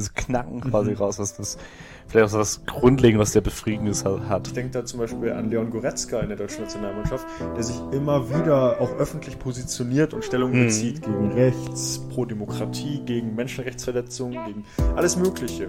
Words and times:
dieses 0.00 0.14
Knacken 0.14 0.60
quasi 0.62 0.92
raus, 0.94 1.18
was 1.18 1.36
das 1.36 1.58
vielleicht 2.08 2.26
auch 2.26 2.30
so 2.30 2.38
was 2.38 2.64
Grundlegendes, 2.66 3.28
was 3.28 3.32
der 3.34 3.40
Befriedigendes 3.42 4.04
hat. 4.04 4.48
Ich 4.48 4.54
denke 4.54 4.72
da 4.72 4.84
zum 4.84 4.98
Beispiel 5.00 5.30
an 5.32 5.50
Leon 5.50 5.70
Goretzka 5.70 6.20
in 6.20 6.28
der 6.28 6.38
deutschen 6.38 6.62
Nationalmannschaft, 6.62 7.26
der 7.54 7.62
sich 7.62 7.76
immer 7.92 8.28
wieder 8.30 8.80
auch 8.80 8.96
öffentlich 8.98 9.38
positioniert 9.38 10.14
und 10.14 10.24
Stellung 10.24 10.50
Mhm. 10.52 10.64
bezieht 10.64 11.02
gegen 11.02 11.32
Rechts, 11.32 12.00
pro 12.10 12.24
Demokratie, 12.24 13.00
gegen 13.04 13.34
Menschenrechtsverletzungen, 13.34 14.44
gegen 14.46 14.64
alles 14.96 15.16
Mögliche. 15.16 15.68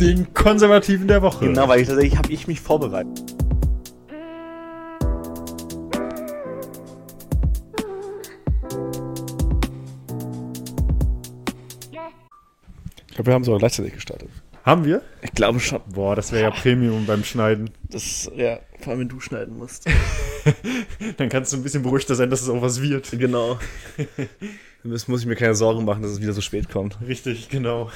Den 0.00 0.32
Konservativen 0.34 1.08
der 1.08 1.22
Woche. 1.22 1.46
Genau, 1.46 1.68
weil 1.68 1.80
ich 1.80 1.88
tatsächlich 1.88 2.18
habe 2.18 2.30
ich 2.30 2.46
mich 2.46 2.60
vorbereitet. 2.60 3.34
Ich 13.14 13.16
glaube, 13.16 13.30
wir 13.30 13.34
haben 13.34 13.44
sogar 13.44 13.60
gleichzeitig 13.60 13.94
gestartet. 13.94 14.28
Haben 14.64 14.84
wir? 14.84 15.00
Ich 15.22 15.30
glaube 15.30 15.60
schon. 15.60 15.80
Boah, 15.86 16.16
das 16.16 16.32
wäre 16.32 16.42
ja 16.42 16.50
Premium 16.50 17.06
beim 17.06 17.22
Schneiden. 17.22 17.70
Das, 17.88 18.28
ja, 18.34 18.58
vor 18.80 18.90
allem 18.90 19.02
wenn 19.02 19.08
du 19.08 19.20
schneiden 19.20 19.56
musst. 19.56 19.88
Dann 21.16 21.28
kannst 21.28 21.52
du 21.52 21.56
ein 21.56 21.62
bisschen 21.62 21.84
beruhigter 21.84 22.16
sein, 22.16 22.28
dass 22.28 22.42
es 22.42 22.48
auch 22.48 22.60
was 22.60 22.82
wird. 22.82 23.08
genau. 23.12 23.60
Dann 24.82 24.90
muss 24.90 25.20
ich 25.20 25.26
mir 25.26 25.36
keine 25.36 25.54
Sorgen 25.54 25.84
machen, 25.84 26.02
dass 26.02 26.10
es 26.10 26.20
wieder 26.20 26.32
so 26.32 26.40
spät 26.40 26.68
kommt. 26.68 26.98
Richtig, 27.06 27.48
genau. 27.50 27.88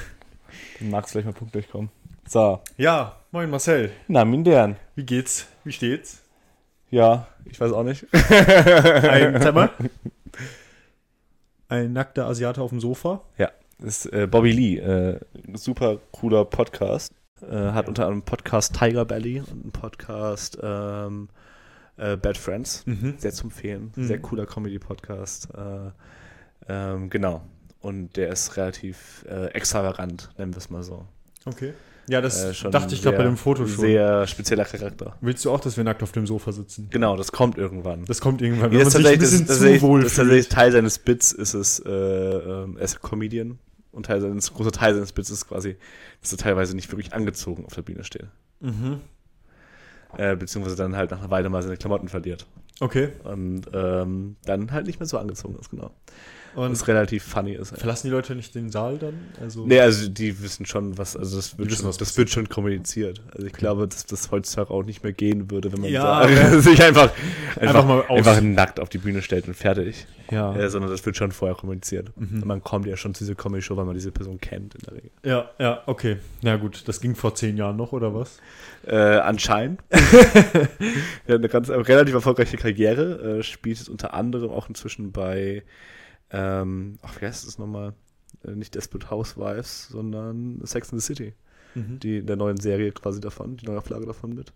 Dann 0.79 0.89
mag 0.89 1.03
es 1.03 1.11
vielleicht 1.11 1.27
mal 1.27 1.33
pünktlich 1.33 1.69
kommen. 1.69 1.89
So. 2.25 2.61
Ja, 2.77 3.17
moin 3.33 3.49
Marcel. 3.49 3.91
Na, 4.07 4.23
Mindern. 4.23 4.77
Wie 4.95 5.03
geht's? 5.03 5.47
Wie 5.65 5.73
steht's? 5.73 6.21
Ja, 6.91 7.27
ich 7.43 7.59
weiß 7.59 7.73
auch 7.73 7.83
nicht. 7.83 8.05
Ein, 8.13 9.41
sag 9.41 9.53
mal. 9.53 9.69
Ein 11.67 11.91
nackter 11.91 12.25
Asiate 12.25 12.61
auf 12.61 12.69
dem 12.69 12.79
Sofa. 12.79 13.21
Ja, 13.37 13.51
das 13.79 14.05
ist 14.05 14.13
äh, 14.13 14.27
Bobby 14.27 14.51
Lee, 14.51 14.77
äh, 14.77 15.19
ein 15.47 15.55
super 15.55 15.99
cooler 16.11 16.45
Podcast. 16.45 17.13
Äh, 17.41 17.55
hat 17.55 17.87
unter 17.87 18.03
anderem 18.03 18.23
Podcast 18.23 18.77
Tiger 18.77 19.05
Belly 19.05 19.39
und 19.39 19.63
einen 19.63 19.71
Podcast 19.71 20.57
ähm, 20.61 21.29
äh, 21.95 22.17
Bad 22.17 22.37
Friends. 22.37 22.85
Mhm. 22.85 23.15
Sehr 23.17 23.31
zu 23.31 23.45
empfehlen. 23.45 23.93
Mhm. 23.95 24.07
Sehr 24.07 24.19
cooler 24.19 24.45
Comedy-Podcast. 24.45 25.47
Äh, 25.55 25.91
ähm, 26.67 27.09
genau. 27.09 27.41
Und 27.79 28.17
der 28.17 28.29
ist 28.29 28.57
relativ 28.57 29.25
äh, 29.29 29.45
extravagant, 29.53 30.29
nennen 30.37 30.53
wir 30.53 30.57
es 30.57 30.69
mal 30.69 30.83
so. 30.83 31.05
Okay. 31.45 31.73
Ja, 32.09 32.19
das 32.19 32.43
Äh, 32.43 32.53
schon 32.53 32.71
dachte 32.71 32.93
ich 32.93 33.01
gerade 33.01 33.17
bei 33.17 33.23
dem 33.23 33.37
Foto 33.37 33.65
schon. 33.67 33.79
Sehr 33.79 34.27
spezieller 34.27 34.65
Charakter. 34.65 35.15
Willst 35.21 35.45
du 35.45 35.51
auch, 35.51 35.61
dass 35.61 35.77
wir 35.77 35.85
nackt 35.85 36.03
auf 36.03 36.11
dem 36.11 36.27
Sofa 36.27 36.51
sitzen? 36.51 36.87
Genau, 36.89 37.15
das 37.15 37.31
kommt 37.31 37.57
irgendwann. 37.57 38.03
Das 38.05 38.19
kommt 38.19 38.41
irgendwann, 38.41 38.71
wenn 38.71 38.79
das 38.79 38.93
man 38.95 39.01
ist 39.03 39.07
sich 39.07 39.13
ein 39.13 39.19
bisschen 39.19 39.47
das, 39.47 39.57
zu 39.59 39.63
tatsächlich, 39.63 39.81
wohl 39.81 40.03
das 40.03 40.15
tatsächlich. 40.15 40.49
Teil 40.49 40.71
seines 40.73 40.99
Bits 40.99 41.31
ist 41.31 41.53
es, 41.53 41.79
äh, 41.79 41.89
ähm, 41.89 42.75
er 42.77 42.83
ist 42.83 43.01
Comedian 43.01 43.59
und 43.91 44.05
Teil 44.05 44.21
seines, 44.21 44.53
großer 44.53 44.71
Teil 44.71 44.93
seines 44.93 45.11
ist 45.11 45.47
quasi, 45.47 45.77
dass 46.21 46.31
er 46.31 46.37
teilweise 46.37 46.75
nicht 46.75 46.91
wirklich 46.91 47.13
angezogen 47.13 47.65
auf 47.65 47.73
der 47.73 47.81
Bühne 47.81 48.03
steht. 48.03 48.27
Mhm. 48.59 49.01
Äh, 50.17 50.35
beziehungsweise 50.35 50.75
dann 50.75 50.95
halt 50.95 51.11
nach 51.11 51.19
einer 51.19 51.31
Weile 51.31 51.49
mal 51.49 51.61
seine 51.61 51.77
Klamotten 51.77 52.07
verliert. 52.07 52.45
Okay. 52.79 53.09
Und 53.23 53.63
ähm, 53.73 54.35
dann 54.45 54.71
halt 54.71 54.87
nicht 54.87 54.99
mehr 54.99 55.07
so 55.07 55.17
angezogen 55.17 55.57
ist, 55.59 55.69
genau. 55.69 55.91
Und 56.55 56.71
Was 56.71 56.87
relativ 56.87 57.23
funny 57.23 57.53
ist. 57.53 57.77
verlassen 57.77 58.07
die 58.07 58.11
Leute 58.11 58.33
nicht 58.35 58.55
den 58.55 58.71
Saal 58.71 58.97
dann? 58.97 59.13
Also 59.39 59.67
Nee, 59.67 59.79
also 59.81 60.09
die 60.09 60.41
wissen 60.41 60.65
schon, 60.65 60.97
was, 60.97 61.15
also 61.15 61.37
das 61.37 61.57
wird, 61.59 61.69
wissen, 61.69 61.83
schon, 61.83 61.93
das 61.99 62.17
wird 62.17 62.29
schon 62.31 62.49
kommuniziert. 62.49 63.21
Also 63.35 63.45
ich 63.45 63.53
glaube, 63.53 63.87
dass 63.87 64.07
das 64.07 64.31
heutzutage 64.31 64.71
auch 64.71 64.81
nicht 64.81 65.03
mehr 65.03 65.13
gehen 65.13 65.51
würde, 65.51 65.71
wenn 65.71 65.81
man 65.81 65.91
Ja, 65.91 66.05
aber- 66.05 66.59
sich 66.61 66.81
einfach, 66.83 67.11
Einfach 67.55 67.61
einfach, 67.61 67.85
mal 67.85 68.01
aus- 68.07 68.17
einfach 68.27 68.41
nackt 68.41 68.79
auf 68.79 68.89
die 68.89 68.97
Bühne 68.97 69.21
stellt 69.21 69.47
und 69.47 69.53
fertig. 69.53 70.07
ja. 70.31 70.55
Äh, 70.55 70.69
sondern 70.71 70.89
das 70.89 71.05
wird 71.05 71.15
schon 71.17 71.31
vorher 71.31 71.55
kommuniziert. 71.55 72.11
Mhm. 72.17 72.37
Und 72.41 72.45
man 72.45 72.63
kommt 72.63 72.87
ja 72.87 72.97
schon 72.97 73.13
zu 73.13 73.23
dieser 73.25 73.35
Comedy-Show, 73.35 73.77
weil 73.77 73.85
man 73.85 73.93
diese 73.93 74.11
Person 74.11 74.39
kennt 74.41 74.73
in 74.73 74.81
der 74.81 74.93
Regel. 74.95 75.11
ja, 75.23 75.49
ja, 75.59 75.83
okay. 75.85 76.17
Na 76.41 76.55
gut, 76.57 76.87
das 76.87 76.99
ging 76.99 77.13
vor 77.15 77.35
zehn 77.35 77.57
Jahren 77.57 77.77
noch, 77.77 77.91
oder 77.93 78.15
was? 78.15 78.39
Äh, 78.87 78.95
anscheinend. 78.95 79.81
er 79.89 81.33
hat 81.35 81.39
eine 81.39 81.49
ganz 81.49 81.69
relativ 81.69 82.15
erfolgreiche 82.15 82.57
Karriere, 82.57 82.68
äh, 82.69 83.43
spielt 83.43 83.77
jetzt 83.77 83.89
unter 83.89 84.13
anderem 84.13 84.51
auch 84.51 84.69
inzwischen 84.69 85.11
bei, 85.11 85.63
ähm, 86.31 86.99
ach, 87.01 87.19
wie 87.19 87.25
heißt 87.25 87.47
das 87.47 87.57
nochmal? 87.57 87.93
Äh, 88.43 88.51
nicht 88.51 88.75
Desperate 88.75 89.09
Housewives, 89.09 89.87
sondern 89.89 90.61
Sex 90.63 90.91
in 90.91 90.99
the 90.99 91.05
City. 91.05 91.33
Mhm. 91.75 91.99
Die 91.99 92.23
der 92.23 92.35
neuen 92.35 92.57
Serie 92.57 92.91
quasi 92.91 93.19
davon, 93.19 93.57
die 93.57 93.65
neue 93.65 93.77
Auflage 93.77 94.05
davon 94.05 94.33
mit. 94.33 94.53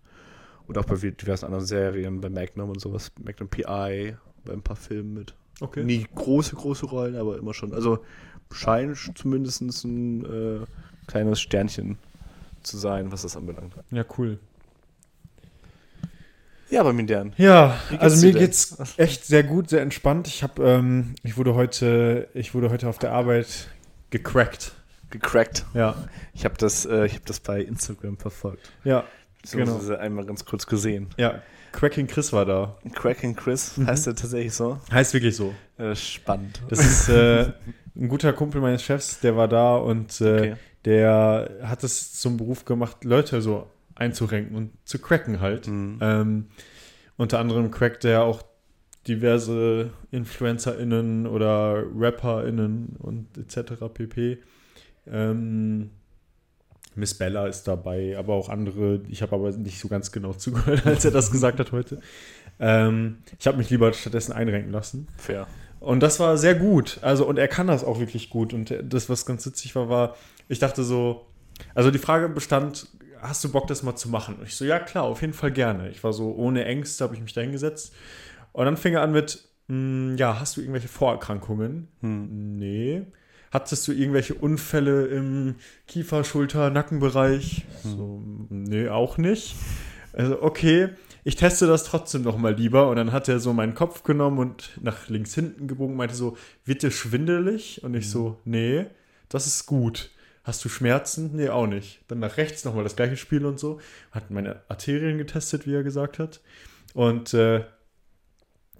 Und 0.67 0.77
auch 0.77 0.85
bei 0.85 0.95
diversen 0.95 1.45
anderen 1.45 1.65
Serien, 1.65 2.21
bei 2.21 2.29
Magnum 2.29 2.69
und 2.69 2.79
sowas, 2.79 3.11
Magnum 3.21 3.49
PI, 3.49 4.15
bei 4.45 4.53
ein 4.53 4.61
paar 4.61 4.77
Filmen 4.77 5.13
mit. 5.13 5.35
Okay. 5.59 5.83
Nie 5.83 6.07
große, 6.15 6.55
große 6.55 6.85
Rollen, 6.85 7.15
aber 7.15 7.37
immer 7.37 7.53
schon. 7.53 7.73
Also 7.73 7.99
scheint 8.51 8.97
zumindest 9.15 9.61
ein 9.61 10.25
äh, 10.25 10.65
kleines 11.07 11.41
Sternchen 11.41 11.97
zu 12.63 12.77
sein, 12.77 13.11
was 13.11 13.23
das 13.23 13.35
anbelangt. 13.35 13.73
Ja, 13.91 14.05
cool. 14.17 14.39
Ja, 16.73 16.81
bei 16.81 16.91
Mindern. 16.91 17.33
Ja, 17.37 17.77
Wie 17.89 17.97
geht's 17.97 18.01
also 18.03 18.25
mir 18.25 18.33
geht's 18.33 18.77
echt 18.97 19.25
sehr 19.25 19.43
gut, 19.43 19.69
sehr 19.69 19.81
entspannt. 19.83 20.27
Ich 20.27 20.41
habe, 20.41 20.63
ähm, 20.67 21.13
ich 21.21 21.37
wurde 21.37 21.53
heute, 21.53 22.27
ich 22.33 22.55
wurde 22.55 22.71
heute 22.71 22.87
auf 22.89 22.97
der 22.97 23.11
Arbeit 23.11 23.67
gecrackt. 24.09 24.71
Gecrackt. 25.11 25.65
Ja, 25.75 25.93
Ich 26.33 26.45
habe 26.45 26.55
das, 26.57 26.87
äh, 26.87 27.05
ich 27.05 27.13
hab 27.13 27.27
das 27.27 27.39
bei 27.41 27.61
Instagram 27.61 28.17
verfolgt. 28.17 28.71
ja, 28.83 29.03
Beziehungsweise 29.43 29.99
einmal 29.99 30.25
ganz 30.25 30.45
kurz 30.45 30.65
gesehen. 30.65 31.09
ja. 31.17 31.41
Cracking 31.73 32.05
Chris 32.07 32.31
war 32.33 32.45
da. 32.45 32.77
Cracking 32.93 33.35
Chris 33.35 33.77
Mhm. 33.77 33.87
heißt 33.87 34.05
der 34.07 34.15
tatsächlich 34.15 34.53
so. 34.53 34.79
Heißt 34.91 35.13
wirklich 35.15 35.35
so. 35.35 35.53
Äh, 35.77 35.95
spannend. 35.95 36.61
Das 36.69 36.79
ist 36.79 37.09
äh, 37.09 37.51
ein 37.95 38.07
guter 38.09 38.31
Kumpel 38.33 38.61
meines 38.61 38.83
Chefs, 38.83 39.19
der 39.21 39.35
war 39.35 39.47
da 39.47 39.75
und 39.75 40.21
äh, 40.21 40.23
okay. 40.37 40.55
der 40.85 41.49
hat 41.63 41.83
es 41.83 42.13
zum 42.19 42.37
Beruf 42.37 42.65
gemacht, 42.65 43.03
Leute 43.03 43.41
so 43.43 43.67
einzurenken 44.03 44.55
und 44.55 44.71
zu 44.85 44.99
cracken 44.99 45.39
halt. 45.39 45.67
Mhm. 45.67 45.97
Ähm, 46.01 46.45
unter 47.17 47.39
anderem 47.39 47.71
crackt 47.71 48.05
er 48.05 48.23
auch 48.23 48.43
diverse 49.07 49.91
InfluencerInnen 50.11 51.27
oder 51.27 51.83
RapperInnen 51.95 52.95
und 52.99 53.37
etc. 53.37 53.73
pp. 53.93 54.37
Ähm, 55.07 55.89
Miss 56.95 57.15
Bella 57.15 57.47
ist 57.47 57.63
dabei, 57.63 58.15
aber 58.17 58.33
auch 58.33 58.49
andere. 58.49 59.01
Ich 59.09 59.21
habe 59.21 59.35
aber 59.35 59.51
nicht 59.51 59.79
so 59.79 59.87
ganz 59.87 60.11
genau 60.11 60.33
zugehört, 60.33 60.85
als 60.85 61.05
er 61.05 61.11
das 61.11 61.31
gesagt 61.31 61.59
hat 61.59 61.71
heute. 61.71 61.99
Ähm, 62.59 63.17
ich 63.39 63.47
habe 63.47 63.57
mich 63.57 63.69
lieber 63.69 63.91
stattdessen 63.93 64.31
einrenken 64.31 64.71
lassen. 64.71 65.07
Fair. 65.17 65.47
Und 65.79 66.01
das 66.01 66.19
war 66.19 66.37
sehr 66.37 66.55
gut. 66.55 66.99
Also, 67.01 67.25
und 67.27 67.37
er 67.37 67.49
kann 67.49 67.67
das 67.67 67.83
auch 67.83 67.99
wirklich 67.99 68.29
gut. 68.29 68.53
Und 68.53 68.73
das, 68.83 69.09
was 69.09 69.25
ganz 69.25 69.45
witzig 69.45 69.75
war, 69.75 69.89
war, 69.89 70.15
ich 70.47 70.59
dachte 70.59 70.83
so, 70.83 71.25
also 71.75 71.91
die 71.91 71.99
Frage 71.99 72.29
bestand, 72.29 72.87
hast 73.23 73.43
du 73.43 73.51
Bock, 73.51 73.67
das 73.67 73.83
mal 73.83 73.95
zu 73.95 74.09
machen? 74.09 74.35
Und 74.35 74.47
ich 74.47 74.55
so, 74.55 74.65
ja 74.65 74.79
klar, 74.79 75.03
auf 75.03 75.21
jeden 75.21 75.33
Fall 75.33 75.51
gerne. 75.51 75.89
Ich 75.89 76.03
war 76.03 76.13
so, 76.13 76.33
ohne 76.35 76.65
Ängste 76.65 77.03
habe 77.03 77.15
ich 77.15 77.21
mich 77.21 77.33
da 77.33 77.41
hingesetzt. 77.41 77.93
Und 78.51 78.65
dann 78.65 78.77
fing 78.77 78.93
er 78.93 79.01
an 79.01 79.11
mit, 79.11 79.47
"Mm, 79.67 80.15
ja, 80.17 80.39
hast 80.39 80.57
du 80.57 80.61
irgendwelche 80.61 80.87
Vorerkrankungen? 80.87 81.87
Hm. 82.01 82.57
Nee. 82.57 83.03
Hattest 83.51 83.87
du 83.87 83.91
irgendwelche 83.91 84.33
Unfälle 84.33 85.05
im 85.07 85.55
Kiefer, 85.87 86.23
Schulter, 86.23 86.69
Nackenbereich? 86.71 87.65
So, 87.83 88.21
nee, 88.49 88.89
auch 88.89 89.17
nicht. 89.17 89.55
Also, 90.11 90.41
okay, 90.41 90.89
ich 91.23 91.35
teste 91.35 91.67
das 91.67 91.83
trotzdem 91.83 92.23
noch 92.23 92.37
mal 92.37 92.53
lieber. 92.55 92.89
Und 92.89 92.95
dann 92.95 93.11
hat 93.11 93.27
er 93.29 93.39
so 93.39 93.53
meinen 93.53 93.75
Kopf 93.75 94.03
genommen 94.03 94.39
und 94.39 94.71
nach 94.81 95.07
links 95.07 95.35
hinten 95.35 95.67
gebogen, 95.67 95.95
meinte 95.95 96.15
so, 96.15 96.35
wird 96.65 96.81
dir 96.83 96.91
schwindelig? 96.91 97.83
Und 97.83 97.93
ich 97.93 98.09
so, 98.09 98.39
nee, 98.43 98.85
das 99.29 99.45
ist 99.47 99.65
gut. 99.67 100.09
Hast 100.43 100.63
du 100.65 100.69
Schmerzen? 100.69 101.31
Nee, 101.33 101.49
auch 101.49 101.67
nicht. 101.67 102.01
Dann 102.09 102.19
nach 102.19 102.37
rechts 102.37 102.65
nochmal 102.65 102.83
das 102.83 102.95
gleiche 102.95 103.15
Spiel 103.15 103.45
und 103.45 103.59
so. 103.59 103.79
Hat 104.11 104.29
meine 104.29 104.61
Arterien 104.67 105.17
getestet, 105.17 105.65
wie 105.65 105.73
er 105.73 105.83
gesagt 105.83 106.19
hat. 106.19 106.41
Und 106.93 107.33
äh, 107.33 107.63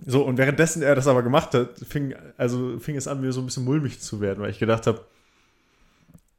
so, 0.05 0.23
und 0.23 0.37
währenddessen 0.37 0.81
er 0.81 0.95
das 0.95 1.07
aber 1.07 1.23
gemacht 1.23 1.53
hat, 1.53 1.79
fing, 1.79 2.13
also 2.37 2.77
fing 2.79 2.97
es 2.97 3.07
an, 3.07 3.21
mir 3.21 3.31
so 3.31 3.41
ein 3.41 3.45
bisschen 3.45 3.63
mulmig 3.63 4.01
zu 4.01 4.19
werden, 4.19 4.41
weil 4.41 4.49
ich 4.49 4.59
gedacht 4.59 4.87
habe, 4.87 5.05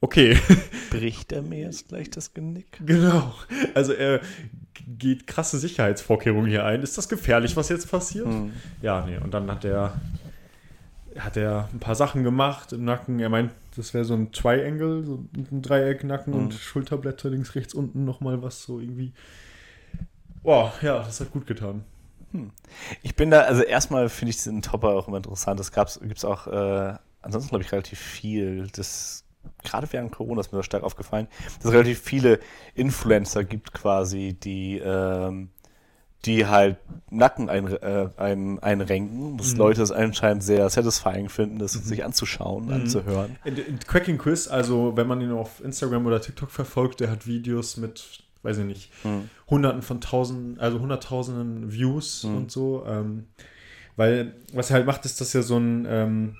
okay, 0.03 0.39
Bricht 0.91 1.33
er 1.33 1.43
mir 1.43 1.61
jetzt 1.61 1.89
gleich 1.89 2.11
das 2.11 2.35
Genick? 2.35 2.79
genau. 2.85 3.35
Also 3.73 3.93
er 3.93 4.21
geht 4.87 5.27
krasse 5.27 5.59
Sicherheitsvorkehrungen 5.59 6.49
hier 6.49 6.65
ein. 6.65 6.83
Ist 6.83 6.99
das 6.99 7.09
gefährlich, 7.09 7.57
was 7.57 7.71
jetzt 7.71 7.91
passiert? 7.91 8.27
Hm. 8.27 8.53
Ja, 8.83 9.07
nee. 9.07 9.17
Und 9.17 9.33
dann 9.33 9.51
hat 9.51 9.65
er, 9.65 9.95
hat 11.19 11.39
er 11.39 11.71
ein 11.73 11.81
paar 11.81 11.95
Sachen 11.95 12.23
gemacht 12.23 12.73
im 12.75 12.85
Nacken. 12.85 13.19
Er 13.19 13.31
meint, 13.31 13.53
das 13.77 13.95
wäre 13.95 14.05
so 14.05 14.15
ein 14.15 14.33
Triangle, 14.33 15.05
so 15.05 15.25
ein 15.37 15.63
Dreiecknacken 15.63 16.33
Mhm. 16.35 16.39
und 16.41 16.55
Schulterblätter 16.55 17.31
links, 17.31 17.55
rechts, 17.55 17.75
unten 17.75 18.05
nochmal 18.05 18.43
was 18.43 18.63
so 18.63 18.81
irgendwie. 18.81 19.13
Boah, 20.43 20.73
ja, 20.83 20.99
das 20.99 21.21
hat 21.21 21.31
gut 21.33 21.47
getan. 21.47 21.85
Ich 23.03 23.15
bin 23.15 23.31
da, 23.31 23.43
also 23.43 23.63
erstmal 23.63 24.09
finde 24.09 24.31
ich 24.31 24.37
diesen 24.37 24.61
Topper 24.61 24.89
auch 24.91 25.07
immer 25.09 25.19
interessant. 25.19 25.61
Es 25.61 25.71
gibt 25.73 26.19
es 26.19 26.25
auch, 26.25 26.47
äh, 26.49 26.95
ansonsten 27.23 27.51
glaube 27.51 27.63
ich, 27.65 27.71
relativ 27.73 28.01
viel. 28.01 28.67
Das, 28.75 29.25
gerade 29.63 29.87
während 29.93 30.11
Corona 30.13 30.41
ist 30.41 30.51
mir 30.53 30.59
das 30.59 30.67
stark 30.67 30.83
aufgefallen, 30.83 31.29
dass 31.59 31.67
es 31.67 31.73
relativ 31.73 32.01
viele 32.01 32.41
Influencer 32.75 33.45
gibt 33.45 33.73
quasi, 33.73 34.35
die, 34.35 34.79
ähm, 34.79 35.51
die 36.25 36.47
halt 36.47 36.77
Nacken 37.11 37.49
ein, 37.49 37.67
äh, 37.69 38.09
ein, 38.17 38.59
einrenken, 38.61 39.37
dass 39.37 39.57
Leute 39.57 39.83
es 39.83 39.93
anscheinend 39.93 40.43
sehr 40.43 40.69
satisfying 40.71 41.29
finden, 41.29 41.59
das 41.59 41.73
sich 41.73 42.05
anzuschauen, 42.05 42.71
anzuhören. 42.73 43.37
In, 43.45 43.57
in 43.57 43.79
Cracking 43.79 44.19
Quiz, 44.19 44.49
also 44.49 44.97
wenn 44.97 45.07
man 45.07 45.21
ihn 45.21 45.31
auf 45.31 45.63
Instagram 45.63 46.07
oder 46.07 46.21
TikTok 46.21 46.51
verfolgt, 46.51 47.01
der 47.01 47.11
hat 47.11 47.27
Videos 47.27 47.77
mit, 47.77 48.25
weiß 48.43 48.59
ich 48.59 48.65
nicht, 48.65 48.91
Mhm. 49.05 49.29
Hunderten 49.49 49.83
von 49.83 50.01
Tausenden, 50.01 50.59
also 50.59 50.81
Hunderttausenden 50.81 51.73
Views 51.73 52.25
Mhm. 52.25 52.37
und 52.37 52.51
so. 52.51 52.85
Ähm, 52.87 53.27
weil 53.97 54.35
was 54.53 54.71
er 54.71 54.77
halt 54.77 54.87
macht, 54.87 55.05
ist, 55.05 55.21
dass 55.21 55.35
er 55.35 55.43
so 55.45 55.57
ein 55.59 55.87
ähm, 55.89 56.37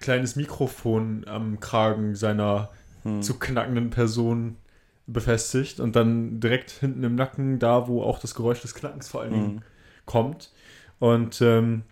kleines 0.00 0.36
Mikrofon 0.36 1.24
am 1.26 1.60
Kragen 1.60 2.14
seiner 2.14 2.70
Mhm. 3.04 3.20
zu 3.20 3.38
knackenden 3.38 3.90
Person 3.90 4.56
befestigt 5.06 5.80
und 5.80 5.96
dann 5.96 6.40
direkt 6.40 6.70
hinten 6.70 7.02
im 7.04 7.14
Nacken, 7.14 7.58
da 7.58 7.88
wo 7.88 8.02
auch 8.02 8.18
das 8.18 8.34
Geräusch 8.34 8.62
des 8.62 8.74
Knackens 8.74 9.08
vor 9.08 9.22
allen 9.22 9.32
Dingen 9.32 9.54
Mhm. 9.54 9.62
kommt. 10.06 10.52
Und 10.98 11.40
ähm, 11.42 11.82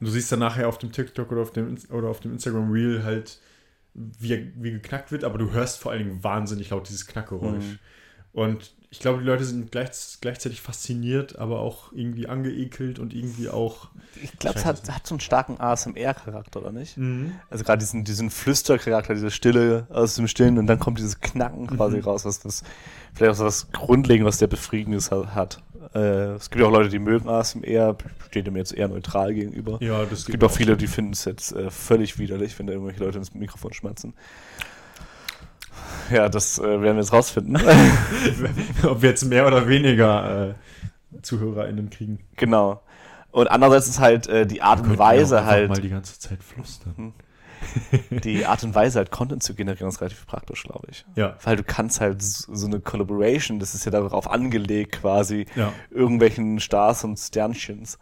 du 0.00 0.10
siehst 0.10 0.32
dann 0.32 0.40
nachher 0.40 0.68
auf 0.68 0.78
dem 0.78 0.92
TikTok 0.92 1.30
oder 1.30 1.42
auf 1.42 1.52
dem, 1.52 1.76
oder 1.90 2.08
auf 2.08 2.20
dem 2.20 2.32
Instagram 2.32 2.70
Reel 2.70 3.04
halt, 3.04 3.40
wie, 3.94 4.52
wie 4.56 4.72
geknackt 4.72 5.12
wird, 5.12 5.24
aber 5.24 5.38
du 5.38 5.52
hörst 5.52 5.78
vor 5.78 5.92
allen 5.92 6.06
Dingen 6.06 6.24
wahnsinnig 6.24 6.70
laut 6.70 6.88
dieses 6.88 7.06
Knackgeräusch. 7.06 7.64
Mhm. 7.64 7.78
Und 8.36 8.74
ich 8.90 9.00
glaube, 9.00 9.20
die 9.20 9.24
Leute 9.24 9.44
sind 9.44 9.72
gleich, 9.72 9.88
gleichzeitig 10.20 10.60
fasziniert, 10.60 11.38
aber 11.38 11.60
auch 11.60 11.90
irgendwie 11.92 12.28
angeekelt 12.28 12.98
und 12.98 13.14
irgendwie 13.14 13.48
auch. 13.48 13.88
Ich 14.22 14.38
glaube, 14.38 14.58
es 14.58 14.66
hat, 14.66 14.88
hat 14.90 15.06
so 15.06 15.14
einen 15.14 15.20
starken 15.20 15.58
ASMR-Charakter, 15.58 16.60
oder 16.60 16.70
nicht? 16.70 16.98
Mhm. 16.98 17.32
Also 17.48 17.64
gerade 17.64 17.78
diesen, 17.78 18.04
diesen 18.04 18.28
Flüstercharakter, 18.28 19.14
diese 19.14 19.30
Stille 19.30 19.86
aus 19.88 20.16
dem 20.16 20.28
Stillen 20.28 20.58
und 20.58 20.66
dann 20.66 20.78
kommt 20.78 20.98
dieses 20.98 21.20
Knacken 21.20 21.66
quasi 21.66 21.98
raus, 21.98 22.26
was, 22.26 22.44
was 22.44 22.62
vielleicht 23.14 23.32
auch 23.32 23.36
so 23.38 23.44
was 23.46 23.72
Grundlegendes, 23.72 24.34
was 24.34 24.38
der 24.38 24.48
Befriedigendes 24.48 25.10
ha- 25.10 25.34
hat. 25.34 25.62
Äh, 25.94 26.34
es 26.34 26.50
gibt 26.50 26.60
ja 26.60 26.68
auch 26.68 26.72
Leute, 26.72 26.90
die 26.90 26.98
mögen 26.98 27.28
ASMR, 27.30 27.96
steht 28.28 28.46
dem 28.46 28.56
jetzt 28.56 28.74
eher 28.74 28.88
neutral 28.88 29.32
gegenüber. 29.32 29.78
Ja, 29.80 30.04
das 30.04 30.20
Es 30.20 30.26
gibt 30.26 30.44
auch 30.44 30.50
viele, 30.50 30.76
die 30.76 30.88
finden 30.88 31.12
es 31.14 31.24
jetzt 31.24 31.52
äh, 31.52 31.70
völlig 31.70 32.18
widerlich, 32.18 32.58
wenn 32.58 32.66
da 32.66 32.74
irgendwelche 32.74 33.02
Leute 33.02 33.16
ins 33.16 33.32
Mikrofon 33.32 33.72
schmatzen. 33.72 34.12
Ja, 36.10 36.28
das 36.28 36.58
äh, 36.58 36.62
werden 36.62 36.96
wir 36.96 37.02
jetzt 37.02 37.12
rausfinden. 37.12 37.56
Ob 38.84 39.02
wir 39.02 39.10
jetzt 39.10 39.24
mehr 39.24 39.46
oder 39.46 39.68
weniger 39.68 40.50
äh, 40.50 40.54
ZuhörerInnen 41.22 41.90
kriegen. 41.90 42.20
genau. 42.36 42.82
Und 43.32 43.48
andererseits 43.48 43.88
ist 43.88 44.00
halt 44.00 44.28
äh, 44.28 44.46
die 44.46 44.62
Art 44.62 44.80
und 44.80 44.96
Weise 44.96 45.44
halt, 45.44 45.68
mal 45.68 45.78
die 45.78 45.90
ganze 45.90 46.18
Zeit 46.18 46.42
flüstern. 46.42 47.12
Die 48.10 48.46
Art 48.46 48.62
und 48.64 48.74
Weise 48.74 48.98
halt 48.98 49.10
Content 49.10 49.42
zu 49.42 49.54
generieren, 49.54 49.88
ist 49.88 50.00
relativ 50.00 50.26
praktisch, 50.26 50.62
glaube 50.64 50.86
ich. 50.90 51.04
Ja. 51.14 51.36
Weil 51.42 51.56
du 51.56 51.62
kannst 51.64 52.00
halt 52.00 52.22
so 52.22 52.66
eine 52.66 52.80
Collaboration, 52.80 53.58
das 53.58 53.74
ist 53.74 53.84
ja 53.84 53.90
darauf 53.90 54.30
angelegt, 54.30 55.00
quasi 55.00 55.46
Ja. 55.54 55.72
irgendwelchen 55.90 56.60
Stars 56.60 57.04
und 57.04 57.18
Sternchens. 57.18 57.98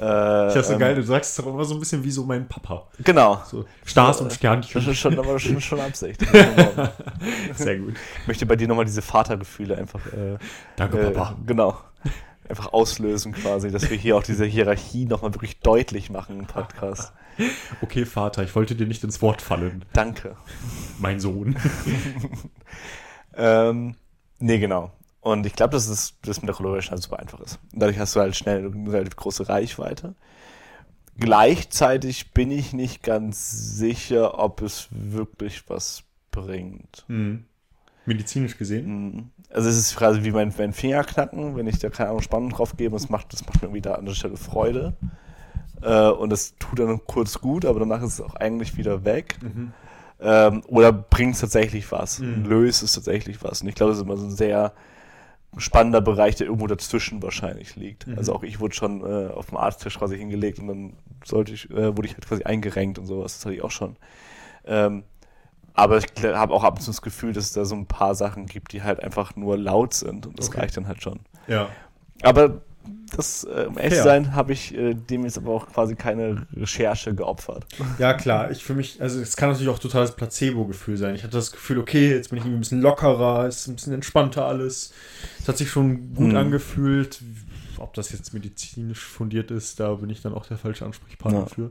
Äh, 0.00 0.48
Ich 0.48 0.54
das 0.54 0.68
so 0.68 0.74
ähm, 0.74 0.78
geil, 0.78 0.94
du 0.94 1.02
sagst 1.02 1.30
es 1.38 1.44
doch 1.44 1.52
immer 1.52 1.64
so 1.64 1.74
ein 1.74 1.80
bisschen 1.80 2.04
wie 2.04 2.10
so 2.10 2.24
mein 2.24 2.46
Papa. 2.48 2.86
Genau. 3.02 3.42
So 3.46 3.64
Stars 3.84 4.20
und 4.20 4.28
Das 4.30 4.36
Sternchen. 4.36 4.86
ist 4.88 4.98
schon, 4.98 5.18
aber 5.18 5.38
schon, 5.38 5.60
schon 5.60 5.80
Absicht. 5.80 6.20
Sehr 7.54 7.78
gut. 7.78 7.94
Ich 8.22 8.26
möchte 8.28 8.46
bei 8.46 8.56
dir 8.56 8.68
nochmal 8.68 8.84
diese 8.84 9.02
Vatergefühle 9.02 9.76
einfach 9.76 10.04
äh, 10.06 10.38
Danke, 10.76 11.00
äh, 11.00 11.10
Papa. 11.10 11.36
genau. 11.46 11.76
Einfach 12.48 12.72
auslösen 12.72 13.32
quasi, 13.32 13.70
dass 13.70 13.88
wir 13.88 13.96
hier 13.96 14.16
auch 14.16 14.22
diese 14.22 14.44
Hierarchie 14.44 15.06
nochmal 15.06 15.32
wirklich 15.34 15.60
deutlich 15.60 16.10
machen 16.10 16.40
im 16.40 16.46
Podcast. 16.46 17.12
Okay, 17.80 18.04
Vater, 18.04 18.42
ich 18.42 18.54
wollte 18.54 18.74
dir 18.74 18.86
nicht 18.86 19.02
ins 19.04 19.22
Wort 19.22 19.42
fallen, 19.42 19.84
Danke. 19.92 20.36
mein 20.98 21.20
Sohn. 21.20 21.56
Ähm, 23.34 23.96
nee, 24.38 24.58
genau. 24.58 24.92
Und 25.20 25.46
ich 25.46 25.54
glaube, 25.54 25.72
dass 25.72 25.88
das, 25.88 26.14
das 26.22 26.42
mit 26.42 26.48
der 26.48 26.54
Collaboration 26.56 26.92
halt 26.92 27.02
super 27.02 27.18
einfach 27.18 27.40
ist. 27.40 27.60
Und 27.72 27.80
dadurch 27.80 27.98
hast 27.98 28.16
du 28.16 28.20
halt 28.20 28.36
schnell 28.36 28.66
eine 28.66 28.92
relativ 28.92 29.16
große 29.16 29.48
Reichweite. 29.48 30.14
Gleichzeitig 31.18 32.32
bin 32.32 32.50
ich 32.50 32.72
nicht 32.72 33.02
ganz 33.02 33.50
sicher, 33.76 34.38
ob 34.38 34.62
es 34.62 34.88
wirklich 34.90 35.68
was 35.68 36.04
bringt. 36.30 37.04
Mhm. 37.08 37.44
Medizinisch 38.04 38.58
gesehen. 38.58 38.86
Mhm. 38.86 39.30
Also 39.50 39.68
es 39.68 39.76
ist 39.76 39.96
quasi 39.96 40.24
wie 40.24 40.32
mein, 40.32 40.52
mein 40.56 40.72
Fingerknacken, 40.72 41.56
wenn 41.56 41.66
ich 41.68 41.78
da 41.78 41.90
keine 41.90 42.10
Ahnung 42.10 42.22
Spannung 42.22 42.50
drauf 42.50 42.76
gebe, 42.76 42.94
das 42.94 43.08
macht, 43.10 43.32
das 43.32 43.46
macht 43.46 43.62
mir 43.62 43.68
irgendwie 43.68 43.82
da 43.82 43.94
an 43.94 44.06
der 44.06 44.14
Stelle 44.14 44.36
Freude. 44.36 44.96
Äh, 45.82 46.10
und 46.10 46.30
das 46.30 46.54
tut 46.58 46.78
dann 46.78 47.00
kurz 47.06 47.40
gut, 47.40 47.64
aber 47.64 47.80
danach 47.80 48.02
ist 48.02 48.14
es 48.14 48.20
auch 48.20 48.34
eigentlich 48.34 48.76
wieder 48.76 49.04
weg. 49.04 49.36
Mhm. 49.42 49.72
Ähm, 50.20 50.62
oder 50.68 50.92
bringt 50.92 51.34
es 51.34 51.40
tatsächlich 51.40 51.90
was? 51.90 52.20
Mhm. 52.20 52.44
Löst 52.44 52.82
es 52.82 52.92
tatsächlich 52.92 53.42
was? 53.42 53.62
Und 53.62 53.68
ich 53.68 53.74
glaube, 53.74 53.90
das 53.90 53.98
ist 53.98 54.04
immer 54.04 54.16
so 54.16 54.26
ein 54.26 54.30
sehr 54.30 54.72
spannender 55.58 56.00
Bereich, 56.00 56.36
der 56.36 56.46
irgendwo 56.46 56.66
dazwischen 56.66 57.22
wahrscheinlich 57.22 57.76
liegt. 57.76 58.06
Mhm. 58.06 58.16
Also 58.16 58.34
auch 58.34 58.42
ich 58.42 58.60
wurde 58.60 58.74
schon 58.74 59.02
äh, 59.02 59.28
auf 59.32 59.46
dem 59.46 59.58
Arzttisch 59.58 59.98
quasi 59.98 60.16
hingelegt 60.16 60.58
und 60.58 60.68
dann 60.68 60.92
sollte 61.24 61.52
ich, 61.52 61.68
äh, 61.70 61.96
wurde 61.96 62.08
ich 62.08 62.14
halt 62.14 62.26
quasi 62.26 62.44
eingerenkt 62.44 62.98
und 62.98 63.06
sowas. 63.06 63.34
Das 63.34 63.44
hatte 63.44 63.54
ich 63.54 63.62
auch 63.62 63.70
schon. 63.70 63.96
Ähm, 64.64 65.02
aber 65.74 65.98
ich 65.98 66.06
habe 66.22 66.54
auch 66.54 66.64
ab 66.64 66.76
und 66.76 66.82
zu 66.82 66.90
das 66.90 67.02
Gefühl, 67.02 67.32
dass 67.32 67.44
es 67.44 67.52
da 67.52 67.64
so 67.64 67.74
ein 67.74 67.86
paar 67.86 68.14
Sachen 68.14 68.46
gibt, 68.46 68.72
die 68.72 68.82
halt 68.82 69.02
einfach 69.02 69.36
nur 69.36 69.56
laut 69.58 69.94
sind 69.94 70.26
und 70.26 70.38
das 70.38 70.48
Okay. 70.48 70.60
reicht 70.60 70.76
dann 70.76 70.86
halt 70.86 71.02
schon. 71.02 71.20
Ja. 71.48 71.68
Aber 72.22 72.60
das, 73.16 73.44
äh, 73.44 73.66
um 73.68 73.76
ehrlich 73.78 73.98
zu 73.98 74.04
sein, 74.04 74.34
habe 74.34 74.52
ich 74.52 74.74
äh, 74.74 74.94
dem 74.94 75.24
jetzt 75.24 75.36
aber 75.36 75.52
auch 75.52 75.66
quasi 75.68 75.94
keine 75.94 76.46
Recherche 76.56 77.14
geopfert. 77.14 77.66
Ja, 77.98 78.14
klar. 78.14 78.50
Ich 78.50 78.64
für 78.64 78.74
mich, 78.74 79.00
also 79.02 79.20
es 79.20 79.36
kann 79.36 79.50
natürlich 79.50 79.68
auch 79.70 79.78
totales 79.78 80.12
Placebo-Gefühl 80.12 80.96
sein. 80.96 81.14
Ich 81.14 81.22
hatte 81.22 81.36
das 81.36 81.52
Gefühl, 81.52 81.78
okay, 81.78 82.10
jetzt 82.10 82.30
bin 82.30 82.38
ich 82.38 82.44
irgendwie 82.44 82.58
ein 82.58 82.60
bisschen 82.60 82.80
lockerer, 82.80 83.46
es 83.46 83.60
ist 83.60 83.68
ein 83.68 83.74
bisschen 83.76 83.92
entspannter 83.92 84.46
alles. 84.46 84.92
Es 85.40 85.48
hat 85.48 85.58
sich 85.58 85.70
schon 85.70 86.14
gut 86.14 86.28
Mhm. 86.30 86.36
angefühlt. 86.36 87.20
Ob 87.78 87.94
das 87.94 88.12
jetzt 88.12 88.32
medizinisch 88.32 89.00
fundiert 89.04 89.50
ist, 89.50 89.80
da 89.80 89.94
bin 89.94 90.08
ich 90.08 90.22
dann 90.22 90.32
auch 90.34 90.46
der 90.46 90.56
falsche 90.56 90.84
Ansprechpartner 90.86 91.40
Ja. 91.40 91.46
für. 91.46 91.70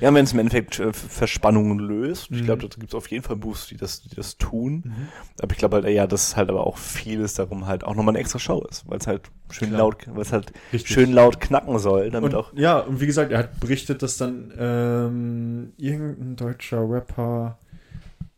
Ja, 0.00 0.12
wenn 0.12 0.24
es 0.24 0.32
im 0.32 0.38
Endeffekt 0.38 0.78
äh, 0.78 0.92
Verspannungen 0.92 1.78
löst, 1.78 2.30
ich 2.30 2.40
Mhm. 2.40 2.44
glaube, 2.44 2.62
da 2.62 2.68
gibt 2.68 2.88
es 2.90 2.94
auf 2.94 3.08
jeden 3.10 3.22
Fall 3.24 3.36
Boosts, 3.36 3.68
die 3.68 3.76
das, 3.76 4.02
die 4.02 4.14
das 4.14 4.36
tun. 4.38 5.08
Aber 5.40 5.52
ich 5.52 5.58
glaube 5.58 5.76
halt, 5.76 5.88
ja, 5.88 6.06
dass 6.06 6.36
halt 6.36 6.48
aber 6.50 6.66
auch 6.66 6.76
vieles 6.78 7.34
darum 7.34 7.66
halt 7.66 7.84
auch 7.84 7.94
nochmal 7.94 8.12
eine 8.12 8.20
extra 8.20 8.38
Show 8.38 8.64
ist, 8.70 8.88
weil 8.88 8.98
es 8.98 9.06
halt 9.06 9.22
schön 9.50 9.68
Klar. 9.68 9.80
laut, 9.80 10.06
weil 10.08 10.22
es 10.22 10.32
halt 10.32 10.52
Richtig. 10.72 10.92
schön 10.92 11.12
laut 11.12 11.40
knacken 11.40 11.78
soll, 11.78 12.10
damit 12.10 12.34
Und, 12.34 12.40
auch. 12.40 12.52
ja, 12.54 12.78
und 12.80 13.00
wie 13.00 13.06
gesagt, 13.06 13.32
er 13.32 13.38
hat 13.38 13.60
berichtet, 13.60 14.02
dass 14.02 14.16
dann 14.16 14.52
ähm, 14.58 15.72
irgendein 15.76 16.36
deutscher 16.36 16.88
Rapper 16.88 17.58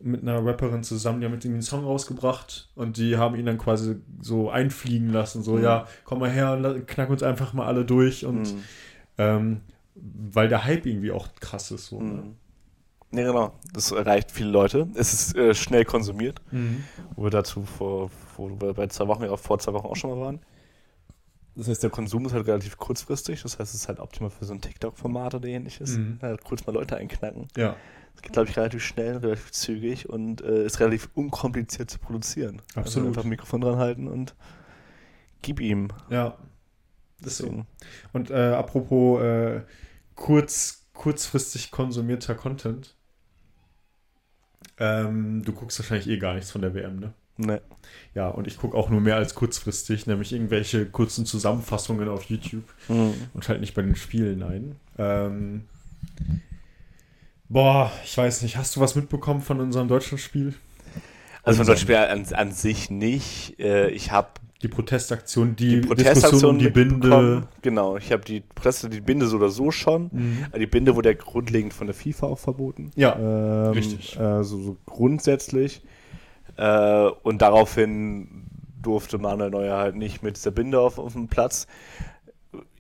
mit 0.00 0.22
einer 0.22 0.44
Rapperin 0.44 0.84
zusammen, 0.84 1.20
die 1.20 1.26
haben 1.26 1.32
jetzt 1.34 1.44
irgendwie 1.44 1.56
einen 1.56 1.62
Song 1.62 1.84
rausgebracht 1.84 2.68
und 2.76 2.96
die 2.98 3.16
haben 3.16 3.34
ihn 3.34 3.46
dann 3.46 3.58
quasi 3.58 3.96
so 4.20 4.48
einfliegen 4.48 5.08
lassen, 5.10 5.42
so, 5.42 5.56
Mhm. 5.56 5.62
ja, 5.64 5.86
komm 6.04 6.20
mal 6.20 6.30
her 6.30 6.52
und 6.52 6.86
knack 6.86 7.10
uns 7.10 7.22
einfach 7.24 7.52
mal 7.52 7.66
alle 7.66 7.84
durch 7.84 8.24
und 8.24 8.42
Mhm. 8.54 8.62
ähm, 9.18 9.60
weil 10.00 10.48
der 10.48 10.64
Hype 10.64 10.86
irgendwie 10.86 11.10
auch 11.12 11.28
krass 11.40 11.70
ist. 11.70 11.86
So, 11.86 12.00
ne? 12.00 12.22
Mhm. 12.22 12.34
Ja, 13.10 13.24
genau. 13.26 13.52
Das 13.72 13.90
erreicht 13.90 14.30
viele 14.30 14.50
Leute. 14.50 14.86
Es 14.94 15.12
ist 15.14 15.36
äh, 15.36 15.54
schnell 15.54 15.84
konsumiert, 15.84 16.40
Mhm. 16.50 16.84
wo 17.16 17.24
wir 17.24 17.30
dazu 17.30 17.62
vor, 17.64 18.10
wo 18.36 18.48
wir 18.60 18.74
bei 18.74 18.86
zwei 18.88 19.06
Wochen, 19.08 19.24
ja, 19.24 19.36
vor 19.36 19.58
zwei 19.58 19.72
Wochen 19.72 19.86
auch 19.86 19.96
schon 19.96 20.10
mal 20.10 20.20
waren. 20.20 20.40
Das 21.56 21.66
heißt, 21.68 21.82
der 21.82 21.90
Konsum 21.90 22.26
ist 22.26 22.34
halt 22.34 22.46
relativ 22.46 22.76
kurzfristig. 22.76 23.42
Das 23.42 23.58
heißt, 23.58 23.74
es 23.74 23.80
ist 23.82 23.88
halt 23.88 23.98
optimal 23.98 24.30
für 24.30 24.44
so 24.44 24.52
ein 24.52 24.60
TikTok-Format 24.60 25.34
oder 25.34 25.48
ähnliches. 25.48 25.96
Mhm. 25.96 26.18
Halt 26.22 26.44
kurz 26.44 26.66
mal 26.66 26.72
Leute 26.72 26.96
einknacken. 26.96 27.48
Ja, 27.56 27.74
Das 28.14 28.22
geht, 28.22 28.32
glaube 28.32 28.48
ich, 28.50 28.56
relativ 28.56 28.84
schnell, 28.84 29.16
relativ 29.16 29.50
zügig 29.52 30.08
und 30.08 30.40
äh, 30.42 30.64
ist 30.66 30.78
relativ 30.78 31.08
unkompliziert 31.14 31.90
zu 31.90 31.98
produzieren. 31.98 32.60
Also 32.74 32.80
Absolut. 32.80 33.08
einfach 33.08 33.24
ein 33.24 33.28
Mikrofon 33.30 33.60
dran 33.62 33.78
halten 33.78 34.06
und 34.06 34.34
gib 35.42 35.60
ihm. 35.60 35.88
ja. 36.10 36.36
Ist 37.24 37.38
so. 37.38 37.44
Deswegen. 37.46 37.66
Und 38.12 38.30
äh, 38.30 38.34
apropos 38.52 39.20
äh, 39.20 39.62
kurz, 40.18 40.84
kurzfristig 40.94 41.70
konsumierter 41.70 42.34
Content. 42.34 42.94
Ähm, 44.78 45.42
du 45.44 45.52
guckst 45.52 45.78
wahrscheinlich 45.78 46.08
eh 46.08 46.18
gar 46.18 46.34
nichts 46.34 46.50
von 46.50 46.60
der 46.60 46.74
WM, 46.74 46.98
ne? 46.98 47.12
Ne. 47.36 47.60
Ja, 48.14 48.28
und 48.28 48.48
ich 48.48 48.56
gucke 48.56 48.76
auch 48.76 48.90
nur 48.90 49.00
mehr 49.00 49.14
als 49.14 49.34
kurzfristig, 49.36 50.06
nämlich 50.06 50.32
irgendwelche 50.32 50.86
kurzen 50.86 51.24
Zusammenfassungen 51.24 52.08
auf 52.08 52.24
YouTube 52.24 52.64
Mhm. 52.88 53.14
und 53.32 53.44
schalte 53.44 53.60
nicht 53.60 53.74
bei 53.74 53.82
den 53.82 53.94
Spielen 53.94 54.42
ein. 54.42 54.76
Ähm, 54.98 55.64
boah, 57.48 57.92
ich 58.04 58.16
weiß 58.18 58.42
nicht, 58.42 58.56
hast 58.56 58.74
du 58.74 58.80
was 58.80 58.96
mitbekommen 58.96 59.40
von 59.40 59.60
unserem 59.60 59.86
deutschen 59.86 60.18
Spiel? 60.18 60.54
Also 61.44 61.58
von. 61.58 61.66
Deutschspiel 61.68 61.94
an, 61.96 62.26
an 62.34 62.50
sich 62.52 62.90
nicht. 62.90 63.58
Äh, 63.60 63.90
ich 63.90 64.10
habe 64.10 64.28
Die 64.62 64.68
Protestaktion, 64.68 65.54
die, 65.54 65.80
die 65.80 65.86
Protestaktion 65.86 66.50
um 66.50 66.58
die 66.58 66.68
Binde. 66.68 67.46
Genau, 67.62 67.96
ich 67.96 68.10
habe 68.10 68.24
die 68.24 68.40
Presse, 68.40 68.90
die 68.90 69.00
Binde 69.00 69.26
so 69.26 69.36
oder 69.36 69.50
so 69.50 69.70
schon. 69.70 70.10
Mhm. 70.12 70.46
Die 70.58 70.66
Binde 70.66 70.96
wurde 70.96 71.10
ja 71.10 71.14
grundlegend 71.14 71.72
von 71.72 71.86
der 71.86 71.94
FIFA 71.94 72.26
auch 72.26 72.38
verboten. 72.38 72.90
Ja, 72.96 73.16
Ähm, 73.16 73.72
richtig. 73.72 74.18
Äh, 74.18 74.42
so, 74.42 74.60
so 74.60 74.76
grundsätzlich. 74.84 75.82
Äh, 76.56 77.08
und 77.22 77.40
daraufhin 77.40 78.46
durfte 78.82 79.18
Manuel 79.18 79.50
Neuer 79.50 79.76
halt 79.76 79.94
nicht 79.94 80.22
mit 80.22 80.36
dieser 80.36 80.50
Binde 80.50 80.80
auf, 80.80 80.98
auf 80.98 81.12
dem 81.12 81.28
Platz. 81.28 81.68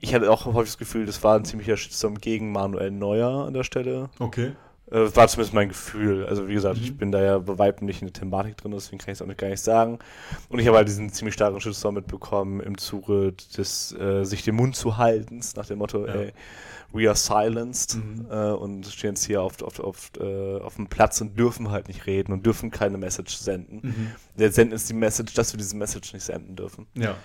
Ich 0.00 0.14
hatte 0.14 0.30
auch 0.30 0.46
häufig 0.46 0.72
das 0.72 0.78
Gefühl, 0.78 1.06
das 1.06 1.22
war 1.22 1.36
ein 1.36 1.44
ziemlicher 1.44 1.76
Shitstorm 1.76 2.18
gegen 2.18 2.50
Manuel 2.50 2.90
Neuer 2.90 3.46
an 3.46 3.54
der 3.54 3.64
Stelle. 3.64 4.10
Okay. 4.18 4.52
Äh, 4.90 5.14
war 5.14 5.28
zumindest 5.28 5.52
mein 5.54 5.68
Gefühl. 5.68 6.24
Also 6.26 6.48
wie 6.48 6.54
gesagt, 6.54 6.78
Mhm. 6.78 6.84
ich 6.84 6.96
bin 6.96 7.12
da 7.12 7.22
ja 7.22 7.38
bei 7.38 7.58
weitem 7.58 7.86
nicht 7.86 8.00
in 8.00 8.08
der 8.08 8.14
Thematik 8.14 8.56
drin, 8.56 8.70
deswegen 8.72 8.98
kann 8.98 9.08
ich 9.12 9.18
es 9.18 9.22
auch 9.22 9.26
nicht 9.26 9.38
gar 9.38 9.48
nicht 9.48 9.60
sagen. 9.62 9.98
Und 10.48 10.58
ich 10.60 10.66
habe 10.66 10.78
halt 10.78 10.88
diesen 10.88 11.10
ziemlich 11.12 11.34
starken 11.34 11.60
Shitstorm 11.60 11.94
mitbekommen 11.94 12.60
im 12.60 12.78
Zuge 12.78 13.34
des 13.56 13.92
äh, 13.92 14.24
sich 14.24 14.42
den 14.44 14.54
Mund 14.54 14.76
zu 14.76 14.96
haltens, 14.96 15.56
nach 15.56 15.66
dem 15.66 15.78
Motto, 15.78 16.06
Ja. 16.06 16.14
ey, 16.14 16.32
we 16.92 17.06
are 17.06 17.14
silenced 17.16 17.96
Mhm. 17.96 18.26
äh, 18.30 18.50
und 18.52 18.86
stehen 18.86 19.10
jetzt 19.10 19.24
hier 19.26 19.42
auf, 19.42 19.60
auf, 19.62 19.78
auf, 19.78 20.10
äh, 20.20 20.58
auf 20.60 20.76
dem 20.76 20.86
Platz 20.86 21.20
und 21.20 21.38
dürfen 21.38 21.70
halt 21.70 21.88
nicht 21.88 22.06
reden 22.06 22.32
und 22.32 22.46
dürfen 22.46 22.70
keine 22.70 22.96
Message 22.96 23.36
senden. 23.36 23.80
Mhm. 23.82 24.10
Der 24.38 24.50
senden 24.52 24.74
ist 24.74 24.88
die 24.88 24.94
Message, 24.94 25.34
dass 25.34 25.52
wir 25.52 25.58
diese 25.58 25.76
Message 25.76 26.14
nicht 26.14 26.24
senden 26.24 26.56
dürfen. 26.56 26.86
Ja. 26.94 27.10
Und 27.10 27.16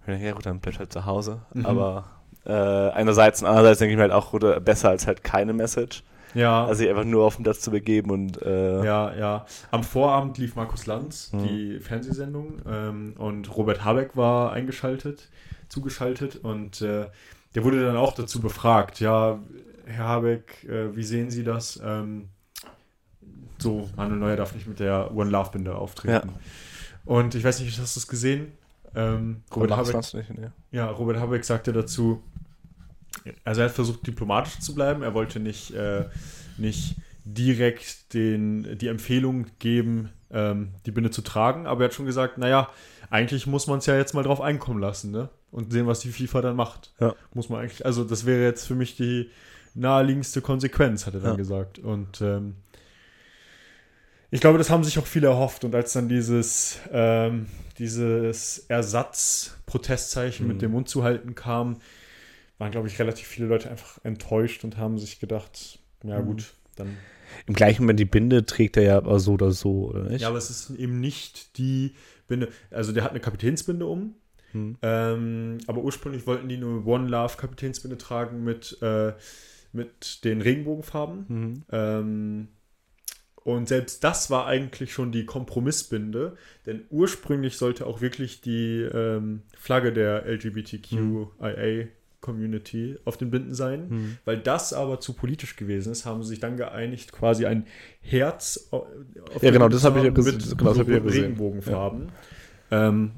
ich 0.00 0.06
denke, 0.06 0.24
ja 0.26 0.32
gut, 0.32 0.46
dann 0.46 0.60
bleibt 0.60 0.78
halt 0.78 0.90
zu 0.90 1.04
Hause. 1.04 1.42
Mhm. 1.52 1.66
Aber 1.66 2.06
äh, 2.46 2.50
einerseits 2.52 3.42
und 3.42 3.48
andererseits 3.48 3.80
denke 3.80 3.90
ich 3.92 3.96
mir 3.96 4.02
halt 4.04 4.12
auch, 4.12 4.32
oder 4.32 4.58
besser 4.60 4.88
als 4.88 5.06
halt 5.06 5.22
keine 5.22 5.52
Message. 5.52 6.02
Ja. 6.34 6.64
Also 6.66 6.78
sich 6.80 6.88
einfach 6.88 7.04
nur 7.04 7.24
auf 7.24 7.36
den 7.36 7.42
Platz 7.44 7.60
zu 7.60 7.70
begeben 7.70 8.10
und 8.10 8.40
äh, 8.42 8.84
Ja, 8.84 9.14
ja. 9.14 9.46
Am 9.70 9.82
Vorabend 9.82 10.38
lief 10.38 10.54
Markus 10.56 10.86
Lanz, 10.86 11.32
Mhm. 11.32 11.42
die 11.46 11.80
Fernsehsendung, 11.80 12.60
ähm, 12.68 13.14
und 13.18 13.56
Robert 13.56 13.84
Habeck 13.84 14.16
war 14.16 14.52
eingeschaltet, 14.52 15.28
zugeschaltet 15.68 16.36
und 16.36 16.80
äh, 16.82 17.06
der 17.54 17.64
wurde 17.64 17.84
dann 17.84 17.96
auch 17.96 18.12
dazu 18.14 18.40
befragt, 18.40 19.00
ja, 19.00 19.38
Herr 19.86 20.04
Habeck, 20.04 20.64
äh, 20.68 20.94
wie 20.94 21.02
sehen 21.02 21.30
Sie 21.30 21.42
das? 21.42 21.80
Ähm, 21.84 22.28
so, 23.58 23.90
Manuel 23.96 24.18
Neuer 24.18 24.36
darf 24.36 24.54
nicht 24.54 24.66
mit 24.66 24.80
der 24.80 25.14
One 25.14 25.30
Love 25.30 25.50
Binde 25.52 25.74
auftreten. 25.74 26.30
Und 27.04 27.34
ich 27.34 27.44
weiß 27.44 27.60
nicht, 27.60 27.78
hast 27.78 27.96
du 27.96 28.00
es 28.00 28.06
gesehen? 28.08 28.52
Ähm, 28.94 29.42
Robert 29.54 29.72
Habeck, 29.76 30.14
nicht, 30.14 30.38
ne? 30.38 30.52
ja, 30.70 30.86
Robert 30.90 31.18
Habeck 31.18 31.44
sagte 31.44 31.72
dazu, 31.72 32.22
also 33.44 33.60
er 33.60 33.68
hat 33.68 33.74
versucht, 33.74 34.06
diplomatisch 34.06 34.58
zu 34.60 34.74
bleiben. 34.74 35.02
Er 35.02 35.14
wollte 35.14 35.40
nicht, 35.40 35.72
äh, 35.74 36.06
nicht 36.56 36.96
direkt 37.24 38.14
den, 38.14 38.78
die 38.78 38.88
Empfehlung 38.88 39.46
geben, 39.58 40.10
ähm, 40.30 40.70
die 40.86 40.90
Binde 40.90 41.10
zu 41.10 41.22
tragen, 41.22 41.66
aber 41.66 41.82
er 41.82 41.84
hat 41.88 41.94
schon 41.94 42.06
gesagt, 42.06 42.38
naja, 42.38 42.70
eigentlich 43.10 43.46
muss 43.46 43.66
man 43.66 43.78
es 43.78 43.86
ja 43.86 43.96
jetzt 43.96 44.14
mal 44.14 44.22
drauf 44.22 44.40
einkommen 44.40 44.80
lassen, 44.80 45.10
ne? 45.10 45.28
Und 45.50 45.72
sehen, 45.72 45.86
was 45.88 45.98
die 46.00 46.10
FIFA 46.12 46.42
dann 46.42 46.56
macht. 46.56 46.92
Ja. 47.00 47.14
Muss 47.34 47.48
man 47.48 47.60
eigentlich, 47.60 47.84
also 47.84 48.04
das 48.04 48.24
wäre 48.24 48.42
jetzt 48.44 48.66
für 48.66 48.76
mich 48.76 48.96
die 48.96 49.30
naheliegendste 49.74 50.40
Konsequenz, 50.40 51.06
hat 51.06 51.14
er 51.14 51.20
dann 51.20 51.30
Ja. 51.32 51.36
gesagt. 51.36 51.80
Und 51.80 52.20
ähm, 52.20 52.54
ich 54.30 54.40
glaube, 54.40 54.58
das 54.58 54.70
haben 54.70 54.84
sich 54.84 54.98
auch 55.00 55.06
viele 55.06 55.26
erhofft. 55.26 55.64
Und 55.64 55.74
als 55.74 55.92
dann 55.92 56.08
dieses, 56.08 56.78
ähm, 56.92 57.46
dieses 57.78 58.60
Ersatz-Protestzeichen 58.68 60.46
Mhm. 60.46 60.52
mit 60.52 60.62
dem 60.62 60.70
Mund 60.70 60.88
zu 60.88 61.02
halten 61.02 61.34
kam, 61.34 61.80
waren, 62.60 62.70
glaube 62.70 62.88
ich, 62.88 62.98
relativ 62.98 63.26
viele 63.26 63.46
Leute 63.48 63.70
einfach 63.70 63.98
enttäuscht 64.04 64.62
und 64.64 64.76
haben 64.76 64.98
sich 64.98 65.18
gedacht, 65.18 65.80
ja 66.04 66.20
Mhm. 66.20 66.26
gut, 66.26 66.54
dann. 66.76 66.96
Im 67.46 67.54
gleichen 67.54 67.82
Moment 67.82 67.98
die 67.98 68.04
Binde 68.04 68.44
trägt 68.44 68.76
er 68.76 68.82
ja 68.82 68.96
aber 68.98 69.18
so 69.18 69.32
oder 69.32 69.50
so, 69.52 69.88
oder 69.88 70.04
nicht? 70.04 70.20
Ja, 70.20 70.28
aber 70.28 70.38
es 70.38 70.50
ist 70.50 70.70
eben 70.70 71.00
nicht 71.00 71.56
die 71.58 71.94
Binde. 72.28 72.48
Also 72.70 72.92
der 72.92 73.02
hat 73.04 73.10
eine 73.10 73.20
Kapitänsbinde 73.20 73.86
um, 73.86 74.14
Hm. 74.52 74.76
ähm, 74.82 75.58
aber 75.68 75.80
ursprünglich 75.80 76.26
wollten 76.26 76.48
die 76.48 76.56
nur 76.58 76.84
One 76.86 77.08
Love 77.08 77.36
Kapitänsbinde 77.36 77.96
tragen 77.96 78.44
mit, 78.44 78.76
äh, 78.82 79.14
mit 79.72 80.24
den 80.24 80.42
Regenbogenfarben. 80.42 81.24
Mhm. 81.28 81.62
Ähm, 81.70 82.48
und 83.36 83.68
selbst 83.68 84.04
das 84.04 84.28
war 84.28 84.46
eigentlich 84.46 84.92
schon 84.92 85.12
die 85.12 85.24
Kompromissbinde, 85.24 86.36
denn 86.66 86.82
ursprünglich 86.90 87.56
sollte 87.56 87.86
auch 87.86 88.00
wirklich 88.02 88.42
die 88.42 88.80
ähm, 88.82 89.42
Flagge 89.56 89.92
der 89.92 90.26
LGBTQIA 90.26 91.86
Community 92.20 92.98
auf 93.04 93.16
den 93.16 93.30
Binden 93.30 93.54
sein. 93.54 93.88
Mhm. 93.88 94.18
Weil 94.24 94.38
das 94.38 94.72
aber 94.72 95.00
zu 95.00 95.12
politisch 95.14 95.56
gewesen 95.56 95.92
ist, 95.92 96.04
haben 96.04 96.22
sie 96.22 96.30
sich 96.30 96.40
dann 96.40 96.56
geeinigt, 96.56 97.12
quasi 97.12 97.46
ein 97.46 97.66
Herz 98.00 98.68
au- 98.70 98.86
auf 99.34 99.42
Ja, 99.42 99.50
genau, 99.50 99.68
das 99.68 99.84
habe 99.84 99.98
ich 99.98 100.04
ja 100.04 100.10
Binden 100.10 100.24
gesehen. 100.36 100.48
mit 100.50 100.58
Genau, 100.58 100.70
das 100.74 100.76
so 100.78 100.82
ich 100.82 100.88
ja. 100.88 101.22
Regenbogenfarben. 101.22 102.08
Ähm, 102.70 103.12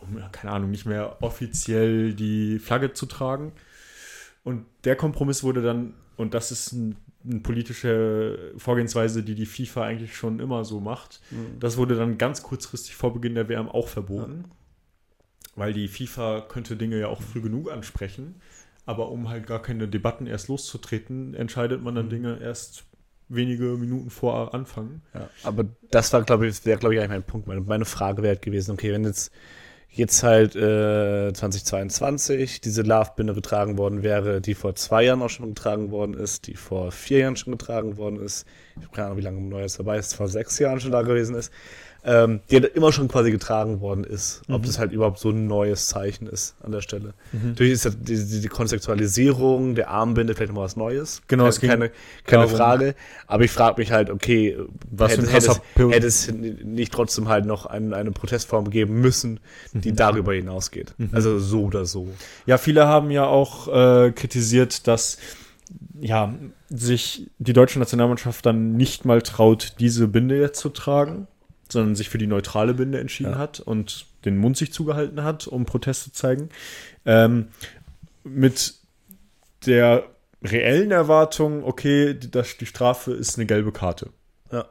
um, 0.00 0.18
ja, 0.18 0.28
keine 0.30 0.52
Ahnung, 0.52 0.70
nicht 0.70 0.86
mehr 0.86 1.18
offiziell 1.22 2.14
die 2.14 2.58
Flagge 2.58 2.92
zu 2.92 3.06
tragen. 3.06 3.52
Und 4.44 4.64
der 4.84 4.96
Kompromiss 4.96 5.44
wurde 5.44 5.62
dann, 5.62 5.94
und 6.16 6.34
das 6.34 6.50
ist 6.50 6.72
ein, 6.72 6.96
eine 7.24 7.38
politische 7.40 8.52
Vorgehensweise, 8.56 9.22
die 9.22 9.36
die 9.36 9.46
FIFA 9.46 9.84
eigentlich 9.84 10.16
schon 10.16 10.40
immer 10.40 10.64
so 10.64 10.80
macht, 10.80 11.20
Mhm. 11.30 11.60
das 11.60 11.76
wurde 11.76 11.94
dann 11.94 12.18
ganz 12.18 12.42
kurzfristig 12.42 12.96
vor 12.96 13.12
Beginn 13.12 13.34
der 13.36 13.48
WM 13.48 13.68
auch 13.68 13.86
verboten. 13.88 14.44
Weil 15.54 15.72
die 15.72 15.88
FIFA 15.88 16.42
könnte 16.48 16.76
Dinge 16.76 16.98
ja 16.98 17.08
auch 17.08 17.22
früh 17.22 17.40
genug 17.42 17.70
ansprechen. 17.70 18.40
Aber 18.86 19.10
um 19.10 19.28
halt 19.28 19.46
gar 19.46 19.62
keine 19.62 19.88
Debatten 19.88 20.26
erst 20.26 20.48
loszutreten, 20.48 21.34
entscheidet 21.34 21.82
man 21.82 21.94
dann 21.94 22.08
Mhm. 22.08 22.10
Dinge 22.10 22.38
erst 22.40 22.84
wenige 23.28 23.76
Minuten 23.76 24.10
vor 24.10 24.54
Anfang. 24.54 25.02
Ja, 25.14 25.30
aber 25.42 25.64
das 25.90 26.12
war, 26.12 26.22
glaube 26.22 26.46
ich, 26.46 26.64
wäre, 26.64 26.78
glaube 26.78 26.94
ich, 26.94 27.00
eigentlich 27.00 27.10
mein 27.10 27.22
Punkt. 27.26 27.46
Meine, 27.46 27.60
meine 27.60 27.84
Frage 27.84 28.22
wäre 28.22 28.34
halt 28.34 28.42
gewesen, 28.42 28.72
okay, 28.72 28.92
wenn 28.92 29.04
jetzt, 29.04 29.30
jetzt 29.90 30.22
halt 30.22 30.56
äh, 30.56 31.32
2022 31.32 32.60
diese 32.60 32.82
Love-Binde 32.82 33.34
getragen 33.34 33.78
worden 33.78 34.02
wäre, 34.02 34.40
die 34.40 34.54
vor 34.54 34.74
zwei 34.74 35.04
Jahren 35.04 35.22
auch 35.22 35.30
schon 35.30 35.48
getragen 35.48 35.90
worden 35.90 36.14
ist, 36.14 36.46
die 36.46 36.56
vor 36.56 36.92
vier 36.92 37.20
Jahren 37.20 37.36
schon 37.36 37.52
getragen 37.52 37.96
worden 37.98 38.20
ist, 38.20 38.46
ich 38.80 38.86
habe 38.86 38.94
keine 38.94 39.06
Ahnung, 39.08 39.18
wie 39.18 39.22
lange 39.22 39.40
Neues 39.42 39.76
dabei 39.78 39.98
ist, 39.98 40.14
vor 40.14 40.28
sechs 40.28 40.58
Jahren 40.58 40.80
schon 40.80 40.92
da 40.92 41.02
gewesen 41.02 41.34
ist, 41.36 41.52
ähm, 42.04 42.40
die 42.50 42.56
halt 42.56 42.74
immer 42.74 42.92
schon 42.92 43.06
quasi 43.08 43.30
getragen 43.30 43.80
worden 43.80 44.02
ist. 44.02 44.42
Ob 44.48 44.62
Mhm. 44.62 44.66
das 44.66 44.78
halt 44.78 44.90
überhaupt 44.92 45.18
so 45.20 45.30
ein 45.30 45.46
neues 45.46 45.86
Zeichen 45.86 46.26
ist 46.26 46.56
an 46.62 46.72
der 46.72 46.80
Stelle. 46.80 47.14
Mhm. 47.32 47.50
Natürlich 47.50 47.72
ist 47.74 47.96
die, 48.08 48.16
die, 48.26 48.40
die 48.40 48.48
Kontextualisierung 48.48 49.74
der 49.74 49.88
Armbinde 49.90 50.34
vielleicht 50.34 50.50
nochmal 50.50 50.64
was 50.64 50.76
Neues. 50.76 51.22
Genau, 51.28 51.46
es 51.46 51.60
ging 51.60 51.70
keine, 51.70 51.90
keine 52.26 52.44
darum- 52.44 52.56
Frage. 52.56 52.94
Aber 53.26 53.44
ich 53.44 53.50
frage 53.50 53.80
mich 53.80 53.92
halt, 53.92 54.10
okay, 54.10 54.58
Was 54.90 55.12
hätte, 55.12 55.28
hätte, 55.30 55.36
es, 55.48 55.60
hätte 55.92 56.06
es 56.06 56.32
nicht 56.32 56.92
trotzdem 56.92 57.28
halt 57.28 57.46
noch 57.46 57.66
ein, 57.66 57.94
eine 57.94 58.10
Protestform 58.12 58.70
geben 58.70 59.00
müssen, 59.00 59.40
die 59.72 59.92
darüber 59.92 60.34
hinausgeht. 60.34 60.94
Mhm. 60.98 61.10
Also 61.12 61.38
so 61.38 61.62
oder 61.64 61.86
so. 61.86 62.08
Ja, 62.46 62.58
viele 62.58 62.86
haben 62.86 63.10
ja 63.10 63.26
auch 63.26 63.68
äh, 63.68 64.12
kritisiert, 64.12 64.86
dass 64.88 65.18
ja, 66.00 66.34
sich 66.68 67.30
die 67.38 67.52
deutsche 67.52 67.78
Nationalmannschaft 67.78 68.44
dann 68.44 68.72
nicht 68.76 69.04
mal 69.04 69.22
traut, 69.22 69.74
diese 69.78 70.08
Binde 70.08 70.38
jetzt 70.38 70.58
zu 70.58 70.68
tragen, 70.68 71.28
sondern 71.72 71.94
sich 71.96 72.08
für 72.10 72.18
die 72.18 72.26
neutrale 72.26 72.74
Binde 72.74 73.00
entschieden 73.00 73.32
Ja. 73.32 73.38
hat 73.38 73.60
und 73.60 74.06
den 74.24 74.36
Mund 74.38 74.56
sich 74.56 74.72
zugehalten 74.72 75.22
hat, 75.24 75.46
um 75.46 75.64
Protest 75.64 76.04
zu 76.04 76.12
zeigen. 76.12 76.48
Ähm, 77.04 77.48
mit 78.24 78.74
der 79.66 80.04
reellen 80.44 80.90
Erwartung, 80.90 81.64
okay, 81.64 82.14
die, 82.14 82.30
das, 82.30 82.56
die 82.56 82.66
Strafe 82.66 83.12
ist 83.12 83.36
eine 83.38 83.46
gelbe 83.46 83.72
Karte. 83.72 84.10
Ja. 84.50 84.66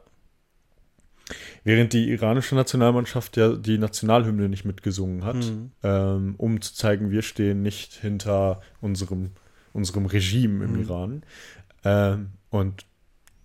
Während 1.64 1.92
die 1.92 2.10
iranische 2.10 2.54
Nationalmannschaft 2.54 3.36
ja 3.36 3.54
die 3.54 3.78
Nationalhymne 3.78 4.48
nicht 4.48 4.64
mitgesungen 4.64 5.24
hat, 5.24 5.36
Mhm. 5.36 5.70
ähm, 5.82 6.34
um 6.38 6.60
zu 6.60 6.74
zeigen, 6.74 7.10
wir 7.10 7.22
stehen 7.22 7.62
nicht 7.62 7.94
hinter 7.94 8.60
unserem, 8.80 9.30
unserem 9.72 10.06
Regime 10.06 10.64
im 10.64 10.72
Mhm. 10.74 10.80
Iran. 10.82 11.22
Ähm, 11.84 12.30
und 12.50 12.84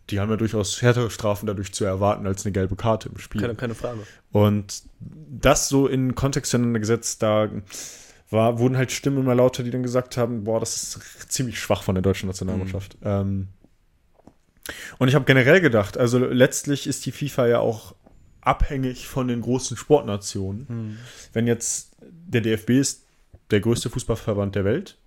die 0.10 0.20
haben 0.20 0.30
ja 0.30 0.38
durchaus 0.38 0.82
härtere 0.82 1.10
Strafen 1.10 1.48
dadurch 1.48 1.74
zu 1.74 1.86
erwarten 1.86 2.26
als 2.26 2.46
eine 2.46 2.54
gelbe 2.54 2.76
Karte 2.76 3.10
im 3.10 3.18
Spiel. 3.18 3.42
Keine, 3.42 3.56
keine 3.56 3.76
Frage. 3.76 4.00
Und 4.32 4.84
das 5.00 5.70
so 5.70 5.88
in 5.88 6.16
Kontext 6.16 6.52
zueinander 6.52 6.80
gesetzt, 6.80 7.22
da 7.22 7.50
war, 8.30 8.60
wurden 8.60 8.78
halt 8.78 8.92
Stimmen 8.92 9.20
immer 9.20 9.36
lauter, 9.36 9.64
die 9.64 9.72
dann 9.72 9.84
gesagt 9.84 10.18
haben, 10.18 10.44
boah, 10.44 10.60
das 10.60 10.76
ist 10.76 11.32
ziemlich 11.32 11.60
schwach 11.60 11.84
von 11.84 11.96
der 11.96 12.02
deutschen 12.02 12.28
Nationalmannschaft. 12.28 12.98
Ähm, 13.04 13.50
und 14.98 15.08
ich 15.08 15.16
habe 15.16 15.26
generell 15.26 15.62
gedacht, 15.62 15.98
also 15.98 16.20
letztlich 16.20 16.88
ist 16.88 17.06
die 17.06 17.12
FIFA 17.12 17.48
ja 17.48 17.60
auch 17.60 17.96
abhängig 18.42 19.08
von 19.08 19.28
den 19.28 19.42
großen 19.42 19.78
Sportnationen. 19.78 20.98
Wenn 21.34 21.48
jetzt 21.48 21.96
der 22.02 22.42
DFB 22.42 22.72
ist 22.72 23.04
der 23.52 23.62
größte 23.62 23.90
Fußballverband 23.90 24.56
der 24.56 24.66
Welt, 24.66 24.98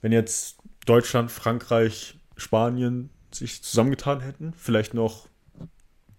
wenn 0.00 0.12
jetzt 0.12 0.58
Deutschland, 0.86 1.30
Frankreich, 1.30 2.16
Spanien 2.36 3.10
sich 3.34 3.62
zusammengetan 3.62 4.20
hätten, 4.20 4.52
vielleicht 4.56 4.94
noch 4.94 5.28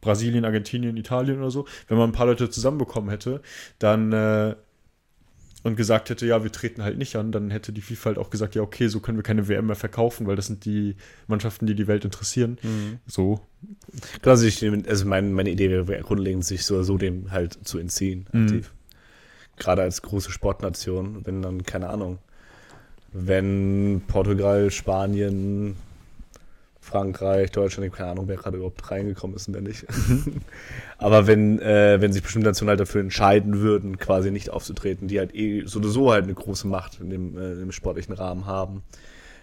Brasilien, 0.01 0.45
Argentinien, 0.45 0.97
Italien 0.97 1.39
oder 1.39 1.51
so, 1.51 1.65
wenn 1.87 1.97
man 1.97 2.09
ein 2.09 2.13
paar 2.13 2.27
Leute 2.27 2.49
zusammenbekommen 2.49 3.09
hätte, 3.09 3.41
dann 3.79 4.11
äh, 4.13 4.55
und 5.63 5.75
gesagt 5.77 6.11
hätte, 6.11 6.27
ja, 6.27 6.43
wir 6.43 6.51
treten 6.51 6.83
halt 6.83 6.99
nicht 6.99 7.15
an, 7.15 7.31
dann 7.31 7.49
hätte 7.49 7.73
die 7.73 7.81
FIFA 7.81 8.09
halt 8.09 8.17
auch 8.19 8.29
gesagt, 8.29 8.53
ja, 8.53 8.61
okay, 8.61 8.87
so 8.87 8.99
können 8.99 9.17
wir 9.17 9.23
keine 9.23 9.47
WM 9.47 9.65
mehr 9.65 9.75
verkaufen, 9.75 10.27
weil 10.27 10.35
das 10.35 10.45
sind 10.45 10.63
die 10.65 10.95
Mannschaften, 11.25 11.65
die 11.65 11.73
die 11.73 11.87
Welt 11.87 12.05
interessieren. 12.05 12.59
So. 13.07 13.39
Also, 14.23 14.45
ich, 14.45 14.63
also 14.87 15.05
mein, 15.07 15.33
meine 15.33 15.49
Idee 15.49 15.71
wäre 15.87 16.03
grundlegend, 16.03 16.45
sich 16.45 16.65
so 16.65 16.83
so 16.83 16.99
dem 16.99 17.31
halt 17.31 17.57
zu 17.67 17.79
entziehen, 17.79 18.27
Mhm. 18.31 18.43
aktiv. 18.43 18.73
Gerade 19.57 19.81
als 19.81 20.03
große 20.03 20.31
Sportnation, 20.31 21.25
wenn 21.25 21.41
dann, 21.41 21.63
keine 21.63 21.89
Ahnung, 21.89 22.19
wenn 23.11 24.03
Portugal, 24.07 24.69
Spanien, 24.69 25.77
Frankreich, 26.85 27.51
Deutschland, 27.51 27.87
ich 27.87 27.91
habe 27.91 27.97
keine 27.97 28.11
Ahnung, 28.11 28.27
wer 28.27 28.37
gerade 28.37 28.57
überhaupt 28.57 28.91
reingekommen 28.91 29.35
ist 29.35 29.47
und 29.47 29.55
wer 29.55 29.61
nicht. 29.61 29.85
Aber 30.99 31.25
wenn, 31.25 31.59
äh, 31.59 31.99
wenn 31.99 32.13
sich 32.13 32.21
bestimmte 32.21 32.47
Nationen 32.47 32.69
halt 32.69 32.79
dafür 32.79 33.01
entscheiden 33.01 33.59
würden, 33.59 33.97
quasi 33.97 34.29
nicht 34.29 34.51
aufzutreten, 34.51 35.07
die 35.07 35.17
halt 35.17 35.33
eh 35.33 35.63
so 35.65 35.79
oder 35.79 35.89
so 35.89 36.11
halt 36.11 36.25
eine 36.25 36.35
große 36.35 36.67
Macht 36.67 36.99
in 37.01 37.09
dem, 37.09 37.37
äh, 37.37 37.53
im 37.53 37.71
sportlichen 37.71 38.13
Rahmen 38.13 38.45
haben, 38.45 38.83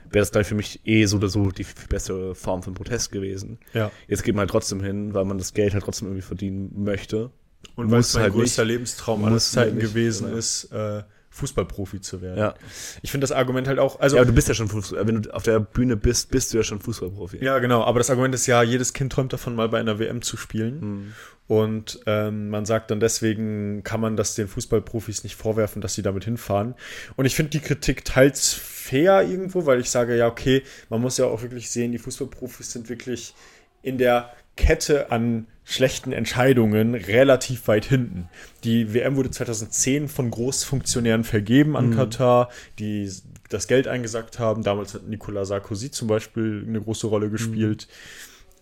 wäre 0.04 0.22
das 0.22 0.30
gleich 0.30 0.46
für 0.46 0.54
mich 0.54 0.80
eh 0.84 1.04
so 1.06 1.16
oder 1.16 1.28
so 1.28 1.50
die 1.50 1.66
bessere 1.88 2.36
Form 2.36 2.62
von 2.62 2.74
Protest 2.74 3.10
gewesen. 3.10 3.58
Ja. 3.74 3.90
Jetzt 4.06 4.22
geht 4.22 4.36
man 4.36 4.42
halt 4.42 4.50
trotzdem 4.50 4.80
hin, 4.80 5.12
weil 5.12 5.24
man 5.24 5.38
das 5.38 5.52
Geld 5.52 5.74
halt 5.74 5.82
trotzdem 5.82 6.08
irgendwie 6.08 6.22
verdienen 6.22 6.84
möchte. 6.84 7.30
Und 7.74 7.90
weil 7.90 8.00
es 8.00 8.14
mein 8.14 8.24
halt 8.24 8.34
größter 8.34 8.64
nicht. 8.64 8.72
Lebenstraum 8.72 9.24
aller 9.24 9.38
Zeiten 9.38 9.72
halt 9.72 9.80
gewesen 9.80 10.26
genau. 10.26 10.38
ist, 10.38 10.64
äh, 10.72 11.02
Fußballprofi 11.32 12.00
zu 12.00 12.20
werden. 12.22 12.38
Ja. 12.38 12.54
Ich 13.00 13.10
finde 13.10 13.24
das 13.24 13.32
Argument 13.32 13.66
halt 13.66 13.78
auch, 13.78 13.98
also 14.00 14.16
ja, 14.16 14.22
aber 14.22 14.30
du 14.30 14.34
bist 14.34 14.48
ja 14.48 14.54
schon 14.54 14.68
Fußball, 14.68 15.06
wenn 15.06 15.22
du 15.22 15.34
auf 15.34 15.42
der 15.42 15.60
Bühne 15.60 15.96
bist, 15.96 16.30
bist 16.30 16.52
du 16.52 16.58
ja 16.58 16.62
schon 16.62 16.80
Fußballprofi. 16.80 17.42
Ja, 17.42 17.58
genau. 17.58 17.82
Aber 17.82 17.98
das 17.98 18.10
Argument 18.10 18.34
ist 18.34 18.46
ja, 18.46 18.62
jedes 18.62 18.92
Kind 18.92 19.12
träumt 19.12 19.32
davon, 19.32 19.54
mal 19.54 19.68
bei 19.68 19.80
einer 19.80 19.98
WM 19.98 20.22
zu 20.22 20.36
spielen. 20.36 21.14
Und 21.48 22.00
ähm, 22.06 22.50
man 22.50 22.64
sagt 22.64 22.90
dann 22.90 23.00
deswegen, 23.00 23.82
kann 23.82 24.00
man 24.00 24.16
das 24.16 24.34
den 24.34 24.48
Fußballprofis 24.48 25.24
nicht 25.24 25.36
vorwerfen, 25.36 25.82
dass 25.82 25.94
sie 25.94 26.02
damit 26.02 26.24
hinfahren. 26.24 26.74
Und 27.16 27.24
ich 27.24 27.34
finde 27.34 27.50
die 27.50 27.60
Kritik 27.60 28.04
teils 28.04 28.54
fair 28.54 29.22
irgendwo, 29.22 29.66
weil 29.66 29.80
ich 29.80 29.90
sage, 29.90 30.16
ja, 30.16 30.28
okay, 30.28 30.62
man 30.88 31.00
muss 31.00 31.18
ja 31.18 31.26
auch 31.26 31.42
wirklich 31.42 31.70
sehen, 31.70 31.92
die 31.92 31.98
Fußballprofis 31.98 32.72
sind 32.72 32.88
wirklich 32.88 33.34
in 33.82 33.98
der 33.98 34.32
Kette 34.56 35.10
an 35.10 35.46
schlechten 35.64 36.12
Entscheidungen 36.12 36.94
relativ 36.94 37.68
weit 37.68 37.84
hinten. 37.84 38.28
Die 38.64 38.92
WM 38.94 39.16
wurde 39.16 39.30
2010 39.30 40.08
von 40.08 40.30
Großfunktionären 40.30 41.24
vergeben 41.24 41.76
an 41.76 41.94
Katar, 41.94 42.50
die 42.78 43.10
das 43.48 43.68
Geld 43.68 43.86
eingesackt 43.86 44.38
haben. 44.38 44.62
Damals 44.62 44.94
hat 44.94 45.06
Nicolas 45.06 45.48
Sarkozy 45.48 45.90
zum 45.90 46.08
Beispiel 46.08 46.64
eine 46.66 46.80
große 46.80 47.06
Rolle 47.06 47.30
gespielt. 47.30 47.86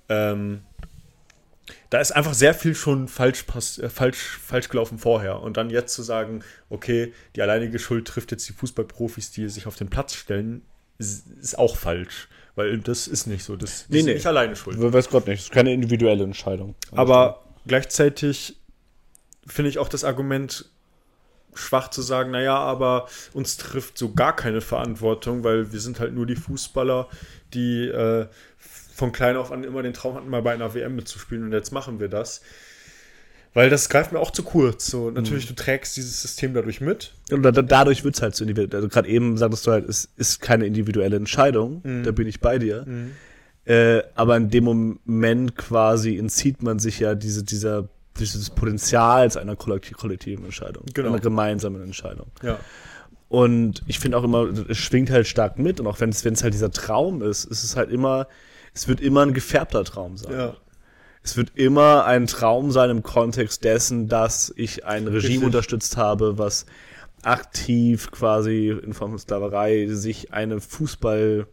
Ähm, 0.09 0.61
da 1.89 2.01
ist 2.01 2.13
einfach 2.13 2.35
sehr 2.35 2.55
viel 2.55 2.75
schon 2.75 3.09
falsch, 3.09 3.45
äh, 3.79 3.89
falsch, 3.89 4.39
falsch 4.43 4.69
gelaufen 4.69 4.99
vorher. 4.99 5.41
Und 5.41 5.57
dann 5.57 5.71
jetzt 5.71 5.95
zu 5.95 6.03
sagen, 6.03 6.43
okay, 6.69 7.13
die 7.37 7.43
alleinige 7.43 7.79
Schuld 7.79 8.07
trifft 8.07 8.31
jetzt 8.33 8.49
die 8.49 8.53
Fußballprofis, 8.53 9.31
die 9.31 9.49
sich 9.49 9.67
auf 9.67 9.77
den 9.77 9.89
Platz 9.89 10.15
stellen, 10.15 10.63
ist 10.99 11.59
auch 11.59 11.77
falsch. 11.77 12.29
Weil 12.55 12.79
das 12.79 13.07
ist 13.07 13.27
nicht 13.27 13.45
so. 13.45 13.57
Das, 13.57 13.87
Nee, 13.89 13.99
sind 13.99 14.07
nee. 14.07 14.15
nicht 14.15 14.27
alleine 14.27 14.57
schuld. 14.57 14.77
Weiß 14.81 15.09
Gott 15.09 15.27
nicht, 15.27 15.39
das 15.39 15.47
ist 15.47 15.53
keine 15.53 15.73
individuelle 15.73 16.25
Entscheidung. 16.25 16.75
Aber 16.93 17.43
gleichzeitig 17.67 18.57
finde 19.47 19.71
ich 19.71 19.79
auch 19.79 19.89
das 19.89 20.05
Argument 20.05 20.67
schwach 21.55 21.89
zu 21.89 22.03
sagen, 22.03 22.31
naja, 22.31 22.57
aber 22.57 23.09
uns 23.33 23.57
trifft 23.57 23.99
so 23.99 24.13
gar 24.13 24.35
keine 24.35 24.61
Verantwortung, 24.61 25.43
weil 25.43 25.73
wir 25.73 25.81
sind 25.81 25.99
halt 25.99 26.13
nur 26.13 26.27
die 26.27 26.37
Fußballer, 26.37 27.09
die 27.55 27.87
äh, 27.89 28.27
von 28.95 29.13
klein 29.13 29.37
auf 29.37 29.51
an 29.51 29.65
immer 29.65 29.83
den 29.83 29.93
Traum 29.93 30.15
hatten, 30.15 30.29
mal 30.29 30.43
bei 30.43 30.53
einer 30.53 30.75
WM 30.75 30.95
mitzuspielen 30.95 31.45
und 31.45 31.53
jetzt 31.53 31.73
machen 31.73 31.99
wir 32.01 32.09
das. 32.09 32.43
Weil 33.53 33.69
das 33.69 33.89
greift 33.89 34.13
mir 34.13 34.21
auch 34.21 34.31
zu 34.31 34.43
kurz. 34.45 34.87
So, 34.87 35.11
natürlich, 35.11 35.47
du 35.49 35.55
trägst 35.55 35.97
dieses 35.97 36.23
System 36.23 36.55
dadurch 36.55 36.81
mit. 36.81 37.15
Und 37.33 37.43
da, 37.43 37.51
da- 37.51 37.63
dadurch 37.63 38.05
wird 38.05 38.15
es 38.15 38.23
halt 38.23 38.37
so 38.37 38.45
individuell. 38.45 38.73
Also 38.77 38.89
gerade 38.89 39.09
eben 39.09 39.37
sagtest 39.39 39.67
du 39.67 39.73
halt, 39.73 39.89
es 39.89 40.09
ist 40.17 40.41
keine 40.41 40.67
individuelle 40.67 41.17
Entscheidung, 41.17 41.83
da 42.05 42.13
bin 42.13 42.29
ich 42.29 42.41
bei 42.41 42.59
dir. 42.59 42.87
Äh, 43.65 44.03
aber 44.15 44.37
in 44.37 44.51
dem 44.51 44.65
Moment 44.65 45.57
quasi 45.57 46.17
entzieht 46.17 46.63
man 46.63 46.79
sich 46.79 47.01
ja 47.01 47.15
diese, 47.15 47.43
dieser, 47.45 47.89
dieses 48.19 48.51
Potenzials 48.51 49.37
einer 49.37 49.57
kollektiv, 49.57 49.97
kollektiven 49.97 50.45
Entscheidung, 50.45 50.85
Genau. 50.95 51.09
einer 51.11 51.19
gemeinsamen 51.21 51.83
Entscheidung. 51.83 52.27
Ja. 52.43 52.59
Und 53.29 53.83
ich 53.87 53.99
finde 54.01 54.17
auch 54.17 54.25
immer, 54.25 54.49
es 54.69 54.79
schwingt 54.79 55.11
halt 55.11 55.27
stark 55.27 55.59
mit. 55.59 55.79
Und 55.79 55.87
auch 55.87 56.01
wenn 56.01 56.11
es 56.11 56.25
wenn 56.25 56.35
es 56.35 56.43
halt 56.43 56.55
dieser 56.55 56.71
Traum 56.73 57.23
ist, 57.23 57.45
ist 57.45 57.63
es 57.63 57.77
halt 57.77 57.91
immer, 57.91 58.27
es 58.75 58.89
wird 58.89 59.01
immer 59.01 59.23
ein 59.23 59.35
gefärbter 59.35 59.85
Traum 59.85 60.17
sein. 60.17 60.33
Ja. 60.33 60.57
Es 61.23 61.37
wird 61.37 61.53
immer 61.55 62.07
ein 62.07 62.27
Traum 62.27 62.71
sein 62.71 62.91
im 62.91 63.03
Kontext 63.03 63.65
dessen, 63.65 64.09
dass 64.09 64.53
ich 64.57 64.87
ein 64.87 65.07
Regime 65.07 65.23
Richtig. 65.35 65.43
unterstützt 65.45 65.97
habe, 65.97 66.39
was 66.39 66.67
aktiv 67.23 68.11
quasi 68.11 68.69
in 68.71 68.95
Form 68.95 69.11
von 69.11 69.19
Sklaverei 69.19 69.87
sich 69.89 70.33
eine 70.33 70.61
Fußball, 70.61 71.47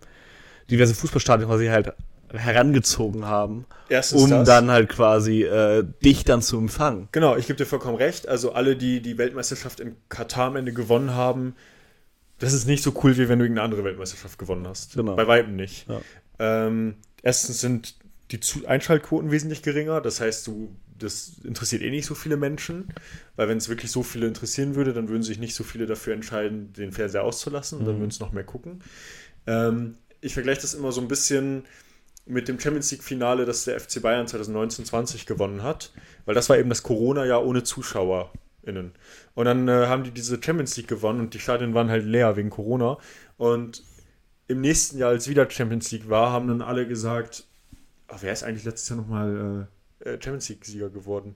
diverse 0.69 0.95
Fußballstadien 0.95 1.49
quasi 1.49 1.67
halt 1.67 1.93
herangezogen 2.33 3.25
haben, 3.25 3.65
Erstens 3.89 4.23
um 4.23 4.29
das. 4.29 4.47
dann 4.47 4.69
halt 4.69 4.89
quasi 4.89 5.43
äh, 5.43 5.83
dich 6.03 6.25
dann 6.25 6.41
zu 6.41 6.57
empfangen. 6.57 7.07
Genau, 7.11 7.35
ich 7.37 7.47
gebe 7.47 7.57
dir 7.57 7.65
vollkommen 7.65 7.95
recht. 7.95 8.27
Also 8.27 8.51
alle, 8.51 8.75
die 8.75 9.01
die 9.01 9.17
Weltmeisterschaft 9.17 9.79
in 9.79 9.95
Katar 10.09 10.47
am 10.47 10.57
Ende 10.57 10.73
gewonnen 10.73 11.13
haben, 11.13 11.55
das 12.39 12.53
ist 12.53 12.67
nicht 12.67 12.83
so 12.83 12.93
cool, 13.03 13.17
wie 13.17 13.29
wenn 13.29 13.39
du 13.39 13.45
irgendeine 13.45 13.63
andere 13.65 13.83
Weltmeisterschaft 13.83 14.37
gewonnen 14.37 14.67
hast. 14.67 14.95
Genau. 14.95 15.15
Bei 15.15 15.27
Weitem 15.27 15.55
nicht. 15.55 15.87
Ja. 15.89 16.01
Ähm, 16.39 16.95
erstens 17.23 17.61
sind 17.61 17.95
die 18.31 18.67
Einschaltquoten 18.67 19.31
wesentlich 19.31 19.61
geringer. 19.61 20.01
Das 20.01 20.19
heißt, 20.19 20.47
du, 20.47 20.75
das 20.97 21.39
interessiert 21.43 21.81
eh 21.81 21.89
nicht 21.89 22.05
so 22.05 22.15
viele 22.15 22.37
Menschen. 22.37 22.89
Weil 23.35 23.47
wenn 23.47 23.57
es 23.57 23.69
wirklich 23.69 23.91
so 23.91 24.03
viele 24.03 24.27
interessieren 24.27 24.75
würde, 24.75 24.93
dann 24.93 25.07
würden 25.07 25.23
sich 25.23 25.39
nicht 25.39 25.55
so 25.55 25.63
viele 25.63 25.85
dafür 25.85 26.13
entscheiden, 26.13 26.73
den 26.73 26.91
Fernseher 26.91 27.23
auszulassen. 27.23 27.79
Und 27.79 27.85
dann 27.85 27.99
würden 27.99 28.09
es 28.09 28.19
noch 28.19 28.33
mehr 28.33 28.43
gucken. 28.43 28.81
Ähm, 29.45 29.97
ich 30.19 30.33
vergleiche 30.33 30.61
das 30.61 30.73
immer 30.73 30.91
so 30.91 30.99
ein 30.99 31.07
bisschen 31.07 31.63
mit 32.25 32.49
dem 32.49 32.59
Champions 32.59 32.91
League-Finale, 32.91 33.45
das 33.45 33.63
der 33.63 33.79
FC 33.79 34.01
Bayern 34.01 34.27
2019-20 34.27 35.25
gewonnen 35.25 35.63
hat. 35.63 35.93
Weil 36.25 36.35
das 36.35 36.49
war 36.49 36.57
eben 36.57 36.69
das 36.69 36.83
Corona-Jahr 36.83 37.45
ohne 37.45 37.63
ZuschauerInnen. 37.63 38.91
Und 39.35 39.45
dann 39.45 39.67
äh, 39.69 39.87
haben 39.87 40.03
die 40.03 40.11
diese 40.11 40.41
Champions 40.43 40.75
League 40.75 40.89
gewonnen 40.89 41.21
und 41.21 41.33
die 41.33 41.39
Stadien 41.39 41.73
waren 41.73 41.89
halt 41.89 42.03
leer 42.03 42.35
wegen 42.35 42.49
Corona. 42.49 42.97
Und 43.37 43.83
im 44.49 44.59
nächsten 44.59 44.97
Jahr, 44.97 45.11
als 45.11 45.29
wieder 45.29 45.49
Champions 45.49 45.91
League 45.91 46.09
war, 46.09 46.31
haben 46.31 46.49
dann 46.49 46.61
alle 46.61 46.87
gesagt, 46.87 47.45
ach, 48.07 48.17
wer 48.21 48.33
ist 48.33 48.43
eigentlich 48.43 48.65
letztes 48.65 48.89
Jahr 48.89 48.97
nochmal 48.97 49.67
äh, 50.03 50.09
äh, 50.09 50.21
Champions 50.21 50.49
League-Sieger 50.49 50.89
geworden? 50.89 51.35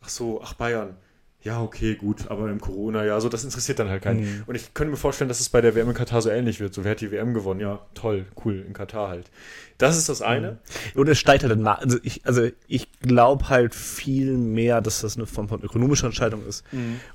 Ach 0.00 0.08
so, 0.08 0.40
ach 0.42 0.54
Bayern. 0.54 0.96
Ja, 1.42 1.62
okay, 1.62 1.94
gut, 1.94 2.28
aber 2.28 2.50
im 2.50 2.60
Corona-Jahr, 2.60 3.20
so, 3.20 3.28
das 3.28 3.44
interessiert 3.44 3.78
dann 3.78 3.88
halt 3.88 4.02
keinen. 4.02 4.20
Mhm. 4.20 4.42
Und 4.46 4.56
ich 4.56 4.74
könnte 4.74 4.90
mir 4.90 4.96
vorstellen, 4.96 5.28
dass 5.28 5.38
es 5.38 5.48
bei 5.48 5.60
der 5.60 5.76
WM 5.76 5.88
in 5.88 5.94
Katar 5.94 6.20
so 6.20 6.28
ähnlich 6.28 6.58
wird. 6.58 6.74
So, 6.74 6.82
wer 6.82 6.90
hat 6.90 7.00
die 7.00 7.12
WM 7.12 7.34
gewonnen? 7.34 7.60
Ja, 7.60 7.86
toll, 7.94 8.26
cool, 8.44 8.64
in 8.66 8.72
Katar 8.72 9.10
halt. 9.10 9.30
Das 9.78 9.96
ist 9.96 10.08
das 10.08 10.22
eine. 10.22 10.58
Und 10.96 11.08
es 11.08 11.20
steigt 11.20 11.44
halt 11.44 11.52
dann. 11.52 11.64
Also 11.64 11.98
ich, 12.02 12.26
also 12.26 12.48
ich 12.66 12.90
glaube 13.00 13.48
halt 13.48 13.76
viel 13.76 14.36
mehr, 14.36 14.80
dass 14.80 15.02
das 15.02 15.16
eine 15.16 15.26
Form 15.26 15.48
von 15.48 15.62
ökonomischer 15.62 16.06
Entscheidung 16.06 16.44
ist 16.46 16.64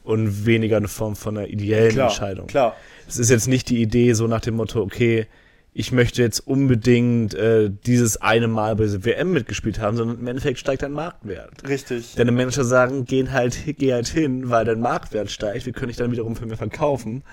und 0.03 0.45
weniger 0.45 0.77
eine 0.77 0.87
Form 0.87 1.17
von 1.17 1.37
einer 1.37 1.47
ideellen 1.47 1.99
Entscheidung. 1.99 2.47
klar. 2.47 2.77
Es 3.09 3.17
ist 3.17 3.29
jetzt 3.31 3.49
nicht 3.49 3.67
die 3.69 3.81
Idee 3.81 4.13
so 4.13 4.27
nach 4.27 4.39
dem 4.39 4.55
Motto, 4.55 4.81
okay, 4.81 5.27
ich 5.73 5.93
möchte 5.93 6.21
jetzt 6.21 6.39
unbedingt 6.41 7.33
äh, 7.33 7.71
dieses 7.85 8.21
eine 8.21 8.49
Mal 8.49 8.75
bei 8.75 8.85
der 8.85 9.05
WM 9.05 9.31
mitgespielt 9.31 9.79
haben, 9.79 9.95
sondern 9.95 10.19
im 10.19 10.27
Endeffekt 10.27 10.59
steigt 10.59 10.81
dein 10.81 10.91
Marktwert. 10.91 11.65
Richtig. 11.67 12.15
Deine 12.15 12.33
Manager 12.33 12.65
sagen, 12.65 13.05
gehen 13.05 13.31
halt, 13.31 13.57
geh 13.77 13.93
halt 13.93 14.09
hin, 14.09 14.49
weil 14.49 14.65
dein 14.65 14.81
Marktwert 14.81 15.31
steigt, 15.31 15.65
wir 15.65 15.71
können 15.71 15.87
dich 15.87 15.97
dann 15.97 16.11
wiederum 16.11 16.35
für 16.35 16.45
mehr 16.45 16.57
verkaufen. 16.57 17.23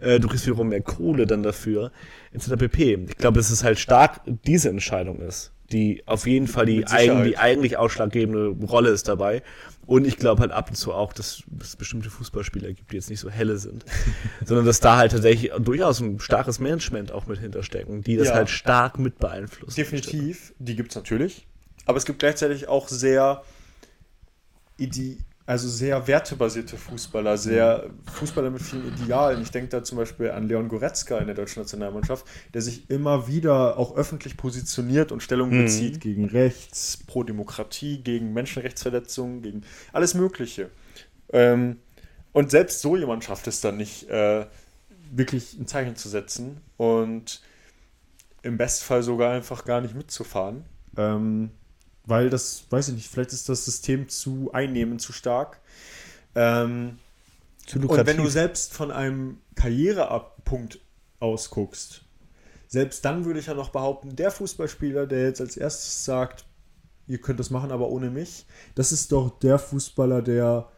Äh, 0.00 0.20
du 0.20 0.28
kriegst 0.28 0.46
wiederum 0.46 0.68
mehr 0.68 0.82
Kohle 0.82 1.26
dann 1.26 1.42
dafür, 1.42 1.90
etc. 2.32 2.56
pp. 2.58 3.06
Ich 3.08 3.16
glaube, 3.16 3.38
dass 3.38 3.50
es 3.50 3.64
halt 3.64 3.78
stark 3.78 4.20
diese 4.26 4.68
Entscheidung 4.68 5.20
ist, 5.20 5.52
die 5.72 6.02
auf 6.04 6.26
jeden 6.26 6.46
Fall 6.46 6.66
die, 6.66 6.86
eigen, 6.86 7.24
die 7.24 7.38
eigentlich 7.38 7.78
ausschlaggebende 7.78 8.66
Rolle 8.66 8.90
ist 8.90 9.08
dabei. 9.08 9.42
Und 9.88 10.06
ich 10.06 10.18
glaube 10.18 10.42
halt 10.42 10.52
ab 10.52 10.68
und 10.68 10.74
zu 10.74 10.92
auch, 10.92 11.14
dass 11.14 11.42
es 11.62 11.76
bestimmte 11.76 12.10
Fußballspieler 12.10 12.74
gibt, 12.74 12.92
die 12.92 12.96
jetzt 12.96 13.08
nicht 13.08 13.20
so 13.20 13.30
helle 13.30 13.56
sind, 13.56 13.86
sondern 14.44 14.66
dass 14.66 14.80
da 14.80 14.98
halt 14.98 15.12
tatsächlich 15.12 15.50
durchaus 15.58 16.00
ein 16.00 16.20
starkes 16.20 16.58
Management 16.58 17.10
auch 17.10 17.26
mit 17.26 17.38
hinterstecken, 17.38 18.02
die 18.02 18.18
das 18.18 18.28
Ja. 18.28 18.34
halt 18.34 18.50
stark 18.50 18.98
mit 18.98 19.18
beeinflussen. 19.18 19.74
Definitiv, 19.76 20.52
die 20.58 20.76
gibt 20.76 20.90
es 20.90 20.96
natürlich. 20.96 21.46
Aber 21.86 21.96
es 21.96 22.04
gibt 22.04 22.18
gleichzeitig 22.18 22.68
auch 22.68 22.86
sehr, 22.88 23.42
ide 24.76 25.16
also 25.48 25.66
sehr 25.66 26.06
wertebasierte 26.06 26.76
Fußballer, 26.76 27.38
sehr 27.38 27.88
Fußballer 28.12 28.50
mit 28.50 28.60
vielen 28.60 28.86
Idealen. 28.88 29.40
Ich 29.40 29.50
denke 29.50 29.70
da 29.70 29.82
zum 29.82 29.96
Beispiel 29.96 30.30
an 30.30 30.46
Leon 30.46 30.68
Goretzka 30.68 31.16
in 31.16 31.26
der 31.26 31.34
deutschen 31.34 31.62
Nationalmannschaft, 31.62 32.26
der 32.52 32.60
sich 32.60 32.90
immer 32.90 33.28
wieder 33.28 33.78
auch 33.78 33.96
öffentlich 33.96 34.36
positioniert 34.36 35.10
und 35.10 35.22
Stellung 35.22 35.48
bezieht 35.48 36.02
gegen 36.02 36.26
Rechts, 36.26 36.98
pro 36.98 37.22
Demokratie, 37.22 38.02
gegen 38.02 38.34
Menschenrechtsverletzungen, 38.34 39.40
gegen 39.40 39.62
alles 39.94 40.12
Mögliche. 40.12 40.68
Ähm, 41.32 41.78
und 42.32 42.50
selbst 42.50 42.82
so 42.82 42.94
jemand 42.94 43.24
schafft 43.24 43.46
es 43.46 43.62
dann 43.62 43.78
nicht, 43.78 44.06
äh, 44.10 44.44
wirklich 45.10 45.58
ein 45.58 45.66
Zeichen 45.66 45.96
zu 45.96 46.10
setzen 46.10 46.60
und 46.76 47.40
im 48.42 48.58
Bestfall 48.58 49.02
sogar 49.02 49.32
einfach 49.32 49.64
gar 49.64 49.80
nicht 49.80 49.94
mitzufahren. 49.94 50.66
Ähm, 50.98 51.52
weil 52.08 52.30
das, 52.30 52.64
weiß 52.70 52.88
ich 52.88 52.94
nicht, 52.94 53.08
vielleicht 53.08 53.32
ist 53.32 53.48
das 53.48 53.64
System 53.64 54.08
zu 54.08 54.50
einnehmend, 54.52 55.00
zu 55.00 55.12
stark. 55.12 55.60
Ähm, 56.34 56.98
Zu 57.66 57.78
und 57.80 58.06
wenn 58.06 58.16
du 58.16 58.28
selbst 58.28 58.72
von 58.72 58.90
einem 58.90 59.38
Karrierepunkt 59.54 60.80
aus 61.20 61.50
guckst, 61.50 62.02
selbst 62.66 63.04
dann 63.04 63.24
würde 63.24 63.40
ich 63.40 63.46
ja 63.46 63.54
noch 63.54 63.70
behaupten, 63.70 64.16
der 64.16 64.30
Fußballspieler, 64.30 65.06
der 65.06 65.24
jetzt 65.24 65.40
als 65.40 65.56
erstes 65.56 66.04
sagt, 66.04 66.44
ihr 67.06 67.18
könnt 67.18 67.40
das 67.40 67.50
machen, 67.50 67.72
aber 67.72 67.88
ohne 67.88 68.10
mich, 68.10 68.46
das 68.74 68.92
ist 68.92 69.12
doch 69.12 69.38
der 69.38 69.58
Fußballer, 69.58 70.22
der 70.22 70.68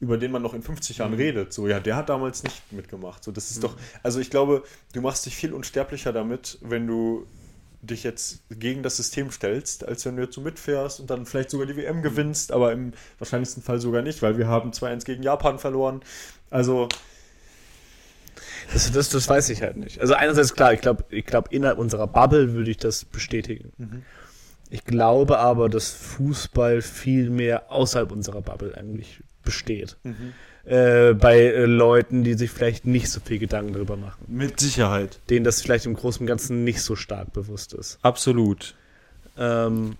über 0.00 0.16
den 0.16 0.30
man 0.30 0.42
noch 0.42 0.54
in 0.54 0.62
50 0.62 0.98
Jahren 0.98 1.14
redet. 1.14 1.52
So, 1.52 1.66
ja, 1.66 1.80
der 1.80 1.96
hat 1.96 2.08
damals 2.08 2.44
nicht 2.44 2.72
mitgemacht. 2.72 3.24
So, 3.24 3.32
das 3.32 3.50
ist 3.50 3.64
doch, 3.64 3.76
also 4.02 4.20
ich 4.20 4.30
glaube, 4.30 4.62
du 4.92 5.00
machst 5.00 5.26
dich 5.26 5.34
viel 5.34 5.52
unsterblicher 5.52 6.12
damit, 6.12 6.58
wenn 6.60 6.86
du 6.86 7.26
dich 7.80 8.02
jetzt 8.02 8.42
gegen 8.50 8.82
das 8.82 8.96
System 8.96 9.30
stellst, 9.30 9.86
als 9.86 10.04
wenn 10.04 10.16
du 10.16 10.22
jetzt 10.22 10.34
so 10.34 10.40
mitfährst 10.40 11.00
und 11.00 11.10
dann 11.10 11.26
vielleicht 11.26 11.50
sogar 11.50 11.66
die 11.66 11.76
WM 11.76 12.02
gewinnst, 12.02 12.52
aber 12.52 12.72
im 12.72 12.92
wahrscheinlichsten 13.18 13.62
Fall 13.62 13.80
sogar 13.80 14.02
nicht, 14.02 14.20
weil 14.22 14.36
wir 14.36 14.48
haben 14.48 14.72
2-1 14.72 15.04
gegen 15.04 15.22
Japan 15.22 15.58
verloren. 15.58 16.02
Also, 16.50 16.88
Das, 18.72 18.90
das, 18.92 19.08
das 19.10 19.28
weiß 19.28 19.48
ich 19.50 19.62
halt 19.62 19.76
nicht. 19.76 20.00
Also 20.00 20.14
einerseits 20.14 20.54
klar, 20.54 20.72
ich 20.72 20.80
glaube, 20.80 21.04
ich 21.10 21.24
glaub, 21.24 21.52
innerhalb 21.52 21.78
unserer 21.78 22.06
Bubble 22.06 22.52
würde 22.52 22.70
ich 22.70 22.76
das 22.76 23.04
bestätigen. 23.04 23.72
Mhm. 23.78 24.02
Ich 24.70 24.84
glaube 24.84 25.38
aber, 25.38 25.68
dass 25.68 25.90
Fußball 25.90 26.82
viel 26.82 27.30
mehr 27.30 27.72
außerhalb 27.72 28.12
unserer 28.12 28.42
Bubble 28.42 28.76
eigentlich 28.76 29.22
besteht. 29.42 29.96
Mhm. 30.02 30.34
Äh, 30.68 31.14
bei 31.14 31.38
äh, 31.38 31.64
Leuten, 31.64 32.24
die 32.24 32.34
sich 32.34 32.50
vielleicht 32.50 32.84
nicht 32.86 33.08
so 33.08 33.20
viel 33.20 33.38
Gedanken 33.38 33.72
darüber 33.72 33.96
machen. 33.96 34.22
Mit 34.28 34.60
Sicherheit. 34.60 35.18
Denen 35.30 35.44
das 35.44 35.62
vielleicht 35.62 35.86
im 35.86 35.94
Großen 35.94 36.20
und 36.20 36.26
Ganzen 36.26 36.62
nicht 36.62 36.82
so 36.82 36.94
stark 36.94 37.32
bewusst 37.32 37.72
ist. 37.72 37.98
Absolut. 38.02 38.74
Ähm, 39.38 39.96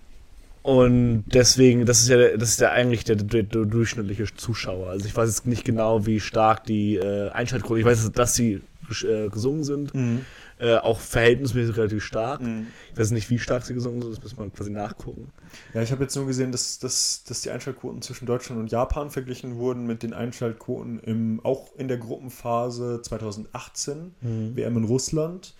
und 0.61 1.23
deswegen, 1.25 1.87
das 1.87 2.01
ist 2.01 2.09
ja, 2.09 2.37
das 2.37 2.49
ist 2.49 2.59
ja 2.59 2.69
eigentlich 2.69 3.03
der, 3.03 3.15
der, 3.15 3.41
der 3.43 3.65
durchschnittliche 3.65 4.25
Zuschauer. 4.35 4.89
Also 4.89 5.07
ich 5.07 5.15
weiß 5.15 5.27
jetzt 5.27 5.47
nicht 5.47 5.65
genau, 5.65 6.05
wie 6.05 6.19
stark 6.19 6.65
die 6.65 6.97
äh, 6.97 7.31
Einschaltquote, 7.31 7.79
ich 7.79 7.85
weiß, 7.85 8.11
dass 8.11 8.35
sie 8.35 8.61
äh, 9.03 9.29
gesungen 9.29 9.63
sind, 9.63 9.93
Mhm. 9.93 10.25
äh, 10.59 10.75
auch 10.75 10.99
verhältnismäßig 10.99 11.77
relativ 11.77 12.03
stark. 12.03 12.41
Mhm. 12.41 12.67
Ich 12.93 12.99
weiß 12.99 13.11
nicht, 13.11 13.29
wie 13.29 13.39
stark 13.39 13.63
sie 13.65 13.73
gesungen 13.73 14.01
sind, 14.01 14.11
das 14.15 14.21
muss 14.23 14.37
man 14.37 14.51
quasi 14.53 14.71
nachgucken. 14.71 15.31
Ja, 15.73 15.81
ich 15.81 15.91
habe 15.91 16.03
jetzt 16.03 16.15
nur 16.15 16.27
gesehen, 16.27 16.51
dass, 16.51 16.79
dass, 16.79 17.23
dass 17.23 17.41
die 17.41 17.51
Einschaltquoten 17.51 18.01
zwischen 18.01 18.25
Deutschland 18.25 18.59
und 18.61 18.71
Japan 18.71 19.09
verglichen 19.11 19.57
wurden 19.57 19.85
mit 19.87 20.03
den 20.03 20.13
Einschaltquoten 20.13 20.99
im, 20.99 21.39
auch 21.43 21.73
in 21.75 21.87
der 21.87 21.97
Gruppenphase 21.97 23.01
2018, 23.01 24.15
WM 24.21 24.77
in 24.77 24.83
Russland, 24.83 25.55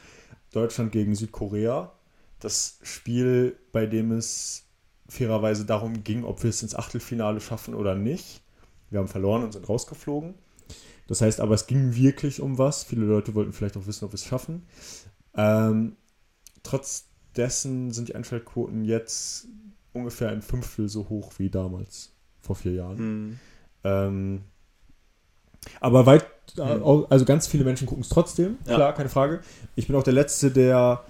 Deutschland 0.52 0.92
gegen 0.92 1.16
Südkorea. 1.16 1.92
Das 2.40 2.80
Spiel, 2.84 3.58
bei 3.72 3.86
dem 3.86 4.12
es 4.12 4.64
fairerweise 5.08 5.66
darum 5.66 6.04
ging, 6.04 6.24
ob 6.24 6.44
wir 6.44 6.50
es 6.50 6.62
ins 6.62 6.76
Achtelfinale 6.76 7.42
schaffen 7.42 7.74
oder 7.74 7.96
nicht. 7.96 8.42
Wir 8.90 9.00
haben 9.00 9.08
verloren 9.08 9.44
und 9.44 9.52
sind 9.54 9.68
rausgeflogen. 9.68 10.36
Das 11.10 11.22
heißt 11.22 11.42
aber, 11.42 11.56
es 11.56 11.66
ging 11.66 11.96
wirklich 11.96 12.40
um 12.40 12.60
was. 12.60 12.84
Viele 12.84 13.04
Leute 13.06 13.34
wollten 13.34 13.52
vielleicht 13.52 13.76
auch 13.78 13.88
wissen, 13.88 14.06
ob 14.06 14.12
wir 14.12 14.16
es 14.16 14.26
schaffen. 14.26 14.68
Ähm, 15.36 15.96
trotz 16.62 17.06
dessen 17.36 17.92
sind 17.92 18.10
die 18.10 18.16
Einschaltquoten 18.16 18.86
jetzt 18.86 19.48
ungefähr 19.94 20.30
ein 20.30 20.44
Fünftel 20.44 20.88
so 20.88 21.10
hoch 21.10 21.34
wie 21.38 21.50
damals, 21.50 22.12
vor 22.40 22.56
vier 22.56 22.74
Jahren. 22.74 23.40
Ähm, 23.84 24.42
aber 25.80 26.06
weit, 26.06 26.28
Mhm. 26.58 27.06
also 27.10 27.26
ganz 27.26 27.48
viele 27.48 27.64
Menschen 27.64 27.88
gucken 27.88 28.04
es 28.04 28.10
trotzdem, 28.10 28.58
Ja. 28.66 28.76
klar, 28.76 28.94
keine 28.94 29.10
Frage. 29.10 29.42
Ich 29.76 29.88
bin 29.88 29.96
auch 29.96 30.04
der 30.04 30.14
Letzte, 30.14 30.52
der, 30.52 31.04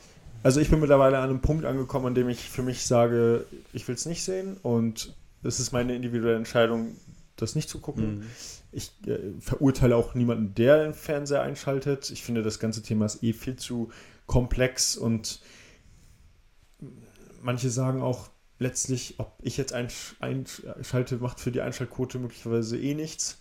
also 0.43 0.59
ich 0.62 0.69
bin 0.69 0.79
mittlerweile 0.79 1.17
an 1.17 1.29
einem 1.29 1.41
Punkt 1.41 1.65
angekommen, 1.65 2.05
an 2.07 2.15
dem 2.15 2.29
ich 2.29 2.49
für 2.49 2.63
mich 2.63 2.85
sage, 2.85 3.45
ich 3.73 3.88
will 3.88 3.95
es 3.95 4.05
nicht 4.05 4.23
sehen 4.23 4.57
und 4.63 5.13
es 5.43 5.59
ist 5.59 5.71
meine 5.73 5.93
individuelle 5.95 6.38
Entscheidung, 6.38 6.95
das 7.35 7.55
nicht 7.55 7.69
zu 7.69 7.79
gucken. 7.79 8.19
Mhm. 8.19 8.23
Ich 8.71 8.91
äh, 9.08 9.32
verurteile 9.39 9.95
auch 9.95 10.13
niemanden, 10.13 10.53
der 10.55 10.84
den 10.84 10.93
Fernseher 10.93 11.41
einschaltet. 11.41 12.10
Ich 12.12 12.23
finde, 12.23 12.43
das 12.43 12.60
ganze 12.60 12.84
Thema 12.84 13.05
ist 13.05 13.23
eh 13.23 13.34
viel 13.34 13.55
zu 13.55 13.89
komplex 14.27 14.95
und 14.95 15.41
manche 17.41 17.69
sagen 17.69 18.01
auch 18.01 18.29
letztlich, 18.60 19.15
ob 19.17 19.38
ich 19.41 19.58
jetzt 19.58 19.73
einsch- 19.73 20.15
einschalte, 20.19 21.17
macht 21.17 21.39
für 21.39 21.51
die 21.51 21.62
Einschaltquote 21.62 22.19
möglicherweise 22.19 22.77
eh 22.79 22.93
nichts. 22.93 23.38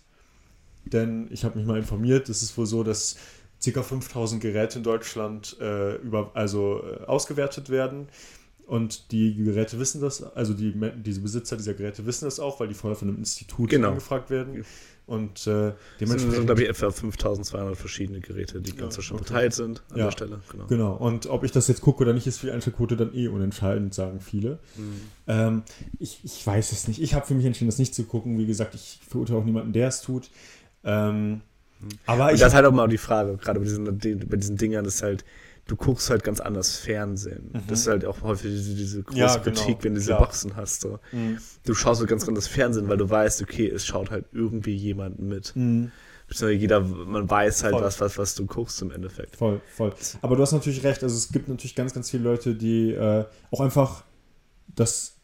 Denn 0.85 1.27
ich 1.31 1.43
habe 1.43 1.57
mich 1.57 1.67
mal 1.67 1.77
informiert, 1.77 2.29
es 2.29 2.41
ist 2.41 2.57
wohl 2.57 2.65
so, 2.65 2.83
dass 2.83 3.17
ca. 3.63 3.83
5000 3.83 4.41
Geräte 4.41 4.77
in 4.79 4.83
Deutschland 4.83 5.57
äh, 5.59 5.95
über, 5.97 6.31
also, 6.35 6.81
äh, 6.83 7.03
ausgewertet 7.05 7.69
werden. 7.69 8.07
Und 8.65 9.11
die 9.11 9.35
Geräte 9.35 9.79
wissen 9.79 9.99
das, 9.99 10.23
also 10.23 10.53
die, 10.53 10.73
diese 11.03 11.21
Besitzer 11.21 11.57
dieser 11.57 11.73
Geräte 11.73 12.05
wissen 12.05 12.25
das 12.25 12.39
auch, 12.39 12.59
weil 12.59 12.67
die 12.67 12.75
vorher 12.75 12.95
von 12.95 13.09
einem 13.09 13.17
Institut 13.17 13.69
Genau. 13.69 13.89
angefragt 13.89 14.29
werden. 14.29 14.63
Und 15.09 15.31
äh, 15.31 15.31
Es 15.39 15.39
sind, 15.47 15.75
dementsprechend. 16.01 16.45
glaube 16.45 16.61
ich, 16.61 16.69
etwa 16.69 16.91
5200 16.91 17.75
verschiedene 17.75 18.19
Geräte, 18.19 18.61
die 18.61 18.75
ganz 18.75 18.95
Ja, 18.95 19.01
schon 19.01 19.17
okay. 19.17 19.25
verteilt 19.25 19.53
sind 19.55 19.81
an 19.89 19.97
Ja. 19.97 20.05
der 20.05 20.11
Stelle. 20.11 20.39
Genau. 20.51 20.65
Genau, 20.67 20.93
und 20.95 21.25
ob 21.27 21.43
ich 21.43 21.51
das 21.51 21.67
jetzt 21.67 21.81
gucke 21.81 22.03
oder 22.03 22.13
nicht, 22.13 22.27
ist 22.27 22.37
für 22.37 22.45
die 22.47 22.51
Einschaltquote 22.53 22.95
dann 22.95 23.13
eh 23.15 23.27
unentscheidend, 23.27 23.93
sagen 23.95 24.19
viele. 24.21 24.59
Mhm. 24.77 25.01
Ähm, 25.27 25.63
ich, 25.97 26.19
ich 26.23 26.45
weiß 26.45 26.71
es 26.71 26.87
nicht. 26.87 27.01
Ich 27.01 27.15
habe 27.15 27.25
für 27.25 27.33
mich 27.33 27.45
entschieden, 27.45 27.69
das 27.69 27.79
nicht 27.79 27.95
zu 27.95 28.03
gucken. 28.03 28.37
Wie 28.37 28.45
gesagt, 28.45 28.75
ich 28.75 28.99
verurteile 29.09 29.39
auch 29.39 29.45
niemanden, 29.45 29.73
der 29.73 29.87
es 29.87 30.01
tut. 30.01 30.29
Ähm, 30.83 31.41
aber 32.05 32.27
Und 32.27 32.33
ich. 32.35 32.39
das 32.41 32.49
ist 32.49 32.55
halt 32.55 32.65
auch 32.67 32.71
mal 32.71 32.87
die 32.87 32.97
Frage, 32.99 33.37
gerade 33.37 33.59
bei 33.59 33.65
diesen, 33.65 33.85
bei 33.85 34.37
diesen 34.37 34.57
Dingern, 34.57 34.85
ist 34.85 35.01
halt, 35.01 35.25
du 35.69 35.75
guckst 35.75 36.09
halt 36.09 36.23
ganz 36.23 36.39
anders 36.39 36.77
Fernsehen. 36.77 37.51
Mhm. 37.53 37.61
Das 37.67 37.81
ist 37.81 37.87
halt 37.87 38.03
auch 38.05 38.21
häufig 38.21 38.51
diese, 38.51 38.75
diese 38.75 39.03
große 39.03 39.17
Ja, 39.19 39.37
genau, 39.37 39.43
Kritik, 39.61 39.83
wenn 39.83 39.93
du 39.93 39.99
diese 39.99 40.11
klar. 40.11 40.19
Boxen 40.25 40.55
hast. 40.55 40.81
So. 40.81 40.99
Mhm. 41.11 41.37
Du 41.65 41.73
schaust 41.73 41.99
halt 42.01 42.09
ganz 42.09 42.27
anders 42.27 42.47
Fernsehen, 42.47 42.87
weil 42.89 42.97
du 42.97 43.09
weißt, 43.09 43.41
okay, 43.41 43.67
es 43.69 43.85
schaut 43.85 44.11
halt 44.11 44.25
irgendwie 44.33 44.75
jemand 44.75 45.19
mit. 45.19 45.55
Mhm. 45.55 45.91
Beziehungsweise 46.27 46.59
jeder, 46.59 46.79
man 46.81 47.29
weiß 47.29 47.63
halt, 47.63 47.73
Voll. 47.73 47.83
was, 47.83 47.99
was, 48.01 48.17
was 48.17 48.35
du 48.35 48.45
guckst 48.45 48.81
im 48.81 48.91
Endeffekt. 48.91 49.35
Voll, 49.37 49.61
voll. 49.75 49.93
Aber 50.21 50.35
du 50.35 50.41
hast 50.41 50.51
natürlich 50.51 50.83
recht. 50.83 51.01
Also 51.03 51.15
es 51.15 51.31
gibt 51.31 51.47
natürlich 51.47 51.75
ganz, 51.75 51.93
ganz 51.93 52.09
viele 52.09 52.23
Leute, 52.23 52.55
die 52.55 52.91
äh, 52.91 53.25
auch 53.51 53.61
einfach 53.61 54.03
das, 54.75 55.15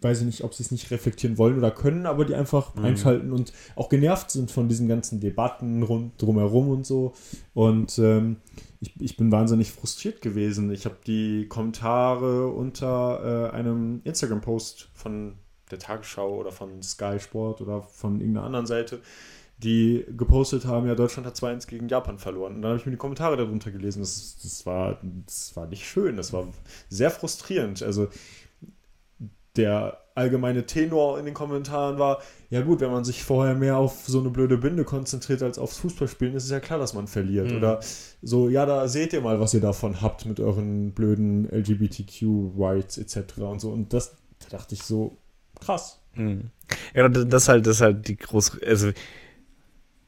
weiß 0.00 0.20
ich 0.20 0.26
nicht, 0.26 0.44
ob 0.44 0.54
sie 0.54 0.62
es 0.62 0.70
nicht 0.70 0.90
reflektieren 0.90 1.38
wollen 1.38 1.58
oder 1.58 1.70
können, 1.70 2.06
aber 2.06 2.24
die 2.24 2.34
einfach 2.34 2.74
Mhm. 2.76 2.84
einschalten 2.84 3.32
und 3.32 3.52
auch 3.76 3.88
genervt 3.88 4.30
sind 4.30 4.50
von 4.50 4.68
diesen 4.68 4.86
ganzen 4.88 5.20
Debatten 5.20 5.82
rund 5.82 6.12
drumherum 6.22 6.68
und 6.68 6.86
so. 6.86 7.14
Und 7.52 7.98
ähm, 7.98 8.36
ich, 8.80 8.92
ich 9.00 9.16
bin 9.16 9.32
wahnsinnig 9.32 9.72
frustriert 9.72 10.20
gewesen. 10.20 10.70
Ich 10.70 10.84
habe 10.84 10.96
die 11.06 11.46
Kommentare 11.48 12.48
unter 12.48 13.50
äh, 13.52 13.56
einem 13.56 14.00
Instagram-Post 14.04 14.90
von 14.94 15.36
der 15.70 15.78
Tagesschau 15.78 16.36
oder 16.36 16.52
von 16.52 16.82
Sky 16.82 17.18
Sport 17.20 17.60
oder 17.60 17.82
von 17.82 18.20
irgendeiner 18.20 18.46
anderen 18.46 18.66
Seite 18.66 19.00
die 19.58 20.04
gepostet 20.16 20.66
haben, 20.66 20.86
ja, 20.86 20.94
Deutschland 20.94 21.26
hat 21.26 21.34
2-1 21.34 21.66
gegen 21.66 21.88
Japan 21.88 22.18
verloren. 22.18 22.56
Und 22.56 22.62
dann 22.62 22.70
habe 22.70 22.80
ich 22.80 22.86
mir 22.86 22.92
die 22.92 22.98
Kommentare 22.98 23.36
darunter 23.36 23.72
gelesen. 23.72 24.00
Das, 24.00 24.38
das, 24.40 24.64
war, 24.66 25.00
das 25.02 25.56
war 25.56 25.66
nicht 25.66 25.84
schön, 25.84 26.16
das 26.16 26.32
war 26.32 26.46
sehr 26.88 27.10
frustrierend. 27.10 27.82
Also 27.82 28.08
der 29.56 30.00
allgemeine 30.18 30.66
Tenor 30.66 31.18
in 31.18 31.24
den 31.24 31.34
Kommentaren 31.34 31.98
war, 31.98 32.20
ja 32.50 32.60
gut, 32.62 32.80
wenn 32.80 32.90
man 32.90 33.04
sich 33.04 33.22
vorher 33.24 33.54
mehr 33.54 33.76
auf 33.76 34.04
so 34.06 34.20
eine 34.20 34.30
blöde 34.30 34.58
Binde 34.58 34.84
konzentriert 34.84 35.42
als 35.42 35.58
aufs 35.58 35.78
Fußballspielen, 35.78 36.34
ist 36.34 36.44
es 36.44 36.50
ja 36.50 36.60
klar, 36.60 36.78
dass 36.78 36.94
man 36.94 37.06
verliert. 37.06 37.50
Mhm. 37.50 37.58
Oder 37.58 37.80
so, 38.22 38.48
ja, 38.48 38.66
da 38.66 38.88
seht 38.88 39.12
ihr 39.12 39.20
mal, 39.20 39.40
was 39.40 39.54
ihr 39.54 39.60
davon 39.60 40.02
habt 40.02 40.26
mit 40.26 40.40
euren 40.40 40.92
blöden 40.92 41.48
LGBTQ-Rights 41.50 42.98
etc. 42.98 43.38
und 43.38 43.60
so. 43.60 43.70
Und 43.70 43.92
das 43.92 44.16
da 44.40 44.56
dachte 44.56 44.74
ich 44.74 44.82
so, 44.82 45.18
krass. 45.60 46.00
Mhm. 46.14 46.50
Ja, 46.94 47.08
das 47.08 47.48
halt, 47.48 47.66
das 47.66 47.76
ist 47.76 47.82
halt 47.82 48.08
die 48.08 48.16
große, 48.16 48.60
also 48.66 48.90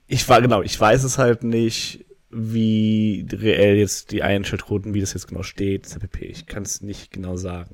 ich 0.06 0.28
war, 0.28 0.42
genau, 0.42 0.62
ich 0.62 0.78
weiß 0.78 1.04
es 1.04 1.18
halt 1.18 1.44
nicht, 1.44 2.04
wie 2.30 3.26
reell 3.32 3.76
jetzt 3.76 4.12
die 4.12 4.22
Einschaltquoten, 4.22 4.94
wie 4.94 5.00
das 5.00 5.14
jetzt 5.14 5.26
genau 5.26 5.42
steht, 5.42 5.88
pp. 5.98 6.26
Ich 6.26 6.46
kann 6.46 6.62
es 6.62 6.80
nicht 6.80 7.12
genau 7.12 7.36
sagen. 7.36 7.70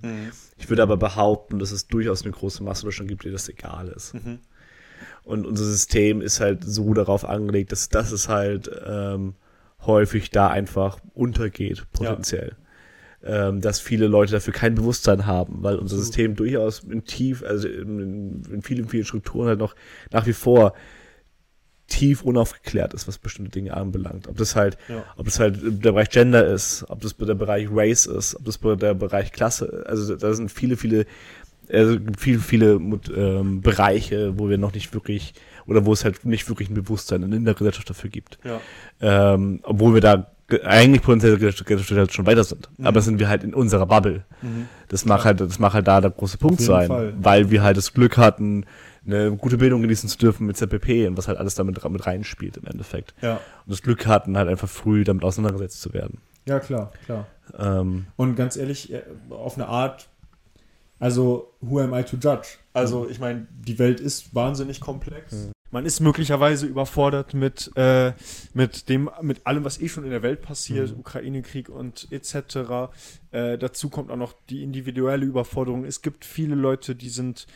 Ich 0.56 0.70
würde 0.70 0.82
aber 0.82 0.96
behaupten, 0.96 1.58
dass 1.58 1.72
es 1.72 1.88
durchaus 1.88 2.22
eine 2.22 2.32
große 2.32 2.62
Masse 2.64 2.84
Deutschland 2.84 3.08
gibt, 3.08 3.24
die 3.24 3.30
das 3.30 3.48
egal 3.48 3.88
ist. 3.88 4.14
Mhm. 4.14 4.38
Und 5.24 5.46
unser 5.46 5.64
System 5.64 6.22
ist 6.22 6.40
halt 6.40 6.64
so 6.64 6.94
darauf 6.94 7.28
angelegt, 7.28 7.72
dass 7.72 7.90
das 7.90 8.12
es 8.12 8.28
halt 8.28 8.70
ähm, 8.86 9.34
häufig 9.84 10.30
da 10.30 10.48
einfach 10.48 11.00
untergeht, 11.14 11.84
potenziell. 11.92 12.56
Ähm, 13.22 13.60
dass 13.60 13.80
viele 13.80 14.06
Leute 14.06 14.32
dafür 14.32 14.52
kein 14.52 14.74
Bewusstsein 14.74 15.26
haben, 15.26 15.62
weil 15.62 15.76
unser. 15.76 15.96
System 15.96 16.36
durchaus 16.36 16.84
in 16.84 17.04
tief, 17.04 17.42
also 17.42 17.66
in, 17.66 18.42
in 18.50 18.62
vielen, 18.62 18.88
vielen 18.88 19.04
Strukturen 19.04 19.48
halt 19.48 19.58
noch 19.58 19.74
nach 20.12 20.26
wie 20.26 20.32
vor 20.32 20.74
tief 21.88 22.22
unaufgeklärt 22.22 22.94
ist, 22.94 23.06
was 23.06 23.18
bestimmte 23.18 23.52
Dinge 23.52 23.74
anbelangt. 23.76 24.26
Ob 24.28 24.36
das 24.36 24.56
halt, 24.56 24.76
Ja. 24.88 25.04
ob 25.16 25.26
das 25.26 25.38
halt 25.38 25.58
der 25.62 25.92
Bereich 25.92 26.10
Gender 26.10 26.46
ist, 26.46 26.84
ob 26.88 27.00
das 27.00 27.16
der 27.16 27.34
Bereich 27.34 27.68
Race 27.70 28.06
ist, 28.06 28.34
ob 28.36 28.44
das 28.44 28.58
der 28.60 28.94
Bereich 28.94 29.32
Klasse, 29.32 29.84
also 29.86 30.16
da 30.16 30.34
sind 30.34 30.50
viele, 30.50 30.76
viele, 30.76 31.06
also 31.70 31.96
viele, 32.18 32.38
viele 32.40 32.72
ähm, 33.16 33.60
Bereiche, 33.60 34.38
wo 34.38 34.48
wir 34.48 34.58
noch 34.58 34.72
nicht 34.72 34.92
wirklich, 34.94 35.34
oder 35.66 35.84
wo 35.84 35.92
es 35.92 36.04
halt 36.04 36.24
nicht 36.24 36.48
wirklich 36.48 36.68
ein 36.70 36.74
Bewusstsein 36.74 37.22
in 37.32 37.44
der 37.44 37.54
Gesellschaft 37.54 37.88
dafür 37.90 38.10
gibt. 38.10 38.38
Ja. 38.44 38.60
Ähm, 39.34 39.60
obwohl 39.62 39.94
wir 39.94 40.00
da 40.00 40.26
ge- 40.48 40.62
eigentlich 40.62 41.02
potenziell 41.02 41.40
halt 41.40 42.12
schon 42.12 42.26
weiter 42.26 42.44
sind. 42.44 42.68
Mhm. 42.78 42.86
Aber 42.86 43.00
sind 43.00 43.18
wir 43.18 43.28
halt 43.28 43.42
in 43.44 43.52
unserer 43.54 43.86
Bubble. 43.86 44.24
Mhm. 44.42 44.68
Das 44.88 45.04
macht 45.04 45.24
halt, 45.24 45.40
das 45.40 45.58
macht 45.58 45.74
halt 45.74 45.88
da 45.88 46.00
der 46.00 46.10
große 46.12 46.38
Punkt 46.38 46.60
sein, 46.60 46.86
Fall. 46.88 47.14
weil 47.20 47.50
wir 47.50 47.62
halt 47.64 47.76
das 47.76 47.92
Glück 47.92 48.16
hatten, 48.16 48.64
eine 49.06 49.36
gute 49.36 49.56
Bildung 49.58 49.82
genießen 49.82 50.08
zu 50.08 50.18
dürfen 50.18 50.46
mit 50.46 50.56
ZPP 50.56 51.06
und 51.06 51.16
was 51.16 51.28
halt 51.28 51.38
alles 51.38 51.54
damit 51.54 51.82
mit 51.88 52.06
reinspielt 52.06 52.56
im 52.56 52.64
Endeffekt. 52.66 53.14
Ja. 53.22 53.34
Und 53.34 53.70
das 53.72 53.82
Glück 53.82 54.06
hatten, 54.06 54.36
halt 54.36 54.48
einfach 54.48 54.68
früh 54.68 55.04
damit 55.04 55.24
auseinandergesetzt 55.24 55.80
zu 55.80 55.92
werden. 55.94 56.18
ja, 56.46 56.58
klar, 56.60 56.92
klar. 57.04 57.26
Ähm, 57.58 58.06
Und 58.16 58.34
ganz 58.36 58.56
ehrlich, 58.56 58.92
äh, 58.92 59.02
auf 59.30 59.56
eine 59.56 59.68
Art, 59.68 60.08
also, 60.98 61.52
who 61.60 61.80
am 61.80 61.92
I 61.94 62.02
to 62.04 62.16
judge? 62.16 62.48
Also, 62.72 63.08
ich 63.08 63.18
meine, 63.18 63.46
die 63.50 63.78
Welt 63.78 64.00
ist 64.00 64.34
wahnsinnig 64.34 64.80
komplex. 64.80 65.32
Mhm. 65.32 65.52
Man 65.70 65.84
ist 65.84 66.00
möglicherweise 66.00 66.64
überfordert 66.66 67.34
mit, 67.34 67.70
äh, 67.76 68.12
mit 68.54 68.88
dem, 68.88 69.10
mit 69.20 69.46
allem, 69.46 69.64
was 69.64 69.80
eh 69.80 69.88
schon 69.88 70.04
in 70.04 70.10
der 70.10 70.22
Welt 70.22 70.40
passiert, 70.40 70.92
Mhm. 70.92 71.00
Ukraine-Krieg 71.00 71.68
und 71.68 72.08
etc. 72.10 72.88
Äh, 73.30 73.58
dazu 73.58 73.90
kommt 73.90 74.10
auch 74.10 74.16
noch 74.16 74.32
die 74.48 74.62
individuelle 74.62 75.26
Überforderung. 75.26 75.84
Es 75.84 76.00
gibt 76.02 76.24
viele 76.24 76.54
Leute, 76.54 76.94
die 76.94 77.10
sind 77.10 77.46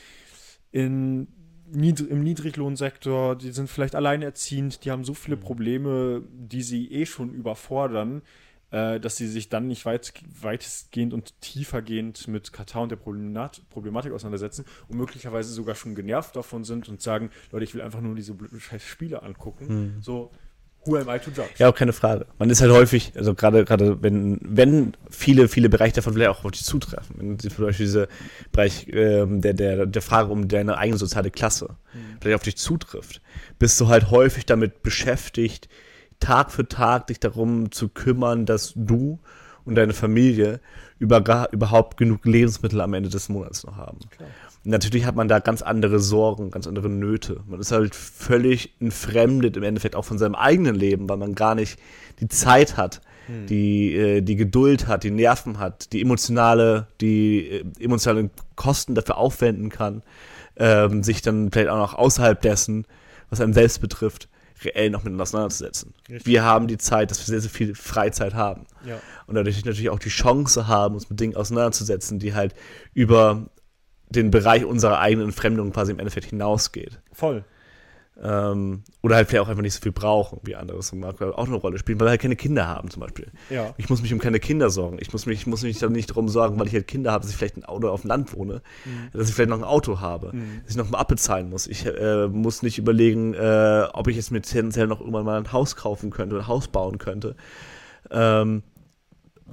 in 0.70 1.28
im 1.72 2.22
Niedriglohnsektor, 2.22 3.36
die 3.36 3.52
sind 3.52 3.68
vielleicht 3.68 3.94
alleinerziehend, 3.94 4.84
die 4.84 4.90
haben 4.90 5.04
so 5.04 5.14
viele 5.14 5.36
Probleme, 5.36 6.22
die 6.32 6.62
sie 6.62 6.90
eh 6.92 7.06
schon 7.06 7.32
überfordern, 7.32 8.22
äh, 8.70 9.00
dass 9.00 9.16
sie 9.16 9.26
sich 9.26 9.48
dann 9.48 9.66
nicht 9.66 9.84
weit, 9.84 10.12
weitestgehend 10.40 11.12
und 11.12 11.40
tiefergehend 11.40 12.28
mit 12.28 12.52
Katar 12.52 12.82
und 12.82 12.90
der 12.90 12.96
Problemat 12.96 13.62
Problematik 13.70 14.12
auseinandersetzen 14.12 14.64
und 14.88 14.96
möglicherweise 14.96 15.52
sogar 15.52 15.74
schon 15.74 15.94
genervt 15.94 16.36
davon 16.36 16.64
sind 16.64 16.88
und 16.88 17.00
sagen, 17.00 17.30
Leute, 17.50 17.64
ich 17.64 17.74
will 17.74 17.82
einfach 17.82 18.00
nur 18.00 18.14
diese 18.14 18.36
scheiß 18.58 18.84
Spiele 18.84 19.22
angucken. 19.22 19.68
Hm. 19.68 20.02
So, 20.02 20.30
who 20.84 20.96
am 20.96 21.08
I 21.08 21.18
to 21.18 21.30
judge? 21.30 21.50
Ja, 21.58 21.68
auch 21.68 21.74
keine 21.74 21.92
Frage. 21.92 22.26
Man 22.38 22.50
ist 22.50 22.60
halt 22.60 22.72
häufig, 22.72 23.12
also 23.16 23.34
gerade, 23.34 23.64
gerade 23.64 24.02
wenn, 24.02 24.38
wenn 24.42 24.96
viele, 25.10 25.48
viele 25.48 25.68
Bereiche 25.68 25.96
davon 25.96 26.14
vielleicht 26.14 26.30
auch 26.30 26.44
auf 26.44 26.50
dich 26.50 26.64
zutreffen. 26.64 27.16
Wenn 27.18 27.38
sie 27.38 27.48
zum 27.48 27.64
Beispiel 27.66 27.86
dieser 27.86 28.08
Bereich 28.52 28.86
ähm, 28.90 29.40
der, 29.40 29.54
der, 29.54 29.86
der 29.86 30.02
Frage 30.02 30.30
um 30.30 30.48
deine 30.48 30.78
eigene 30.78 30.98
soziale 30.98 31.30
Klasse 31.30 31.76
vielleicht 32.20 32.36
auf 32.36 32.42
dich 32.42 32.56
zutrifft, 32.56 33.20
bist 33.58 33.80
du 33.80 33.88
halt 33.88 34.10
häufig 34.10 34.46
damit 34.46 34.82
beschäftigt, 34.82 35.68
Tag 36.18 36.52
für 36.52 36.68
Tag 36.68 37.06
dich 37.08 37.20
darum 37.20 37.72
zu 37.72 37.88
kümmern, 37.88 38.46
dass 38.46 38.72
du 38.76 39.18
und 39.64 39.74
deine 39.74 39.92
Familie 39.92 40.60
über, 40.98 41.48
überhaupt 41.52 41.96
genug 41.96 42.24
Lebensmittel 42.24 42.80
am 42.80 42.94
Ende 42.94 43.08
des 43.08 43.28
Monats 43.28 43.64
noch 43.64 43.76
haben. 43.76 43.98
Klar. 44.10 44.28
Natürlich 44.62 45.06
hat 45.06 45.16
man 45.16 45.28
da 45.28 45.38
ganz 45.38 45.62
andere 45.62 46.00
Sorgen, 46.00 46.50
ganz 46.50 46.66
andere 46.66 46.90
Nöte. 46.90 47.40
Man 47.46 47.60
ist 47.60 47.72
halt 47.72 47.94
völlig 47.94 48.74
entfremdet 48.80 49.56
im 49.56 49.62
Endeffekt 49.62 49.96
auch 49.96 50.04
von 50.04 50.18
seinem 50.18 50.34
eigenen 50.34 50.74
Leben, 50.74 51.08
weil 51.08 51.16
man 51.16 51.34
gar 51.34 51.54
nicht 51.54 51.78
die 52.20 52.28
Zeit 52.28 52.76
hat, 52.76 53.00
die, 53.48 53.94
äh, 53.94 54.20
die 54.22 54.36
Geduld 54.36 54.86
hat, 54.86 55.04
die 55.04 55.10
Nerven 55.10 55.58
hat, 55.58 55.92
die 55.92 56.02
emotionale, 56.02 56.88
die 57.00 57.48
äh, 57.48 57.64
emotionalen 57.78 58.30
Kosten 58.56 58.94
dafür 58.94 59.18
aufwenden 59.18 59.68
kann, 59.68 60.02
ähm, 60.56 61.02
sich 61.02 61.22
dann 61.22 61.50
vielleicht 61.50 61.70
auch 61.70 61.78
noch 61.78 61.94
außerhalb 61.94 62.40
dessen, 62.40 62.86
was 63.28 63.40
einen 63.40 63.52
selbst 63.52 63.80
betrifft, 63.80 64.28
reell 64.64 64.90
noch 64.90 65.00
miteinander 65.00 65.22
auseinanderzusetzen. 65.22 65.94
Richtig. 66.08 66.26
Wir 66.26 66.42
haben 66.42 66.66
die 66.66 66.78
Zeit, 66.78 67.10
dass 67.10 67.20
wir 67.20 67.26
sehr, 67.26 67.40
sehr 67.40 67.50
viel 67.50 67.74
Freizeit 67.74 68.34
haben. 68.34 68.66
Ja. 68.84 69.00
Und 69.26 69.36
dadurch 69.36 69.64
natürlich 69.64 69.90
auch 69.90 69.98
die 69.98 70.10
Chance 70.10 70.66
haben, 70.66 70.94
uns 70.94 71.08
mit 71.08 71.20
Dingen 71.20 71.36
auseinanderzusetzen, 71.36 72.18
die 72.18 72.34
halt 72.34 72.54
über 72.92 73.46
den 74.10 74.30
Bereich 74.30 74.64
unserer 74.64 74.98
eigenen 75.00 75.28
Entfremdung 75.28 75.72
quasi 75.72 75.92
im 75.92 75.98
Endeffekt 75.98 76.26
hinausgeht. 76.26 77.00
Voll. 77.12 77.44
Ähm, 78.22 78.82
oder 79.00 79.16
halt 79.16 79.28
vielleicht 79.28 79.44
auch 79.44 79.48
einfach 79.48 79.62
nicht 79.62 79.72
so 79.72 79.80
viel 79.80 79.92
brauchen, 79.92 80.40
wie 80.42 80.54
andere. 80.54 80.76
Das 80.76 80.92
mag 80.92 81.22
auch 81.22 81.46
eine 81.46 81.56
Rolle 81.56 81.78
spielen, 81.78 81.98
weil 81.98 82.08
wir 82.08 82.10
halt 82.10 82.20
keine 82.20 82.36
Kinder 82.36 82.66
haben 82.66 82.90
zum 82.90 83.00
Beispiel. 83.00 83.28
Ja. 83.48 83.72
Ich 83.78 83.88
muss 83.88 84.02
mich 84.02 84.12
um 84.12 84.18
keine 84.18 84.40
Kinder 84.40 84.68
sorgen. 84.68 84.98
Ich 85.00 85.12
muss 85.12 85.24
mich, 85.24 85.40
ich 85.40 85.46
muss 85.46 85.62
mich 85.62 85.78
dann 85.78 85.92
nicht 85.92 86.10
darum 86.10 86.28
sorgen, 86.28 86.58
weil 86.58 86.66
ich 86.66 86.74
halt 86.74 86.86
Kinder 86.86 87.12
habe, 87.12 87.22
dass 87.22 87.30
ich 87.30 87.36
vielleicht 87.38 87.56
ein 87.56 87.64
Auto 87.64 87.88
auf 87.88 88.02
dem 88.02 88.08
Land 88.08 88.34
wohne, 88.36 88.60
dass 89.14 89.28
ich 89.30 89.34
vielleicht 89.34 89.48
noch 89.48 89.56
ein 89.56 89.64
Auto 89.64 90.00
habe, 90.00 90.32
dass 90.62 90.72
ich 90.72 90.76
noch 90.76 90.90
mal 90.90 90.98
abbezahlen 90.98 91.48
muss. 91.48 91.66
Ich 91.66 91.86
äh, 91.86 92.26
muss 92.28 92.62
nicht 92.62 92.76
überlegen, 92.76 93.32
äh, 93.32 93.86
ob 93.94 94.08
ich 94.08 94.16
jetzt 94.16 94.32
mir 94.32 94.42
tendenziell 94.42 94.86
noch 94.86 95.00
irgendwann 95.00 95.24
mal 95.24 95.38
ein 95.38 95.52
Haus 95.52 95.76
kaufen 95.76 96.10
könnte 96.10 96.36
oder 96.36 96.44
ein 96.44 96.48
Haus 96.48 96.68
bauen 96.68 96.98
könnte. 96.98 97.36
Ähm, 98.10 98.62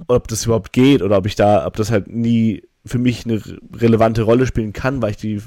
ob 0.08 0.28
das 0.28 0.44
überhaupt 0.44 0.74
geht 0.74 1.00
oder 1.00 1.16
ob 1.16 1.26
ich 1.26 1.36
da, 1.36 1.66
ob 1.66 1.76
das 1.76 1.90
halt 1.90 2.08
nie 2.08 2.62
für 2.86 2.98
mich 2.98 3.24
eine 3.24 3.44
re- 3.44 3.58
relevante 3.74 4.22
Rolle 4.22 4.46
spielen 4.46 4.72
kann, 4.72 5.02
weil 5.02 5.10
ich 5.10 5.16
die 5.16 5.42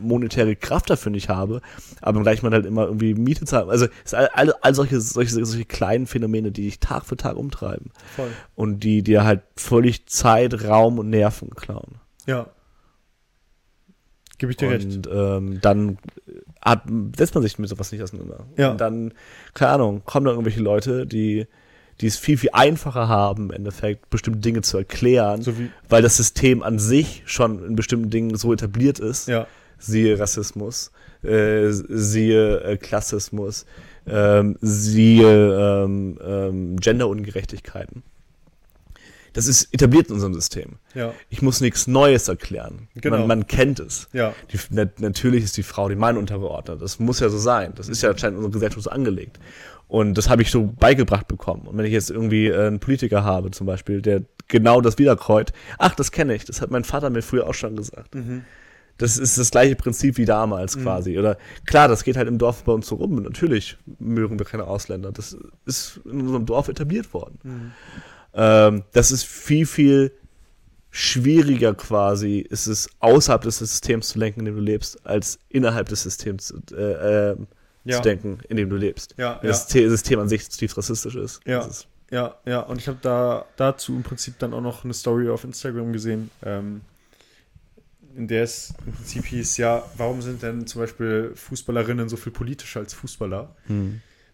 monetäre 0.00 0.54
Kraft 0.54 0.90
dafür 0.90 1.10
nicht 1.10 1.28
habe, 1.28 1.60
aber 2.00 2.22
gleich 2.22 2.42
man 2.42 2.52
halt 2.52 2.66
immer 2.66 2.84
irgendwie 2.86 3.14
Miete 3.14 3.44
zahlen. 3.46 3.70
Also 3.70 3.86
es 3.86 4.12
ist 4.12 4.14
all, 4.14 4.28
all, 4.28 4.54
all 4.60 4.74
solche, 4.74 5.00
solche, 5.00 5.44
solche 5.44 5.64
kleinen 5.64 6.06
Phänomene, 6.06 6.52
die 6.52 6.62
dich 6.62 6.80
Tag 6.80 7.06
für 7.06 7.16
Tag 7.16 7.36
umtreiben 7.36 7.90
Voll. 8.14 8.28
und 8.54 8.80
die 8.84 9.02
dir 9.02 9.24
halt 9.24 9.42
völlig 9.56 10.06
Zeit, 10.06 10.64
Raum 10.64 10.98
und 10.98 11.10
Nerven 11.10 11.50
klauen. 11.50 11.96
Ja. 12.26 12.48
Gebe 14.38 14.52
ich 14.52 14.56
dir 14.56 14.70
recht. 14.70 14.84
Und 14.84 15.08
ähm, 15.12 15.60
dann 15.62 15.98
hat, 16.60 16.82
setzt 17.16 17.34
man 17.34 17.42
sich 17.42 17.58
mit 17.58 17.68
sowas 17.68 17.92
nicht 17.92 18.02
auseinander. 18.02 18.46
Ja. 18.56 18.72
Und 18.72 18.80
dann, 18.80 19.14
keine 19.54 19.72
Ahnung, 19.72 20.02
kommen 20.04 20.26
da 20.26 20.32
irgendwelche 20.32 20.60
Leute, 20.60 21.06
die, 21.06 21.46
die 22.00 22.06
es 22.06 22.16
viel, 22.16 22.36
viel 22.36 22.50
einfacher 22.52 23.08
haben, 23.08 23.44
im 23.44 23.50
Endeffekt 23.50 24.10
bestimmte 24.10 24.40
Dinge 24.40 24.62
zu 24.62 24.78
erklären, 24.78 25.42
So 25.42 25.54
weil 25.88 26.02
das 26.02 26.16
System 26.16 26.62
an 26.62 26.78
sich 26.78 27.22
schon 27.26 27.64
in 27.64 27.76
bestimmten 27.76 28.10
Dingen 28.10 28.36
so 28.36 28.52
etabliert 28.52 28.98
ist. 28.98 29.28
Ja. 29.28 29.46
Siehe 29.78 30.18
Rassismus, 30.18 30.92
äh, 31.22 31.68
siehe 31.70 32.60
äh, 32.62 32.76
Klassismus, 32.76 33.66
ähm, 34.06 34.56
siehe 34.60 35.84
ähm, 35.84 36.18
ähm, 36.24 36.76
Genderungerechtigkeiten. 36.76 38.02
Das 39.34 39.48
ist 39.48 39.74
etabliert 39.74 40.08
in 40.08 40.14
unserem 40.14 40.32
System. 40.32 40.76
Ja. 40.94 41.12
Ich 41.28 41.42
muss 41.42 41.60
nichts 41.60 41.88
Neues 41.88 42.28
erklären. 42.28 42.88
Genau. 42.94 43.18
Man, 43.18 43.26
man 43.26 43.46
kennt 43.48 43.80
es. 43.80 44.08
Ja. 44.12 44.32
Die, 44.52 44.58
na, 44.70 44.86
natürlich 44.98 45.42
ist 45.42 45.56
die 45.56 45.64
Frau 45.64 45.88
die 45.88 45.96
Mann 45.96 46.16
untergeordnet. 46.16 46.80
Das 46.80 47.00
muss 47.00 47.18
ja 47.18 47.28
so 47.28 47.38
sein. 47.38 47.72
Das 47.74 47.88
ist 47.88 48.00
ja 48.02 48.10
anscheinend 48.10 48.38
in 48.38 48.44
unserer 48.44 48.60
Gesellschaft 48.60 48.84
so 48.84 48.90
angelegt. 48.90 49.40
Und 49.88 50.14
das 50.14 50.28
habe 50.28 50.42
ich 50.42 50.50
so 50.50 50.64
beigebracht 50.64 51.28
bekommen. 51.28 51.66
Und 51.66 51.76
wenn 51.76 51.84
ich 51.84 51.92
jetzt 51.92 52.10
irgendwie 52.10 52.48
äh, 52.48 52.66
einen 52.66 52.80
Politiker 52.80 53.24
habe, 53.24 53.50
zum 53.50 53.66
Beispiel, 53.66 54.02
der 54.02 54.22
genau 54.48 54.80
das 54.80 54.98
wiederkäut, 54.98 55.52
ach, 55.78 55.94
das 55.94 56.10
kenne 56.10 56.34
ich, 56.34 56.44
das 56.44 56.60
hat 56.60 56.70
mein 56.70 56.84
Vater 56.84 57.10
mir 57.10 57.22
früher 57.22 57.46
auch 57.46 57.54
schon 57.54 57.76
gesagt. 57.76 58.14
Das 58.98 59.18
ist 59.18 59.38
das 59.38 59.50
gleiche 59.50 59.74
Prinzip 59.74 60.18
wie 60.18 60.24
damals 60.24 60.78
quasi. 60.78 61.18
Oder 61.18 61.36
klar, 61.66 61.88
das 61.88 62.04
geht 62.04 62.16
halt 62.16 62.28
im 62.28 62.38
Dorf 62.38 62.62
bei 62.62 62.72
uns 62.72 62.86
so 62.86 62.94
rum. 62.94 63.22
Natürlich 63.22 63.76
mögen 63.98 64.38
wir 64.38 64.46
keine 64.46 64.64
Ausländer. 64.64 65.10
Das 65.10 65.36
ist 65.66 66.00
in 66.04 66.20
unserem 66.20 66.46
Dorf 66.46 66.68
etabliert 66.68 67.12
worden. 67.12 67.72
Ähm, 68.34 68.84
das 68.92 69.10
ist 69.10 69.24
viel, 69.24 69.66
viel 69.66 70.12
schwieriger 70.90 71.74
quasi 71.74 72.38
ist 72.38 72.68
es, 72.68 72.88
außerhalb 73.00 73.42
des 73.42 73.58
Systems 73.58 74.10
zu 74.10 74.20
lenken, 74.20 74.40
in 74.40 74.46
dem 74.46 74.54
du 74.54 74.62
lebst, 74.62 75.04
als 75.04 75.40
innerhalb 75.48 75.88
des 75.88 76.04
Systems 76.04 76.54
äh, 76.72 77.30
äh, 77.32 77.36
Ja. 77.84 77.96
zu 77.96 78.02
denken, 78.02 78.38
in 78.48 78.56
dem 78.56 78.70
du 78.70 78.76
lebst. 78.76 79.14
Ja, 79.18 79.38
Wenn 79.42 79.48
Das 79.48 79.62
System- 79.64 79.90
System 79.90 80.18
an 80.20 80.28
sich 80.28 80.48
tief 80.48 80.76
rassistisch 80.76 81.16
ist. 81.16 81.40
Ja. 81.46 81.60
Ist 81.64 81.86
Ja, 82.10 82.36
ja, 82.46 82.60
und 82.60 82.78
ich 82.80 82.88
habe 82.88 82.98
da 83.02 83.44
dazu 83.56 83.94
im 83.94 84.02
Prinzip 84.02 84.38
dann 84.38 84.54
auch 84.54 84.60
noch 84.60 84.84
eine 84.84 84.94
Story 84.94 85.28
auf 85.28 85.44
Instagram 85.44 85.92
gesehen, 85.92 86.30
ähm, 86.44 86.80
in 88.16 88.28
der 88.28 88.44
es 88.44 88.72
im 88.86 88.92
Prinzip 88.92 89.24
hieß, 89.26 89.56
ja, 89.56 89.82
warum 89.96 90.22
sind 90.22 90.42
denn 90.42 90.66
zum 90.66 90.80
Beispiel 90.82 91.32
Fußballerinnen 91.34 92.08
so 92.08 92.16
viel 92.16 92.30
politischer 92.32 92.80
als 92.80 92.94
Fußballer? 92.94 93.54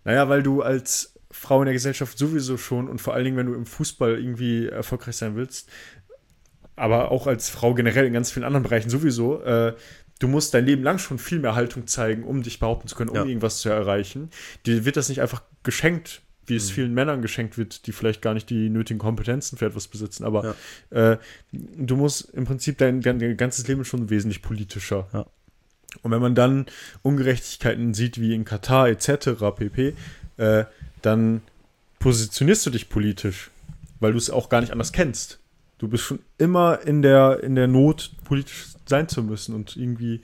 Naja, 0.05 0.29
weil 0.29 0.43
du 0.43 0.63
als 0.63 1.15
Frau 1.31 1.61
in 1.63 1.67
der 1.67 1.73
Gesellschaft 1.75 2.19
sowieso 2.19 2.57
schon 2.59 2.89
und 2.89 3.01
vor 3.01 3.15
allen 3.15 3.25
Dingen, 3.25 3.37
wenn 3.37 3.47
du 3.47 3.55
im 3.55 3.65
Fußball 3.67 4.19
irgendwie 4.19 4.67
erfolgreich 4.69 5.17
sein 5.17 5.35
willst, 5.37 5.69
aber 6.77 7.11
auch 7.11 7.27
als 7.27 7.49
Frau 7.49 7.73
generell 7.75 8.05
in 8.07 8.13
ganz 8.13 8.31
vielen 8.31 8.45
anderen 8.45 8.65
Bereichen 8.65 8.91
sowieso, 8.91 9.41
äh, 9.43 9.75
du 10.21 10.29
musst 10.29 10.55
dein 10.55 10.65
Leben 10.67 10.85
lang 10.85 10.99
schon 10.99 11.19
viel 11.19 11.41
mehr 11.41 11.57
Haltung 11.57 11.89
zeigen, 11.89 12.23
um 12.23 12.43
dich 12.45 12.61
behaupten 12.61 12.87
zu 12.87 12.95
können, 12.95 13.11
um 13.11 13.17
Ja. 13.17 13.25
irgendwas 13.25 13.59
zu 13.59 13.69
erreichen. 13.69 14.31
Dir 14.67 14.85
wird 14.85 14.97
das 14.97 15.09
nicht 15.09 15.21
einfach 15.21 15.43
geschenkt, 15.65 16.23
wie 16.47 16.53
Mhm. 16.55 16.59
es 16.59 16.71
vielen 16.71 16.95
Männern 16.95 17.21
geschenkt 17.23 17.59
wird, 17.59 17.87
die 17.87 17.93
vielleicht 17.93 18.23
gar 18.23 18.35
nicht 18.35 18.49
die 18.51 18.69
nötigen 18.71 18.99
Kompetenzen 19.01 19.59
für 19.59 19.67
etwas 19.67 19.89
besitzen, 19.89 20.25
aber 20.25 20.55
äh, 20.91 21.17
du 21.53 21.97
musst 21.97 22.31
im 22.31 22.45
Prinzip 22.45 22.79
dein, 22.79 23.01
dein 23.01 23.37
ganzes 23.37 23.67
Leben 23.67 23.85
schon 23.85 24.09
wesentlich 24.11 24.41
politischer. 24.43 25.09
Ja. 25.13 25.27
Und 26.03 26.13
wenn 26.13 26.21
man 26.23 26.35
dann 26.37 26.67
Ungerechtigkeiten 27.03 27.95
sieht, 27.95 28.21
wie 28.21 28.35
in 28.35 28.45
Katar 28.45 28.89
etc. 28.89 29.31
pp., 29.57 29.95
äh, 30.37 30.65
dann 31.03 31.43
positionierst 31.99 32.65
du 32.67 32.71
dich 32.71 32.89
politisch, 32.89 33.51
weil 33.99 34.13
du 34.13 34.19
es 34.19 34.31
auch 34.31 34.49
gar 34.49 34.61
nicht 34.61 34.73
anders 34.73 34.93
kennst. 34.93 35.40
Du 35.81 35.89
bist 35.89 36.05
schon 36.05 36.21
immer 36.39 36.81
in 36.83 37.03
der, 37.03 37.43
in 37.43 37.55
der 37.57 37.67
Not, 37.67 38.13
politisch 38.25 38.67
sein 38.87 39.09
zu 39.09 39.23
müssen 39.23 39.55
und 39.55 39.77
irgendwie 39.77 40.21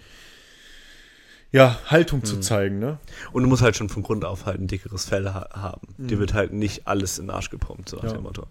ja, 1.52 1.78
Haltung 1.86 2.22
zu 2.24 2.40
zeigen, 2.40 2.78
ne? 2.80 2.98
Und 3.32 3.42
du 3.42 3.48
musst 3.48 3.62
halt 3.62 3.76
schon 3.76 3.88
von 3.88 4.02
Grund 4.02 4.24
auf 4.26 4.44
halt 4.44 4.60
ein 4.60 4.66
dickeres 4.66 5.06
Fell 5.06 5.32
ha 5.32 5.48
haben. 5.52 5.94
Dir 5.96 6.18
wird 6.18 6.34
halt 6.34 6.52
nicht 6.52 6.86
alles 6.86 7.18
in 7.18 7.26
den 7.26 7.30
Arsch 7.30 7.48
gepumpt, 7.50 7.88
so 7.88 7.96
nach 7.96 8.04
Ja. 8.04 8.12
dem 8.12 8.24
Motto. 8.24 8.46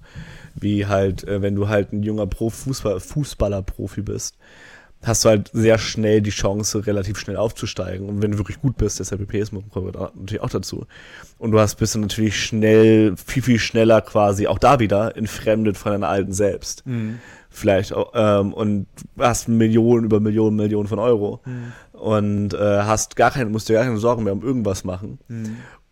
Wie 0.55 0.87
halt, 0.87 1.23
äh, 1.27 1.41
wenn 1.43 1.55
du 1.55 1.67
halt 1.67 1.93
ein 1.93 2.01
junger 2.01 2.25
Pro 2.25 2.49
Fußball 2.49 2.99
Fußballer-Profi 2.99 4.01
bist, 4.01 4.37
hast 5.03 5.23
du 5.23 5.29
halt 5.29 5.49
sehr 5.53 5.77
schnell 5.77 6.21
die 6.21 6.31
Chance, 6.31 6.87
relativ 6.87 7.19
schnell 7.19 7.37
aufzusteigen. 7.37 8.09
Und 8.09 8.21
wenn 8.21 8.31
du 8.31 8.37
wirklich 8.37 8.59
gut 8.59 8.77
bist, 8.77 8.99
deshalb 8.99 9.27
PS 9.27 9.51
kommt 9.71 9.93
natürlich 9.93 10.41
auch 10.41 10.49
dazu. 10.49 10.87
Und 11.37 11.51
du 11.51 11.59
hast 11.59 11.75
bist 11.75 11.93
dann 11.95 12.01
natürlich 12.01 12.39
schnell, 12.43 13.15
viel, 13.17 13.43
viel 13.43 13.59
schneller 13.59 14.01
quasi 14.01 14.47
auch 14.47 14.57
da 14.57 14.79
wieder 14.79 15.15
entfremdet 15.15 15.77
von 15.77 15.91
deiner 15.91 16.07
alten 16.07 16.33
Selbst. 16.33 16.83
Vielleicht 17.49 17.93
auch, 17.93 18.11
ähm, 18.15 18.53
und 18.53 18.87
hast 19.17 19.47
Millionen 19.47 20.05
über 20.05 20.19
Millionen, 20.19 20.55
Millionen 20.55 20.87
von 20.87 20.99
Euro. 20.99 21.41
Und 21.93 22.53
äh, 22.53 22.57
hast 22.57 23.15
gar 23.15 23.31
keine, 23.31 23.49
musst 23.49 23.69
dir 23.69 23.73
gar 23.73 23.85
keine 23.85 23.97
Sorgen 23.97 24.23
mehr 24.23 24.33
um 24.33 24.43
irgendwas 24.43 24.83
machen. 24.83 25.19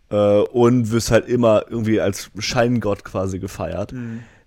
Äh, 0.10 0.42
und 0.42 0.92
wirst 0.92 1.12
halt 1.12 1.28
immer 1.28 1.63
irgendwie 1.70 2.02
als 2.02 2.30
Scheingott 2.38 3.04
quasi 3.06 3.39
gefeiert, 3.39 3.94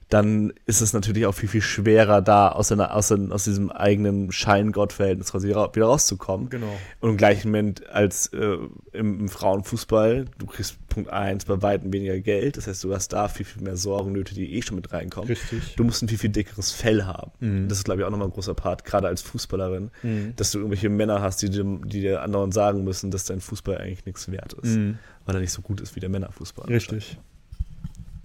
dann 0.09 0.53
ist 0.67 0.83
es 0.83 0.93
natürlich 0.93 1.27
auch 1.27 1.35
viel, 1.35 1.49
viel 1.49 1.63
schwerer, 1.63 2.23
da 2.23 2.49
aus, 2.49 2.71
einer, 2.71 2.95
aus, 2.95 3.11
einem, 3.11 3.33
aus 3.33 3.45
diesem 3.45 3.73
eigenen 3.73 4.31
Schein-Gott-Verhältnis 4.31 5.33
quasi 5.33 5.49
wieder 5.49 5.69
rauszukommen. 5.75 6.49
Genau. 6.49 6.73
Und 7.01 7.11
im 7.11 7.17
gleichen 7.17 7.49
Moment 7.49 7.89
als 7.89 8.29
äh, 8.29 8.59
im, 8.93 9.21
im, 9.21 9.29
Frauenfußball, 9.29 10.27
du 10.39 10.47
kriegst 10.47 10.77
Punkt 10.89 11.11
1 11.11 11.47
bei 11.47 11.61
weitem 11.61 11.93
weniger 11.93 12.21
Geld. 12.21 12.57
Das 12.57 12.69
heißt, 12.69 12.85
du 12.85 12.95
hast 12.95 13.13
da 13.13 13.27
viel, 13.27 13.45
viel 13.45 13.63
mehr 13.63 13.77
Sorgen, 13.77 14.13
Nöte, 14.13 14.35
die 14.35 14.55
eh 14.55 14.63
schon 14.63 14.77
mit 14.77 14.93
reinkommen. 14.93 15.29
Richtig. 15.29 15.75
Du 15.75 15.83
musst 15.83 16.03
ein 16.03 16.09
viel, 16.09 16.19
viel 16.19 16.31
dickeres 16.31 16.71
Fell 16.71 17.05
haben. 17.05 17.33
Mhm. 17.41 17.69
Das 17.69 17.79
ist, 17.79 17.85
glaube 17.85 18.01
ich, 18.01 18.07
auch 18.07 18.11
nochmal 18.11 18.29
ein 18.29 18.33
großer 18.33 18.55
Part, 18.55 18.85
gerade 18.85 19.09
als 19.09 19.23
Fußballerin, 19.23 19.91
mhm. 20.05 20.35
dass 20.37 20.53
du 20.53 20.59
irgendwelche 20.59 20.89
Männer 20.89 21.21
hast, 21.21 21.43
die, 21.43 21.51
die 21.51 22.01
dir 22.01 22.23
anderen 22.23 22.53
sagen 22.53 22.85
müssen, 22.85 23.11
dass 23.11 23.25
dein 23.25 23.41
Fußball 23.41 23.79
eigentlich 23.79 24.07
nichts 24.07 24.31
wert 24.31 24.53
ist. 24.53 24.77
Mhm. 24.77 24.99
Weil 25.25 25.35
er 25.35 25.41
nicht 25.41 25.53
so 25.53 25.63
gut 25.63 25.81
ist 25.81 25.97
wie 25.97 26.01
der 26.01 26.11
Männerfußball. 26.11 26.69
Richtig. 26.69 27.19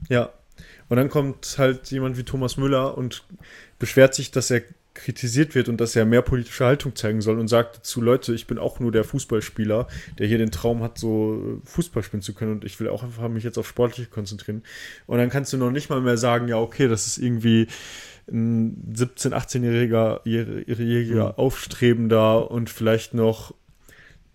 Ja, 0.07 0.29
und 0.91 0.97
dann 0.97 1.07
kommt 1.07 1.55
halt 1.57 1.89
jemand 1.89 2.17
wie 2.17 2.23
Thomas 2.23 2.57
Müller 2.57 2.97
und 2.97 3.23
beschwert 3.79 4.13
sich, 4.13 4.29
dass 4.29 4.51
er 4.51 4.61
kritisiert 4.93 5.55
wird 5.55 5.69
und 5.69 5.79
dass 5.79 5.95
er 5.95 6.03
mehr 6.03 6.21
politische 6.21 6.65
Haltung 6.65 6.97
zeigen 6.97 7.21
soll 7.21 7.39
und 7.39 7.47
sagt 7.47 7.77
dazu, 7.77 8.01
Leute, 8.01 8.33
ich 8.33 8.45
bin 8.45 8.57
auch 8.57 8.81
nur 8.81 8.91
der 8.91 9.05
Fußballspieler, 9.05 9.87
der 10.19 10.27
hier 10.27 10.37
den 10.37 10.51
Traum 10.51 10.83
hat, 10.83 10.97
so 10.97 11.61
Fußball 11.63 12.03
spielen 12.03 12.21
zu 12.21 12.33
können 12.33 12.51
und 12.51 12.65
ich 12.65 12.77
will 12.81 12.89
auch 12.89 13.03
einfach 13.03 13.29
mich 13.29 13.45
jetzt 13.45 13.57
auf 13.57 13.69
Sportliche 13.69 14.09
konzentrieren. 14.09 14.63
Und 15.07 15.19
dann 15.19 15.29
kannst 15.29 15.53
du 15.53 15.57
noch 15.57 15.71
nicht 15.71 15.89
mal 15.89 16.01
mehr 16.01 16.17
sagen, 16.17 16.49
ja, 16.49 16.57
okay, 16.57 16.89
das 16.89 17.07
ist 17.07 17.19
irgendwie 17.19 17.67
ein 18.29 18.93
17-, 18.93 19.31
18-jähriger 19.31 21.15
mhm. 21.15 21.21
Aufstrebender 21.37 22.51
und 22.51 22.69
vielleicht 22.69 23.13
noch 23.13 23.53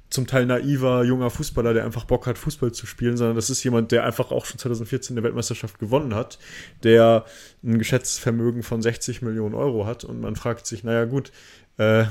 zum 0.09 0.27
Teil 0.27 0.47
naiver 0.47 1.05
junger 1.05 1.31
Fußballer, 1.31 1.75
der 1.75 1.85
einfach 1.85 2.05
Bock 2.05 2.27
hat, 2.27 2.39
Fußball 2.39 2.73
zu 2.73 2.87
spielen, 2.87 3.17
sondern 3.17 3.37
das 3.37 3.51
ist 3.51 3.63
jemand, 3.65 3.93
der 3.93 4.05
einfach 4.05 4.31
auch 4.31 4.45
schon 4.45 4.59
2014 4.59 5.17
eine 5.17 5.25
Weltmeisterschaft 5.25 5.79
gewonnen 5.79 6.15
hat, 6.15 6.39
der 6.83 7.25
ein 7.65 7.79
geschätztes 7.79 8.19
Vermögen 8.19 8.63
von 8.63 8.83
60 8.83 9.23
Millionen 9.23 9.55
Euro 9.55 9.87
hat 9.87 10.05
und 10.05 10.21
man 10.21 10.37
fragt 10.37 10.67
sich, 10.67 10.85
naja 10.85 11.05
gut, 11.05 11.33
äh, 11.79 12.05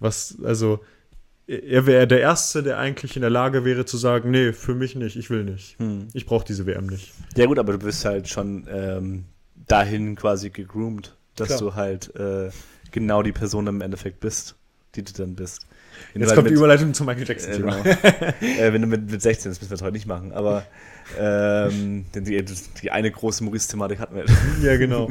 was, 0.00 0.36
also 0.42 0.80
er 1.46 1.86
wäre 1.86 2.08
der 2.08 2.20
Erste, 2.20 2.62
der 2.64 2.78
eigentlich 2.78 3.14
in 3.14 3.22
der 3.22 3.30
Lage 3.30 3.64
wäre 3.64 3.84
zu 3.84 3.96
sagen, 3.96 4.32
nee, 4.32 4.52
für 4.52 4.74
mich 4.74 4.96
nicht, 4.96 5.14
ich 5.16 5.30
will 5.30 5.44
nicht. 5.44 5.78
Hm. 5.78 6.08
Ich 6.12 6.26
brauche 6.26 6.44
diese 6.44 6.66
WM 6.66 6.86
nicht. 6.86 7.12
Ja 7.36 7.46
gut, 7.46 7.58
aber 7.60 7.72
du 7.72 7.78
bist 7.78 8.04
halt 8.04 8.28
schon 8.28 8.66
ähm, 8.68 9.26
dahin 9.68 10.16
quasi 10.16 10.50
gegroomt, 10.50 11.16
dass 11.36 11.48
Klar. 11.48 11.60
du 11.60 11.74
halt 11.76 12.16
äh, 12.16 12.50
genau 12.90 13.22
die 13.22 13.32
Person 13.32 13.68
im 13.68 13.80
Endeffekt 13.80 14.18
bist, 14.18 14.56
die 14.96 15.04
du 15.04 15.12
dann 15.12 15.36
bist. 15.36 15.66
Jetzt 16.14 16.34
kommt 16.34 16.44
mit, 16.44 16.52
die 16.52 16.56
Überleitung 16.56 16.94
zum 16.94 17.06
Michael 17.06 17.26
Jackson-Thema. 17.26 17.78
Äh, 17.78 17.96
genau. 18.40 18.60
äh, 18.60 18.72
wenn 18.72 18.82
du 18.82 18.88
mit, 18.88 19.10
mit 19.10 19.22
16, 19.22 19.50
das 19.50 19.60
müssen 19.60 19.78
wir 19.78 19.84
heute 19.84 19.92
nicht 19.92 20.06
machen, 20.06 20.32
aber 20.32 20.64
ähm, 21.18 22.06
denn 22.14 22.24
die, 22.24 22.44
die 22.82 22.90
eine 22.90 23.10
große 23.10 23.44
Maurice-Thematik 23.44 23.98
hatten 23.98 24.16
wir. 24.16 24.24
ja, 24.62 24.76
genau. 24.76 25.10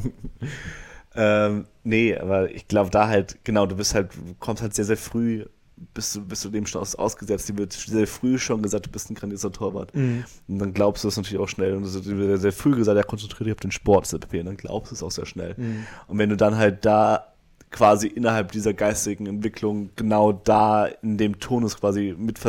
ähm, 1.15 1.65
nee, 1.83 2.15
aber 2.17 2.51
ich 2.51 2.67
glaube 2.67 2.89
da 2.89 3.07
halt, 3.07 3.37
genau, 3.43 3.65
du 3.65 3.75
bist 3.75 3.95
halt, 3.95 4.13
du 4.13 4.35
kommst 4.39 4.61
halt 4.61 4.73
sehr, 4.73 4.85
sehr 4.85 4.97
früh, 4.97 5.45
bist 5.93 6.15
du, 6.15 6.25
bist 6.25 6.43
du 6.45 6.49
dem 6.49 6.65
schon 6.65 6.81
aus, 6.81 6.95
ausgesetzt. 6.95 7.49
Die 7.49 7.57
wird 7.57 7.73
sehr 7.73 8.07
früh 8.07 8.37
schon 8.37 8.61
gesagt, 8.61 8.85
du 8.85 8.91
bist 8.91 9.09
ein 9.09 9.15
grandioser 9.15 9.51
Torwart. 9.51 9.93
Mhm. 9.95 10.23
Und 10.47 10.59
dann 10.59 10.73
glaubst 10.73 11.03
du 11.03 11.07
es 11.07 11.17
natürlich 11.17 11.39
auch 11.39 11.49
schnell. 11.49 11.75
Und 11.75 11.83
es 11.83 12.05
wird 12.05 12.41
sehr 12.41 12.53
früh 12.53 12.75
gesagt, 12.75 12.97
ja, 12.97 13.03
konzentriere 13.03 13.45
dich 13.45 13.53
auf 13.53 13.59
den 13.59 13.71
Sport, 13.71 14.11
Und 14.13 14.33
dann 14.33 14.57
glaubst 14.57 14.91
du 14.91 14.95
es 14.95 15.03
auch 15.03 15.11
sehr 15.11 15.25
schnell. 15.25 15.53
Mhm. 15.57 15.85
Und 16.07 16.17
wenn 16.17 16.29
du 16.29 16.37
dann 16.37 16.55
halt 16.57 16.85
da 16.85 17.34
quasi 17.71 18.07
innerhalb 18.07 18.51
dieser 18.51 18.73
geistigen 18.73 19.25
Entwicklung 19.25 19.89
genau 19.95 20.31
da 20.31 20.85
in 20.85 21.17
dem 21.17 21.39
Tonus 21.39 21.79
quasi 21.79 22.15
mit 22.17 22.39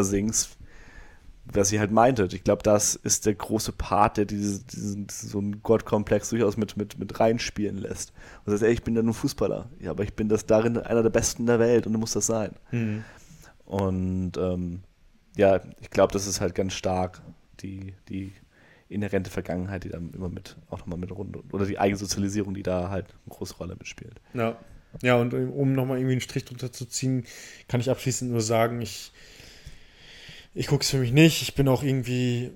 was 1.53 1.69
sie 1.69 1.79
halt 1.79 1.93
meinte. 1.93 2.29
Ich 2.33 2.45
glaube, 2.45 2.63
das 2.63 2.97
ist 2.97 3.27
der 3.27 3.35
große 3.35 3.73
Part, 3.73 4.17
der 4.17 4.25
diese, 4.25 4.65
diesen, 4.65 5.09
so 5.09 5.39
einen 5.39 5.63
Gottkomplex 5.63 6.31
durchaus 6.31 6.57
mit, 6.57 6.77
mit, 6.77 6.99
mit 6.99 7.21
reinspielen 7.21 7.79
lässt. 7.79 8.13
Und 8.45 8.53
sagt, 8.53 8.63
ey, 8.63 8.73
ich 8.73 8.83
bin 8.83 8.97
ja 8.97 9.03
nur 9.03 9.15
Fußballer. 9.15 9.71
Ja, 9.81 9.93
aber 9.93 10.03
ich 10.03 10.15
bin 10.15 10.29
das 10.29 10.47
darin 10.47 10.77
einer 10.79 11.03
der 11.03 11.11
Besten 11.11 11.47
der 11.47 11.59
Welt 11.59 11.87
und 11.87 11.93
du 11.93 11.99
musst 11.99 12.17
das 12.17 12.27
sein. 12.27 12.53
Mhm. 12.73 13.05
Und 13.65 14.33
ähm, 14.39 14.81
ja, 15.37 15.61
ich 15.81 15.91
glaube, 15.91 16.13
das 16.13 16.27
ist 16.27 16.41
halt 16.41 16.55
ganz 16.55 16.73
stark 16.73 17.23
die, 17.61 17.95
die 18.09 18.33
inhärente 18.89 19.31
Vergangenheit, 19.31 19.85
die 19.85 19.91
da 19.91 19.99
immer 19.99 20.29
mit, 20.29 20.57
auch 20.71 20.79
nochmal 20.79 20.99
mit 20.99 21.13
rund, 21.13 21.37
oder 21.53 21.67
die 21.67 21.79
Eigensozialisierung, 21.79 22.55
die 22.55 22.63
da 22.63 22.91
halt 22.91 23.07
eine 23.27 23.37
große 23.37 23.55
Rolle 23.57 23.77
mitspielt. 23.77 24.21
Ja. 24.35 24.57
Ja, 25.03 25.17
und 25.17 25.35
um 25.35 25.73
nochmal 25.73 25.99
irgendwie 25.99 26.13
einen 26.13 26.21
Strich 26.21 26.45
drunter 26.45 26.73
zu 26.73 26.87
ziehen, 26.87 27.27
kann 27.69 27.81
ich 27.81 27.91
abschließend 27.91 28.31
nur 28.31 28.41
sagen, 28.41 28.81
ich, 28.81 29.13
ich 30.55 30.67
gucke 30.67 30.83
es 30.83 30.91
für 30.91 30.99
mich 30.99 31.13
nicht. 31.13 31.43
Ich 31.43 31.55
bin 31.55 31.69
auch 31.69 31.83
irgendwie 31.83 32.53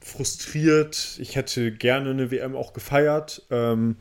frustriert. 0.00 1.18
Ich 1.20 1.36
hätte 1.36 1.72
gerne 1.72 2.10
eine 2.10 2.30
WM 2.30 2.56
auch 2.56 2.72
gefeiert. 2.72 3.42
Ähm, 3.50 3.96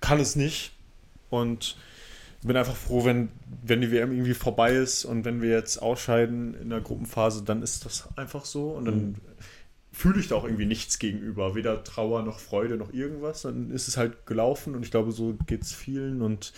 kann 0.00 0.20
es 0.20 0.36
nicht. 0.36 0.72
Und 1.30 1.76
bin 2.42 2.56
einfach 2.56 2.76
froh, 2.76 3.04
wenn, 3.04 3.30
wenn 3.62 3.80
die 3.80 3.90
WM 3.90 4.12
irgendwie 4.12 4.34
vorbei 4.34 4.74
ist 4.74 5.06
und 5.06 5.24
wenn 5.24 5.40
wir 5.40 5.50
jetzt 5.50 5.78
ausscheiden 5.78 6.54
in 6.60 6.70
der 6.70 6.82
Gruppenphase, 6.82 7.42
dann 7.42 7.62
ist 7.62 7.86
das 7.86 8.08
einfach 8.16 8.44
so. 8.44 8.70
Und 8.70 8.84
dann 8.84 8.96
mhm 8.96 9.16
fühle 9.94 10.18
ich 10.18 10.28
da 10.28 10.34
auch 10.34 10.44
irgendwie 10.44 10.66
nichts 10.66 10.98
gegenüber. 10.98 11.54
Weder 11.54 11.84
Trauer 11.84 12.22
noch 12.22 12.40
Freude 12.40 12.76
noch 12.76 12.92
irgendwas. 12.92 13.42
Dann 13.42 13.70
ist 13.70 13.86
es 13.86 13.96
halt 13.96 14.26
gelaufen 14.26 14.74
und 14.74 14.84
ich 14.84 14.90
glaube, 14.90 15.12
so 15.12 15.36
geht 15.46 15.62
es 15.62 15.72
vielen. 15.72 16.20
Und 16.20 16.52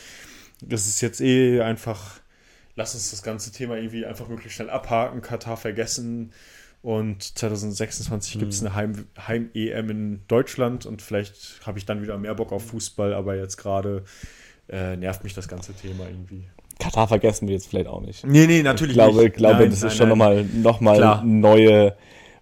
das 0.62 0.88
ist 0.88 1.02
jetzt 1.02 1.20
eh 1.20 1.60
einfach, 1.60 2.20
lass 2.76 2.94
uns 2.94 3.10
das 3.10 3.22
ganze 3.22 3.52
Thema 3.52 3.76
irgendwie 3.76 4.06
einfach 4.06 4.28
möglichst 4.28 4.56
schnell 4.56 4.70
abhaken, 4.70 5.20
Katar 5.20 5.58
vergessen. 5.58 6.32
Und 6.80 7.22
2026 7.38 8.38
gibt 8.38 8.52
es 8.52 8.64
eine 8.64 8.74
Heim-EM 8.74 9.06
Heim 9.26 9.90
in 9.90 10.20
Deutschland 10.28 10.86
und 10.86 11.02
vielleicht 11.02 11.60
habe 11.66 11.78
ich 11.78 11.84
dann 11.84 12.00
wieder 12.00 12.16
mehr 12.16 12.34
Bock 12.34 12.52
auf 12.52 12.66
Fußball, 12.68 13.12
aber 13.12 13.36
jetzt 13.36 13.56
gerade 13.56 14.04
äh, 14.68 14.96
nervt 14.96 15.24
mich 15.24 15.34
das 15.34 15.48
ganze 15.48 15.74
Thema 15.74 16.06
irgendwie. 16.06 16.48
Katar 16.78 17.08
vergessen 17.08 17.48
wir 17.48 17.54
jetzt 17.54 17.68
vielleicht 17.68 17.88
auch 17.88 18.00
nicht. 18.00 18.24
Nee, 18.24 18.46
nee, 18.46 18.62
natürlich 18.62 18.92
ich 18.92 19.02
glaube, 19.02 19.18
nicht. 19.18 19.28
Ich 19.28 19.34
glaube, 19.34 19.60
nein, 19.60 19.70
das 19.70 19.80
nein, 19.80 19.90
ist 19.90 19.96
schon 19.96 20.08
nochmal 20.08 20.44
noch 20.44 20.80
mal 20.80 21.22
neue 21.24 21.96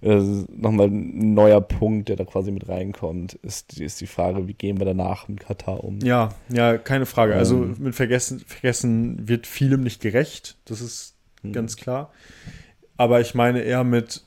äh, 0.04 0.44
nochmal 0.54 0.88
ein 0.88 1.32
neuer 1.34 1.60
Punkt, 1.60 2.08
der 2.08 2.16
da 2.16 2.24
quasi 2.24 2.50
mit 2.50 2.68
reinkommt, 2.68 3.34
ist, 3.34 3.80
ist 3.80 4.00
die 4.00 4.06
Frage, 4.06 4.46
wie 4.46 4.54
gehen 4.54 4.78
wir 4.78 4.84
danach 4.84 5.28
mit 5.28 5.40
Katar 5.40 5.82
um? 5.82 5.98
Ja, 6.00 6.28
ja, 6.50 6.76
keine 6.76 7.06
Frage. 7.06 7.34
Also 7.34 7.64
ähm, 7.64 7.76
mit 7.78 7.94
Vergessen, 7.94 8.40
Vergessen 8.40 9.28
wird 9.28 9.46
vielem 9.46 9.82
nicht 9.82 10.02
gerecht, 10.02 10.58
das 10.66 10.80
ist 10.80 11.16
hm. 11.42 11.52
ganz 11.52 11.76
klar. 11.76 12.12
Aber 12.96 13.20
ich 13.20 13.34
meine 13.34 13.62
eher 13.62 13.82
mit 13.82 14.24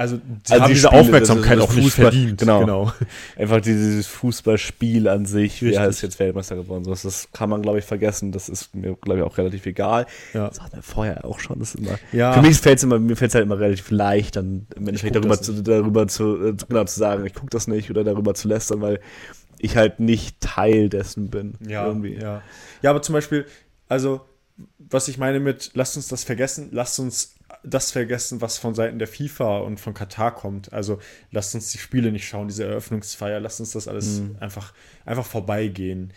also, 0.00 0.18
sie 0.46 0.54
also 0.54 0.64
die 0.64 0.72
diese 0.72 0.86
Spiele, 0.86 1.00
Aufmerksamkeit 1.02 1.58
das, 1.58 1.66
das 1.66 1.70
auch 1.70 1.74
nicht 1.74 1.84
Fußball, 1.84 2.04
verdient. 2.04 2.40
Genau. 2.40 2.60
genau. 2.60 2.92
Einfach 3.36 3.60
dieses 3.60 4.06
Fußballspiel 4.06 5.08
an 5.08 5.26
sich, 5.26 5.60
Richtig. 5.60 5.78
wer 5.78 5.88
ist 5.88 6.00
jetzt 6.00 6.18
Weltmeister 6.18 6.56
geworden. 6.56 6.84
Das 6.84 7.28
kann 7.34 7.50
man, 7.50 7.60
glaube 7.60 7.80
ich, 7.80 7.84
vergessen. 7.84 8.32
Das 8.32 8.48
ist 8.48 8.74
mir, 8.74 8.96
glaube 8.96 9.20
ich, 9.20 9.26
auch 9.26 9.36
relativ 9.36 9.66
egal. 9.66 10.06
Ja. 10.32 10.48
Das 10.48 10.58
hatten 10.58 10.76
wir 10.76 10.82
vorher 10.82 11.26
auch 11.26 11.38
schon. 11.38 11.58
Das 11.58 11.74
immer, 11.74 11.98
ja. 12.12 12.32
Für 12.32 12.40
mich 12.40 12.56
fällt 12.56 12.78
es 12.78 12.84
immer, 12.84 12.98
mir 12.98 13.14
fällt 13.14 13.32
es 13.32 13.34
halt 13.34 13.44
immer 13.44 13.58
relativ 13.58 13.90
leicht, 13.90 14.36
dann 14.36 14.66
im 14.74 14.88
Endeffekt 14.88 15.16
darüber 15.16 15.38
zu, 15.38 15.62
darüber 15.62 16.08
zu, 16.08 16.46
äh, 16.46 16.54
genau, 16.66 16.84
zu 16.84 16.98
sagen, 16.98 17.26
ich 17.26 17.34
gucke 17.34 17.50
das 17.50 17.68
nicht 17.68 17.90
oder 17.90 18.02
darüber 18.02 18.32
zu 18.32 18.48
lästern, 18.48 18.80
weil 18.80 19.00
ich 19.58 19.76
halt 19.76 20.00
nicht 20.00 20.40
Teil 20.40 20.88
dessen 20.88 21.28
bin. 21.28 21.56
Ja, 21.68 21.86
irgendwie. 21.86 22.14
ja. 22.14 22.40
Ja, 22.80 22.88
aber 22.88 23.02
zum 23.02 23.12
Beispiel, 23.12 23.44
also, 23.86 24.22
was 24.78 25.08
ich 25.08 25.18
meine 25.18 25.40
mit, 25.40 25.72
lasst 25.74 25.96
uns 25.96 26.08
das 26.08 26.24
vergessen, 26.24 26.70
lasst 26.72 26.98
uns 26.98 27.34
das 27.62 27.90
vergessen, 27.90 28.40
was 28.40 28.58
von 28.58 28.74
Seiten 28.74 28.98
der 28.98 29.08
FIFA 29.08 29.58
und 29.58 29.78
von 29.78 29.94
Katar 29.94 30.34
kommt. 30.34 30.72
Also 30.72 30.98
lasst 31.30 31.54
uns 31.54 31.70
die 31.72 31.78
Spiele 31.78 32.12
nicht 32.12 32.26
schauen, 32.26 32.48
diese 32.48 32.64
Eröffnungsfeier, 32.64 33.40
lasst 33.40 33.60
uns 33.60 33.72
das 33.72 33.88
alles 33.88 34.20
mhm. 34.20 34.36
einfach, 34.40 34.72
einfach 35.04 35.26
vorbeigehen. 35.26 36.12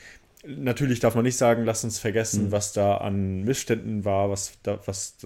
Natürlich 0.45 0.99
darf 0.99 1.15
man 1.15 1.23
nicht 1.23 1.37
sagen, 1.37 1.65
lasst 1.65 1.83
uns 1.83 1.99
vergessen, 1.99 2.47
mhm. 2.47 2.51
was 2.51 2.73
da 2.73 2.97
an 2.97 3.43
Missständen 3.43 4.05
war, 4.05 4.29
was 4.29 4.53
da, 4.63 4.79
was 4.85 5.17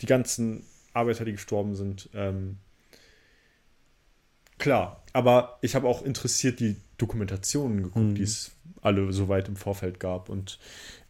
die 0.00 0.06
ganzen 0.06 0.64
Arbeiter, 0.92 1.24
die 1.24 1.32
gestorben 1.32 1.74
sind. 1.74 2.08
Ähm, 2.14 2.58
klar, 4.58 5.02
aber 5.12 5.58
ich 5.60 5.74
habe 5.74 5.88
auch 5.88 6.02
interessiert 6.02 6.60
die 6.60 6.76
Dokumentationen 6.98 7.82
geguckt, 7.82 8.06
mhm. 8.06 8.14
die 8.14 8.22
es 8.22 8.52
alle 8.80 9.12
so 9.12 9.28
weit 9.28 9.48
im 9.48 9.56
Vorfeld 9.56 9.98
gab 9.98 10.28
und 10.28 10.58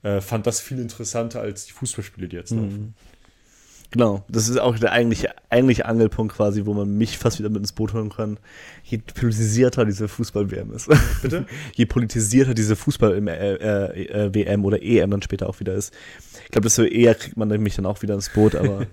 äh, 0.02 0.20
fand 0.20 0.46
das 0.46 0.60
viel 0.60 0.78
interessanter 0.78 1.40
als 1.40 1.66
die 1.66 1.72
Fußballspiele, 1.72 2.28
die 2.28 2.36
jetzt 2.36 2.52
mhm. 2.52 2.62
laufen. 2.62 2.94
Genau, 3.94 4.24
das 4.26 4.48
ist 4.48 4.58
auch 4.58 4.76
der 4.76 4.90
eigentliche, 4.90 5.32
eigentliche 5.50 5.86
Angelpunkt 5.86 6.34
quasi, 6.34 6.66
wo 6.66 6.74
man 6.74 6.98
mich 6.98 7.16
fast 7.16 7.38
wieder 7.38 7.48
mit 7.48 7.58
ins 7.58 7.70
Boot 7.70 7.92
holen 7.92 8.10
kann. 8.10 8.38
Je 8.82 8.98
politisierter 8.98 9.84
diese 9.84 10.08
Fußball-WM 10.08 10.72
ist. 10.72 10.90
Bitte? 11.22 11.46
Je 11.74 11.86
politisierter 11.86 12.54
diese 12.54 12.74
Fußball-WM 12.74 13.28
äh, 13.28 14.32
äh, 14.32 14.58
oder 14.58 14.82
EM 14.82 15.12
dann 15.12 15.22
später 15.22 15.48
auch 15.48 15.60
wieder 15.60 15.74
ist. 15.74 15.94
Ich 16.44 16.50
glaube, 16.50 16.64
desto 16.64 16.82
eher 16.82 17.14
kriegt 17.14 17.36
man 17.36 17.48
mich 17.62 17.76
dann 17.76 17.86
auch 17.86 18.02
wieder 18.02 18.14
ins 18.14 18.30
Boot, 18.30 18.56
aber 18.56 18.84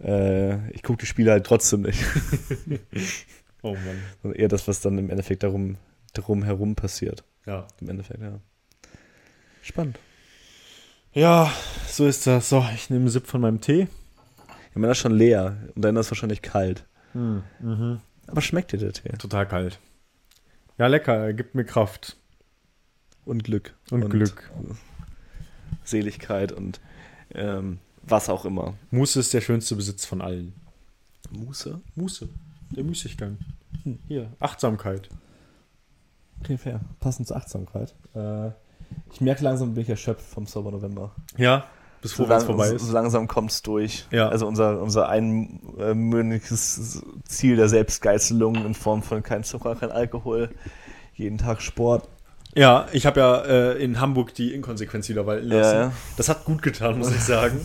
äh, 0.04 0.70
ich 0.70 0.84
gucke 0.84 1.00
die 1.00 1.06
Spiele 1.06 1.32
halt 1.32 1.44
trotzdem 1.44 1.80
nicht. 1.80 2.00
oh 3.62 3.72
Mann. 3.72 3.98
Sondern 4.22 4.40
eher 4.40 4.46
das, 4.48 4.68
was 4.68 4.80
dann 4.80 4.96
im 4.96 5.10
Endeffekt 5.10 5.42
darum, 5.42 5.76
darum 6.12 6.44
herum 6.44 6.76
passiert. 6.76 7.24
Ja. 7.46 7.66
Im 7.80 7.88
Endeffekt, 7.88 8.22
ja. 8.22 8.38
Spannend. 9.60 9.98
Ja, 11.14 11.52
so 11.88 12.06
ist 12.06 12.28
das. 12.28 12.48
So, 12.48 12.64
ich 12.76 12.90
nehme 12.90 13.00
einen 13.00 13.10
Sip 13.10 13.26
von 13.26 13.40
meinem 13.40 13.60
Tee. 13.60 13.88
Ja, 14.74 14.80
meiner 14.80 14.92
ist 14.92 14.98
schon 14.98 15.14
leer 15.14 15.56
und 15.74 15.82
dann 15.82 15.96
ist 15.96 16.06
es 16.06 16.10
wahrscheinlich 16.12 16.42
kalt. 16.42 16.84
Hm, 17.12 17.42
mhm. 17.60 18.00
Aber 18.26 18.40
schmeckt 18.40 18.72
dir 18.72 18.78
der 18.78 18.92
Tee? 18.92 19.10
Total 19.18 19.46
kalt. 19.46 19.80
Ja, 20.78 20.86
lecker, 20.86 21.14
er 21.14 21.34
gibt 21.34 21.54
mir 21.54 21.64
Kraft. 21.64 22.16
Und 23.24 23.44
Glück. 23.44 23.74
Und, 23.90 24.08
Glück. 24.08 24.50
Seligkeit 25.84 26.52
und 26.52 26.80
ähm, 27.34 27.78
was 28.02 28.28
auch 28.28 28.44
immer. 28.44 28.74
Muße 28.90 29.20
ist 29.20 29.34
der 29.34 29.40
schönste 29.40 29.76
Besitz 29.76 30.04
von 30.04 30.20
allen. 30.20 30.54
Muße? 31.30 31.80
Muße. 31.94 32.28
Der 32.70 32.84
Müßiggang. 32.84 33.38
Hier, 34.08 34.32
Achtsamkeit. 34.40 35.08
Okay, 36.40 36.56
fair. 36.56 36.80
Passend 36.98 37.28
zur 37.28 37.36
Achtsamkeit. 37.36 37.94
Äh, 38.14 38.48
ich 39.12 39.20
merke 39.20 39.44
langsam, 39.44 39.74
bin 39.74 39.82
ich 39.82 39.90
erschöpft 39.90 40.24
vom 40.26 40.46
Sober 40.46 40.70
November. 40.70 41.14
Ja, 41.36 41.66
bis 42.02 42.12
So, 42.12 42.24
vor 42.24 42.28
lang, 42.28 42.44
vorbei 42.46 42.68
ist. 42.70 42.86
so 42.86 42.92
langsam 42.92 43.28
kommt 43.28 43.50
es 43.50 43.62
durch. 43.62 44.06
Ja. 44.10 44.28
Also 44.28 44.46
unser, 44.46 44.80
unser 44.80 45.08
einmönniges 45.08 47.02
Ziel 47.26 47.56
der 47.56 47.68
Selbstgeißelung 47.68 48.54
in 48.64 48.74
Form 48.74 49.02
von 49.02 49.22
kein 49.22 49.44
Zucker, 49.44 49.74
kein 49.76 49.90
Alkohol, 49.90 50.50
jeden 51.14 51.38
Tag 51.38 51.60
Sport. 51.62 52.08
Ja, 52.56 52.88
ich 52.90 53.06
habe 53.06 53.20
ja 53.20 53.36
äh, 53.44 53.82
in 53.84 54.00
Hamburg 54.00 54.34
die 54.34 54.52
Inkonsequenz 54.54 55.08
wieder 55.08 55.24
walten 55.24 55.46
lassen. 55.48 55.74
Ja, 55.76 55.82
ja. 55.84 55.92
Das 56.16 56.28
hat 56.28 56.44
gut 56.44 56.62
getan, 56.62 56.98
muss 56.98 57.12
ich 57.14 57.20
sagen. 57.22 57.60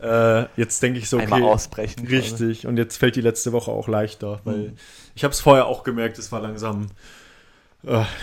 äh, 0.00 0.44
jetzt 0.56 0.82
denke 0.82 0.98
ich 0.98 1.08
so, 1.10 1.18
Einmal 1.18 1.42
okay, 1.42 1.50
ausbrechen. 1.52 2.06
richtig. 2.06 2.66
Und 2.66 2.78
jetzt 2.78 2.96
fällt 2.96 3.14
die 3.16 3.20
letzte 3.20 3.52
Woche 3.52 3.70
auch 3.70 3.88
leichter, 3.88 4.40
weil 4.44 4.56
Mhm. 4.56 4.76
ich 5.14 5.24
habe 5.24 5.32
es 5.32 5.40
vorher 5.40 5.66
auch 5.66 5.82
gemerkt, 5.84 6.18
es 6.18 6.32
war 6.32 6.40
langsam. 6.40 6.86
Äh, 7.84 8.04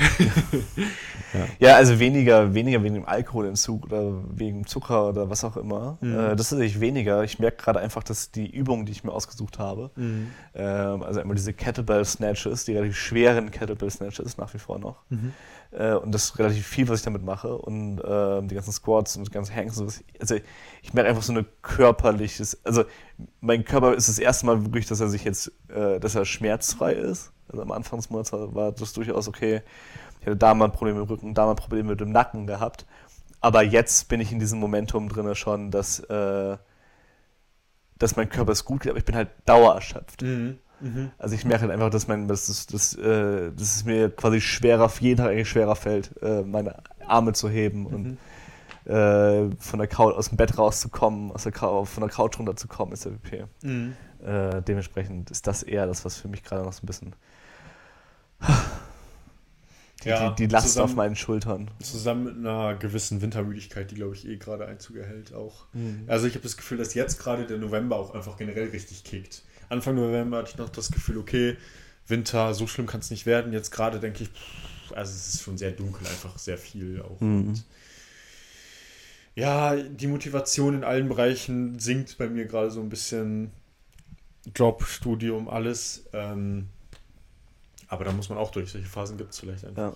Ja, 1.60 1.76
also 1.76 2.00
weniger, 2.00 2.56
weniger 2.56 2.82
wegen 2.82 2.96
dem 2.96 3.06
Alkoholentzug 3.06 3.86
oder 3.86 4.14
wegen 4.36 4.66
Zucker 4.66 5.10
oder 5.10 5.30
was 5.30 5.44
auch 5.44 5.58
immer. 5.58 6.00
Mhm. 6.02 6.14
Äh, 6.18 6.36
das 6.36 6.48
ist 6.48 6.52
natürlich 6.54 6.80
weniger. 6.80 7.24
Ich 7.24 7.38
merke 7.38 7.58
gerade 7.58 7.80
einfach, 7.80 8.02
dass 8.04 8.32
die 8.32 8.50
Übungen, 8.50 8.88
die 8.88 8.92
ich 8.94 9.04
mir 9.04 9.12
ausgesucht 9.12 9.60
habe, 9.60 9.92
Mhm. 9.96 10.32
ähm, 10.56 11.04
also 11.04 11.20
einmal 11.20 11.36
diese 11.36 11.54
Kettlebell 11.54 12.04
Snatches, 12.04 12.66
die 12.66 12.74
relativ 12.74 12.98
schweren 12.98 13.52
Kettlebell 13.52 13.92
Snatches 13.92 14.38
nach 14.38 14.52
wie 14.56 14.58
vor 14.58 14.80
noch. 14.80 15.04
Mhm. 15.10 15.34
Äh, 15.72 15.94
und 15.94 16.12
das 16.16 16.24
ist 16.26 16.40
relativ 16.40 16.66
viel, 16.66 16.90
was 16.90 17.00
ich 17.00 17.06
damit 17.06 17.24
mache. 17.24 17.56
Und 17.56 18.02
ähm, 18.04 18.48
die 18.48 18.56
ganzen 18.56 18.72
Squats 18.72 19.16
und 19.16 19.28
die 19.28 19.32
ganzen 19.32 19.56
Hangs 19.56 19.78
und 19.78 19.90
sowas. 19.92 20.04
Also 20.20 20.36
ich 20.82 20.94
merke 20.96 21.10
einfach 21.12 21.22
so 21.24 21.32
eine 21.32 21.46
körperliches, 21.62 22.60
also 22.66 22.86
mein 23.40 23.66
Körper 23.66 23.94
ist 23.94 24.10
das 24.10 24.18
erste 24.18 24.48
Mal 24.48 24.64
wirklich, 24.66 24.88
dass 24.88 25.00
er 25.00 25.10
sich 25.10 25.26
jetzt, 25.26 25.52
äh, 25.68 26.00
dass 26.00 26.16
er 26.16 26.26
schmerzfrei 26.26 26.94
ist. 26.94 27.34
Also 27.50 27.62
am 27.62 27.72
Anfang 27.72 28.00
des 28.00 28.10
Monats 28.10 28.32
war, 28.32 28.72
das 28.72 28.94
durchaus 28.94 29.28
okay. 29.28 29.62
Ich 30.20 30.28
hatte 30.28 30.38
da 30.38 30.54
mal 30.54 30.66
ein 30.66 30.72
Problem 30.72 30.98
mit 30.98 31.08
dem 31.08 31.10
Rücken, 31.10 31.34
da 31.34 31.46
mal 31.46 31.52
ein 31.52 31.58
Problem 31.58 31.88
mit 31.88 32.00
dem 32.00 32.12
Nacken 32.12 32.48
gehabt. 32.48 32.86
Aber 33.42 33.64
jetzt 33.64 34.10
bin 34.10 34.20
ich 34.20 34.32
in 34.32 34.40
diesem 34.40 34.60
Momentum 34.60 35.08
drin 35.10 35.34
schon, 35.36 35.72
dass, 35.72 36.00
äh, 36.02 36.58
dass 37.98 38.16
mein 38.16 38.30
Körper 38.30 38.52
es 38.52 38.66
gut 38.66 38.82
geht, 38.82 38.92
aber 38.92 39.00
ich 39.00 39.06
bin 39.06 39.16
halt 39.16 39.30
dauererschöpft. 39.46 40.22
Mhm. 40.22 40.60
Mhm. 40.82 41.12
Also 41.18 41.36
ich 41.36 41.46
merke 41.46 41.64
halt 41.64 41.72
einfach, 41.72 41.90
dass, 41.90 42.08
mein, 42.08 42.28
dass, 42.28 42.48
dass, 42.48 42.68
dass, 42.68 42.96
äh, 42.96 43.52
dass 43.52 43.76
es 43.76 43.86
mir 43.86 44.10
quasi 44.10 44.42
schwerer, 44.42 44.92
jeden 45.00 45.18
Tag 45.18 45.32
eigentlich 45.32 45.50
schwerer 45.50 45.76
fällt, 45.76 46.12
äh, 46.22 46.42
meine 46.42 46.76
Arme 47.06 47.34
zu 47.34 47.50
heben 47.50 47.86
und 47.86 48.18
äh, 48.90 49.50
von 49.60 49.80
der 49.80 49.88
Couch, 49.88 50.16
aus 50.16 50.30
dem 50.30 50.38
Bett 50.38 50.58
rauszukommen, 50.58 51.32
aus 51.32 51.44
der 51.44 51.54
von 51.54 51.86
der 52.00 52.10
Couch 52.10 52.40
runterzukommen, 52.40 52.94
ist 52.94 53.06
der 53.06 53.12
PP. 53.12 53.46
Mhm. 53.64 53.96
Äh, 54.24 54.62
dementsprechend 54.62 55.32
ist 55.32 55.48
das 55.48 55.64
eher 55.64 55.86
das, 55.86 56.06
was 56.06 56.18
für 56.18 56.28
mich 56.28 56.44
gerade 56.44 56.64
noch 56.64 56.74
so 56.74 56.84
ein 56.84 56.88
bisschen 56.88 57.16
die, 60.04 60.10
Ja, 60.10 60.30
die, 60.32 60.48
die 60.48 60.52
Last 60.52 60.68
zusammen- 60.68 60.86
auf 60.92 60.96
meinen 60.96 61.16
Schultern. 61.16 61.72
Zusammen 61.82 62.24
mit 62.24 62.38
einer 62.38 62.76
gewissen 62.76 63.22
Wintermüdigkeit, 63.22 63.92
die, 63.92 63.96
glaube 63.96 64.16
ich, 64.16 64.28
eh 64.28 64.38
gerade 64.38 64.66
Einzug 64.66 64.96
erhält, 64.98 65.34
auch. 65.34 65.66
Mhm. 65.74 66.04
Also 66.08 66.28
ich 66.28 66.34
habe 66.36 66.44
das 66.44 66.56
Gefühl, 66.58 66.78
dass 66.78 66.94
jetzt 66.94 67.20
gerade 67.20 67.46
der 67.46 67.58
November 67.58 67.98
auch 67.98 68.14
einfach 68.16 68.38
generell 68.38 68.70
richtig 68.70 69.04
kickt. 69.04 69.44
Anfang 69.68 69.96
November 69.96 70.38
hatte 70.38 70.52
ich 70.52 70.58
noch 70.58 70.70
das 70.70 70.92
Gefühl, 70.92 71.18
okay, 71.18 71.58
Winter, 72.08 72.54
so 72.54 72.66
schlimm 72.66 72.88
kann 72.88 73.02
es 73.02 73.12
nicht 73.12 73.26
werden. 73.26 73.54
Jetzt 73.54 73.72
gerade 73.72 74.00
denke 74.00 74.24
ich, 74.24 74.30
pff, 74.30 74.94
also 74.96 75.12
es 75.12 75.34
ist 75.36 75.42
schon 75.44 75.58
sehr 75.58 75.72
dunkel, 75.72 76.08
einfach 76.08 76.40
sehr 76.40 76.58
viel 76.58 77.02
auch. 77.02 77.20
Mhm. 77.22 77.48
Und 77.50 77.64
ja, 79.36 79.76
die 79.76 80.08
Motivation 80.08 80.74
in 80.76 80.84
allen 80.84 81.08
Bereichen 81.08 81.78
sinkt 81.80 82.18
bei 82.18 82.28
mir 82.28 82.46
gerade 82.46 82.72
so 82.72 82.82
ein 82.82 82.90
bisschen. 82.90 83.52
Job, 84.56 84.84
Studium, 84.86 85.48
alles. 85.50 86.06
Ähm, 86.14 86.70
aber 87.90 88.06
da 88.06 88.12
muss 88.12 88.30
man 88.30 88.38
auch 88.38 88.52
durch. 88.52 88.72
Solche 88.72 88.88
Phasen 88.88 89.18
gibt 89.18 89.34
es 89.34 89.40
vielleicht 89.40 89.66
einfach. 89.66 89.94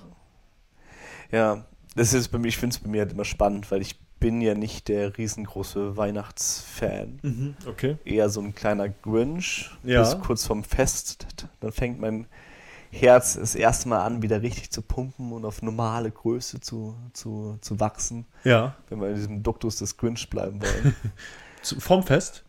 Ja. 1.32 1.38
Ja, 1.56 1.66
das 1.96 2.14
ist 2.14 2.28
bei 2.30 2.38
mir, 2.38 2.48
ich 2.50 2.58
finde 2.58 2.76
es 2.76 2.80
bei 2.80 2.90
mir 2.90 3.02
halt 3.02 3.12
immer 3.14 3.26
spannend, 3.26 3.72
weil 3.72 3.82
ich 3.82 4.00
bin 4.20 4.40
ja 4.42 4.54
nicht 4.56 4.88
der 4.88 5.18
riesengroße 5.18 5.98
Weihnachtsfan. 5.98 7.20
Mhm, 7.24 7.56
okay. 7.68 7.98
eher 8.06 8.30
so 8.30 8.40
ein 8.42 8.54
kleiner 8.56 8.88
Grinch 8.90 9.70
Ja. 9.84 10.02
bis 10.02 10.18
kurz 10.22 10.46
vorm 10.46 10.64
Fest. 10.64 11.28
Dann 11.60 11.72
fängt 11.72 12.00
mein 12.00 12.28
Herz 12.92 13.34
das 13.36 13.56
erste 13.56 13.90
Mal 13.90 14.02
an, 14.04 14.22
wieder 14.22 14.42
richtig 14.44 14.72
zu 14.72 14.82
pumpen 14.84 15.32
und 15.34 15.44
auf 15.46 15.62
normale 15.62 16.12
Größe 16.12 16.60
zu, 16.62 16.96
zu, 17.14 17.58
zu 17.62 17.80
wachsen, 17.80 18.26
Ja. 18.44 18.76
wenn 18.90 19.02
wir 19.02 19.10
in 19.10 19.16
diesem 19.16 19.44
Duktus 19.44 19.78
des 19.78 19.98
Grinch 19.98 20.30
bleiben 20.30 20.62
wollen. 20.62 20.96
Vom 21.80 22.04
Fest? 22.04 22.44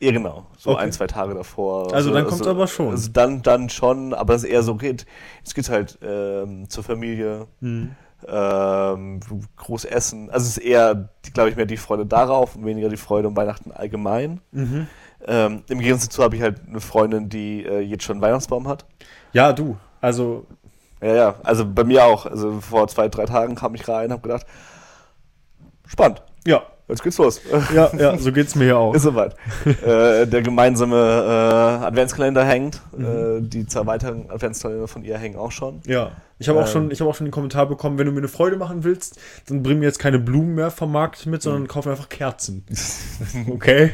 Ja, 0.00 0.12
genau. 0.12 0.46
So 0.56 0.70
Okay. 0.70 0.80
ein, 0.82 0.92
zwei 0.92 1.06
Tage 1.06 1.34
davor. 1.34 1.92
Also 1.94 2.12
dann 2.12 2.26
kommt's 2.26 2.46
aber 2.46 2.66
schon. 2.66 2.90
Also 2.90 3.10
dann, 3.10 3.42
dann 3.42 3.68
schon, 3.68 4.14
aber 4.14 4.34
es 4.34 4.44
ist 4.44 4.50
eher 4.50 4.62
so, 4.62 4.72
okay, 4.72 4.96
jetzt 5.38 5.54
geht's 5.54 5.70
halt 5.70 5.98
ähm, 6.02 6.68
zur 6.70 6.84
Familie, 6.84 7.46
Mhm. 7.60 7.96
ähm, 8.26 9.20
groß 9.56 9.84
essen. 9.84 10.30
Also 10.30 10.44
es 10.46 10.56
ist 10.56 10.64
eher, 10.64 11.08
glaube 11.34 11.50
ich, 11.50 11.56
mehr 11.56 11.66
die 11.66 11.76
Freude 11.76 12.06
darauf 12.06 12.56
und 12.56 12.64
weniger 12.64 12.88
die 12.88 12.96
Freude 12.96 13.28
um 13.28 13.36
Weihnachten 13.36 13.72
allgemein. 13.72 14.40
Mhm. 14.52 14.86
Ähm, 15.26 15.62
Im 15.68 15.78
Gegensatz 15.80 16.08
dazu 16.10 16.22
habe 16.22 16.36
ich 16.36 16.42
halt 16.42 16.60
eine 16.68 16.80
Freundin, 16.80 17.28
die 17.28 17.64
äh, 17.64 17.80
jetzt 17.80 18.04
schon 18.04 18.14
einen 18.14 18.22
Weihnachtsbaum 18.22 18.68
hat. 18.68 18.84
Ja, 19.32 19.52
du. 19.52 19.76
Also, 20.00 20.46
Ja, 21.00 21.14
ja, 21.14 21.34
also 21.44 21.64
bei 21.64 21.84
mir 21.84 22.04
auch. 22.04 22.26
Also 22.26 22.60
vor 22.60 22.86
zwei, 22.88 23.08
drei 23.08 23.24
Tagen 23.26 23.54
kam 23.56 23.74
ich 23.74 23.86
rein, 23.88 24.10
habe 24.12 24.22
gedacht, 24.22 24.46
spannend, 25.86 26.22
ja. 26.46 26.62
Jetzt 26.88 27.02
geht's 27.02 27.18
los. 27.18 27.40
Ja, 27.74 27.90
ja, 27.96 28.18
so 28.18 28.32
geht's 28.32 28.54
mir 28.54 28.66
ja 28.66 28.76
auch. 28.76 28.94
Ist 28.94 29.02
soweit. 29.02 29.36
äh, 29.64 30.26
der 30.26 30.42
gemeinsame 30.42 30.96
äh, 30.96 31.84
Adventskalender 31.84 32.44
hängt. 32.44 32.80
Mhm. 32.96 33.04
Äh, 33.04 33.40
die 33.42 33.66
zwei 33.66 33.86
weiteren 33.86 34.30
Adventskalender 34.30 34.88
von 34.88 35.04
ihr 35.04 35.18
hängen 35.18 35.36
auch 35.36 35.52
schon. 35.52 35.80
Ja. 35.86 36.12
Ich 36.38 36.48
habe 36.48 36.60
auch, 36.60 36.66
Ähm. 36.66 36.72
schon, 36.72 36.90
ich 36.90 37.02
auch 37.02 37.14
schon 37.14 37.26
den 37.26 37.32
Kommentar 37.32 37.66
bekommen, 37.66 37.98
wenn 37.98 38.06
du 38.06 38.12
mir 38.12 38.18
eine 38.18 38.28
Freude 38.28 38.56
machen 38.56 38.84
willst, 38.84 39.18
dann 39.46 39.62
bring 39.62 39.80
mir 39.80 39.86
jetzt 39.86 39.98
keine 39.98 40.18
Blumen 40.18 40.54
mehr 40.54 40.70
vom 40.70 40.92
Markt 40.92 41.26
mit, 41.26 41.42
sondern 41.42 41.66
kauf 41.66 41.84
mir 41.84 41.92
einfach 41.92 42.08
Kerzen. 42.08 42.64
okay. 43.50 43.90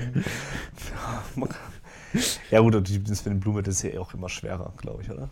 Ja 2.50 2.60
gut, 2.60 2.74
das 2.74 2.90
mit 2.90 3.26
den 3.26 3.40
Blumen, 3.40 3.64
das 3.64 3.76
ist 3.76 3.82
ja 3.82 4.00
auch 4.00 4.14
immer 4.14 4.28
schwerer, 4.28 4.72
glaube 4.76 5.02
ich, 5.02 5.10
oder? 5.10 5.30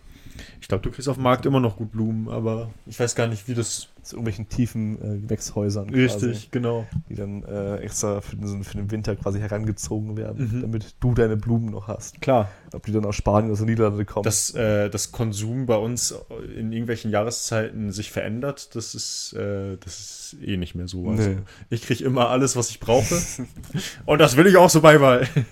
Ich 0.60 0.68
glaube, 0.68 0.82
du 0.82 0.90
kriegst 0.90 1.08
auf 1.08 1.16
dem 1.16 1.24
Markt 1.24 1.44
immer 1.46 1.60
noch 1.60 1.76
gut 1.76 1.92
Blumen, 1.92 2.28
aber 2.28 2.70
ich 2.86 2.98
weiß 2.98 3.14
gar 3.14 3.26
nicht, 3.26 3.48
wie 3.48 3.54
das. 3.54 3.88
Aus 4.02 4.14
irgendwelchen 4.14 4.48
tiefen 4.48 4.96
äh, 5.00 5.18
Gewächshäusern 5.20 5.88
Richtig, 5.90 6.50
genau. 6.50 6.88
die 7.08 7.14
dann 7.14 7.44
äh, 7.44 7.76
extra 7.76 8.20
für 8.20 8.34
den, 8.34 8.64
für 8.64 8.76
den 8.76 8.90
Winter 8.90 9.14
quasi 9.14 9.38
herangezogen 9.38 10.16
werden, 10.16 10.50
Mhm. 10.56 10.60
damit 10.62 10.96
du 10.98 11.14
deine 11.14 11.36
Blumen 11.36 11.70
noch 11.70 11.86
hast. 11.86 12.20
Klar. 12.20 12.50
Ob 12.72 12.84
die 12.84 12.90
dann 12.90 13.04
aus 13.04 13.14
Spanien 13.14 13.44
oder 13.44 13.52
aus 13.52 13.58
den 13.60 13.68
Niederlande 13.68 14.04
kommen. 14.04 14.24
Dass 14.24 14.52
äh, 14.56 14.90
das 14.90 15.12
Konsum 15.12 15.66
bei 15.66 15.76
uns 15.76 16.12
in 16.56 16.72
irgendwelchen 16.72 17.12
Jahreszeiten 17.12 17.92
sich 17.92 18.10
verändert, 18.10 18.74
das 18.74 18.96
ist, 18.96 19.34
äh, 19.34 19.76
das 19.76 20.00
ist 20.32 20.36
eh 20.42 20.56
nicht 20.56 20.74
mehr 20.74 20.88
so. 20.88 21.08
Also 21.08 21.28
Nee. 21.28 21.36
Ich 21.70 21.82
kriege 21.82 22.02
immer 22.02 22.28
alles, 22.28 22.56
was 22.56 22.70
ich 22.70 22.80
brauche. 22.80 23.14
Und 24.04 24.18
das 24.20 24.36
will 24.36 24.48
ich 24.48 24.56
auch 24.56 24.68
so 24.70 24.80
beibehalten. 24.80 25.46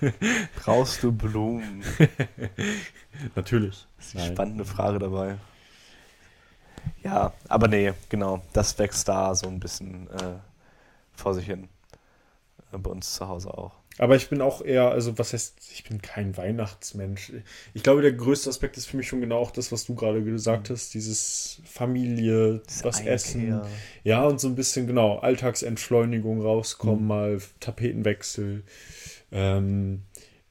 Brauchst 0.61 1.03
du 1.03 1.13
Blumen? 1.13 1.83
Natürlich. 3.35 3.87
Das 3.97 4.07
ist 4.07 4.15
eine 4.17 4.25
spannende 4.33 4.65
Frage 4.65 4.99
dabei. 4.99 5.37
Ja, 7.03 7.33
aber 7.47 7.67
nee, 7.67 7.93
genau. 8.09 8.41
Das 8.53 8.77
wächst 8.79 9.07
da 9.07 9.33
so 9.35 9.47
ein 9.47 9.59
bisschen 9.59 10.07
äh, 10.09 10.35
vor 11.13 11.33
sich 11.33 11.45
hin. 11.45 11.67
Äh, 12.71 12.77
bei 12.77 12.89
uns 12.91 13.13
zu 13.15 13.27
Hause 13.27 13.49
auch. 13.55 13.73
Aber 13.97 14.15
ich 14.15 14.29
bin 14.29 14.41
auch 14.41 14.61
eher, 14.63 14.89
also 14.89 15.17
was 15.19 15.33
heißt, 15.33 15.69
ich 15.73 15.83
bin 15.83 16.01
kein 16.01 16.37
Weihnachtsmensch. 16.37 17.33
Ich 17.73 17.83
glaube, 17.83 18.01
der 18.01 18.13
größte 18.13 18.49
Aspekt 18.49 18.77
ist 18.77 18.85
für 18.87 18.97
mich 18.97 19.07
schon 19.07 19.19
genau 19.19 19.37
auch 19.37 19.51
das, 19.51 19.71
was 19.71 19.85
du 19.85 19.95
gerade 19.95 20.23
gesagt 20.23 20.69
hast, 20.69 20.93
dieses 20.93 21.61
Familie, 21.65 22.61
Das 22.65 22.83
was 22.85 22.97
Einkehr. 22.99 23.13
essen. 23.13 23.61
Ja, 24.03 24.23
und 24.23 24.39
so 24.39 24.47
ein 24.47 24.55
bisschen, 24.55 24.87
genau, 24.87 25.19
Alltagsentschleunigung 25.19 26.41
rauskommen, 26.41 27.01
Mhm. 27.01 27.07
mal 27.07 27.41
Tapetenwechsel, 27.59 28.63
ähm, 29.31 30.03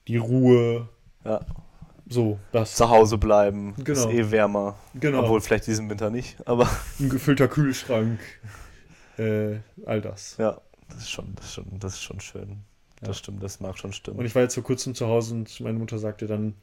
die 0.07 0.18
Ruhe, 0.18 0.89
Ja. 1.25 1.41
So, 2.11 2.39
das. 2.53 2.75
Zu 2.75 2.91
Hause 2.91 3.17
bleiben. 3.17 3.75
Genau. 3.79 3.99
Ist 3.99 4.07
eh 4.15 4.31
wärmer. 4.31 4.77
Genau. 4.95 5.21
Obwohl 5.23 5.41
vielleicht 5.41 5.67
diesen 5.67 5.89
Winter 5.89 6.11
nicht. 6.11 6.37
Aber 6.47 6.69
Ein 6.99 7.09
gefüllter 7.09 7.49
Kühlschrank, 7.49 8.19
äh, 9.17 9.59
all 9.87 10.01
das. 10.01 10.37
ja, 10.39 10.61
das 10.89 10.99
ist 11.03 11.11
schon, 11.11 11.33
das 11.37 11.47
ist 11.47 11.55
schon, 11.55 11.67
das 11.79 11.95
ist 11.95 12.03
schon 12.03 12.21
schön. 12.21 12.49
Ja. 13.01 13.09
Das 13.09 13.19
stimmt, 13.19 13.43
das 13.43 13.61
mag 13.61 13.79
schon 13.79 13.93
stimmen. 13.93 14.19
Und 14.19 14.27
ich 14.27 14.35
war 14.35 14.43
jetzt 14.43 14.55
vor 14.55 14.65
kurzem 14.65 14.95
zu 14.95 15.07
Hause 15.07 15.35
und 15.35 15.61
meine 15.61 15.79
Mutter 15.79 15.99
sagte 15.99 16.27
dann, 16.27 16.55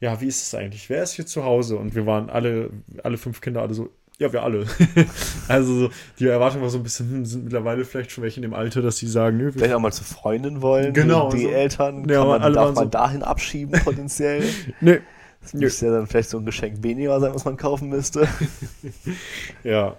ja, 0.00 0.20
wie 0.20 0.26
ist 0.26 0.42
es 0.42 0.54
eigentlich? 0.54 0.88
Wer 0.88 1.02
ist 1.02 1.12
hier 1.14 1.26
zu 1.26 1.44
Hause? 1.44 1.76
Und 1.76 1.94
wir 1.94 2.06
waren 2.06 2.30
alle, 2.30 2.70
alle 3.02 3.16
fünf 3.18 3.40
Kinder, 3.40 3.62
alle 3.62 3.74
so, 3.74 3.90
ja, 4.18 4.32
wir 4.32 4.42
alle. 4.42 4.66
also 5.48 5.74
so, 5.74 5.90
die 6.18 6.26
Erwartung 6.26 6.62
war 6.62 6.70
so 6.70 6.78
ein 6.78 6.82
bisschen, 6.84 7.10
hm, 7.10 7.24
sind 7.26 7.44
mittlerweile 7.44 7.84
vielleicht 7.84 8.12
schon 8.12 8.22
welche 8.22 8.36
in 8.38 8.42
dem 8.42 8.54
Alter, 8.54 8.80
dass 8.82 8.96
sie 8.98 9.06
sagen, 9.08 9.36
nö, 9.38 9.46
wir 9.46 9.52
Vielleicht 9.54 9.74
auch 9.74 9.80
mal 9.80 9.92
zur 9.92 10.06
Freundin 10.06 10.62
wollen. 10.62 10.92
Genau, 10.94 11.30
Die 11.30 11.42
so. 11.42 11.48
Eltern 11.50 12.08
Ja, 12.08 12.18
kann 12.20 12.28
man, 12.28 12.42
alle 12.42 12.54
darf 12.54 12.74
man 12.74 12.84
so- 12.84 12.90
dahin 12.90 13.22
abschieben 13.22 13.80
potenziell. 13.82 14.44
nee, 14.80 15.00
Das 15.42 15.52
müsste 15.54 15.86
ja 15.86 15.92
dann 15.92 16.06
vielleicht 16.06 16.30
so 16.30 16.38
ein 16.38 16.46
Geschenk 16.46 16.82
weniger 16.82 17.18
sein, 17.20 17.34
was 17.34 17.44
man 17.44 17.56
kaufen 17.56 17.88
müsste. 17.88 18.28
Ja. 19.64 19.96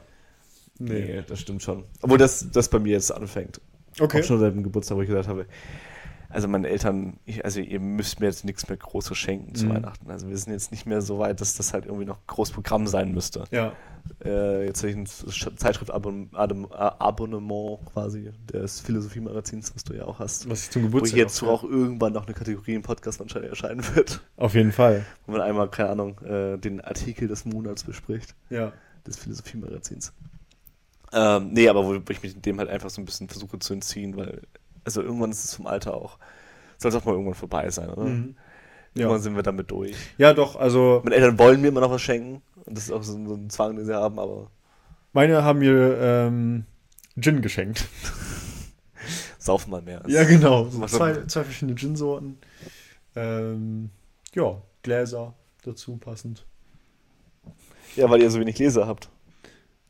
Nee, 0.80 1.24
das 1.28 1.40
stimmt 1.40 1.64
schon. 1.64 1.84
Obwohl 2.02 2.18
das, 2.18 2.50
das 2.52 2.68
bei 2.70 2.80
mir 2.80 2.92
jetzt 2.94 3.12
anfängt. 3.12 3.62
Okay. 4.00 4.20
Auch 4.22 4.26
schon 4.26 4.40
seit 4.40 4.54
dem 4.54 4.64
Geburtstag, 4.64 4.98
wo 4.98 5.02
ich 5.02 5.08
gesagt 5.08 5.30
habe, 5.30 5.46
also 6.36 6.48
meine 6.48 6.68
Eltern, 6.70 7.18
ich, 7.26 7.44
also 7.46 7.60
ihr 7.60 7.80
müsst 7.80 8.20
mir 8.20 8.28
jetzt 8.28 8.46
nichts 8.46 8.68
mehr 8.68 8.78
Großes 8.78 9.18
schenken 9.18 9.56
zu 9.56 9.66
Mhm. 9.66 9.70
Weihnachten. 9.76 10.12
Also 10.12 10.28
wir 10.30 10.38
sind 10.38 10.54
jetzt 10.54 10.72
nicht 10.72 10.86
mehr 10.86 11.02
so 11.02 11.18
weit, 11.20 11.42
dass 11.42 11.56
das 11.56 11.74
halt 11.74 11.86
irgendwie 11.86 12.06
noch 12.06 12.20
groß 12.28 12.52
Programm 12.52 12.86
sein 12.88 13.12
müsste. 13.14 13.46
Ja. 13.52 13.72
Äh, 14.24 14.66
jetzt 14.68 14.84
habe 14.84 14.92
ich 14.92 14.98
ein 14.98 15.08
Zeitschrift-Abonnement 16.68 17.80
quasi 17.92 18.32
des 18.54 18.80
Philosophie-Magazins, 18.82 19.74
was 19.76 19.84
du 19.84 19.94
ja 19.94 20.06
auch 20.06 20.20
hast. 20.20 20.50
Was 20.50 20.64
ich 20.66 20.72
zum 20.72 20.84
Wo 20.84 20.88
Geburtstag 20.88 21.16
hierzu 21.18 21.48
auch- 21.48 21.64
auch 21.64 21.70
irgendwann 21.70 22.14
noch 22.14 22.26
eine 22.26 22.34
Kategorie 22.36 22.76
im 22.76 22.82
Podcast 22.84 23.20
wahrscheinlich 23.20 23.50
erscheinen 23.50 23.84
wird. 23.96 24.22
Auf 24.38 24.54
jeden 24.54 24.72
Fall. 24.72 25.06
Wo 25.26 25.32
man 25.34 25.42
einmal, 25.42 25.70
keine 25.70 25.90
Ahnung, 25.90 26.20
äh, 26.22 26.58
den 26.58 26.82
Artikel 26.82 27.28
des 27.28 27.46
Monats 27.46 27.84
bespricht, 27.84 28.36
Ja. 28.50 28.74
des 29.08 29.18
Philosophie-Magazins. 29.18 30.14
Ähm, 31.14 31.50
nee, 31.54 31.70
aber 31.70 31.86
wo, 31.86 31.96
wo 31.96 32.10
ich 32.10 32.22
mich 32.22 32.40
dem 32.42 32.60
halt 32.60 32.70
einfach 32.70 32.90
so 32.90 33.02
ein 33.02 33.06
bisschen 33.06 33.30
versuche 33.30 33.58
zu 33.60 33.74
entziehen, 33.74 34.18
weil, 34.18 34.42
also 34.86 35.02
irgendwann 35.02 35.32
ist 35.32 35.44
es 35.44 35.56
vom 35.56 35.68
Alter 35.68 35.94
auch, 35.96 36.18
soll 36.78 36.90
es 36.90 36.96
auch 36.96 37.06
mal 37.06 37.12
irgendwann 37.14 37.34
vorbei 37.36 37.70
sein, 37.70 37.90
oder? 37.90 38.04
Mhm. 38.06 38.36
Irgendwann 38.94 39.18
Ja. 39.18 39.24
sind 39.24 39.36
wir 39.36 39.44
damit 39.44 39.72
durch. 39.72 39.96
ja, 40.18 40.34
doch, 40.34 40.56
also 40.56 41.02
Meine 41.04 41.16
Eltern 41.16 41.38
wollen 41.38 41.60
mir 41.62 41.68
immer 41.68 41.82
noch 41.82 41.92
was 41.92 42.02
schenken 42.02 42.42
und 42.66 42.78
das 42.78 42.86
ist 42.86 42.92
auch 42.92 43.04
so, 43.04 43.16
ein- 43.18 43.28
so 43.28 43.34
ein 43.36 43.50
Zwang, 43.50 43.76
den 43.76 43.86
sie 43.86 43.96
haben, 43.96 44.20
aber 44.20 44.50
meine 45.12 45.44
haben 45.44 45.60
mir 45.60 45.98
ähm, 46.00 46.66
Gin 47.20 47.42
geschenkt. 47.42 47.86
saufen 49.40 49.70
mal 49.72 49.82
mehr. 49.82 50.02
Ja, 50.08 50.24
genau. 50.24 50.66
So 50.70 50.86
zwei, 50.88 51.26
zwei 51.28 51.44
verschiedene 51.44 51.76
Gin-Sorten. 51.76 52.38
Ähm, 53.16 53.90
ja, 54.34 54.62
Gläser 54.82 55.34
dazu 55.64 55.98
passend. 55.98 56.46
Ja, 57.96 58.10
weil 58.10 58.22
ihr 58.22 58.32
so 58.32 58.40
wenig 58.40 58.56
Gläser 58.56 58.88
habt. 58.88 59.10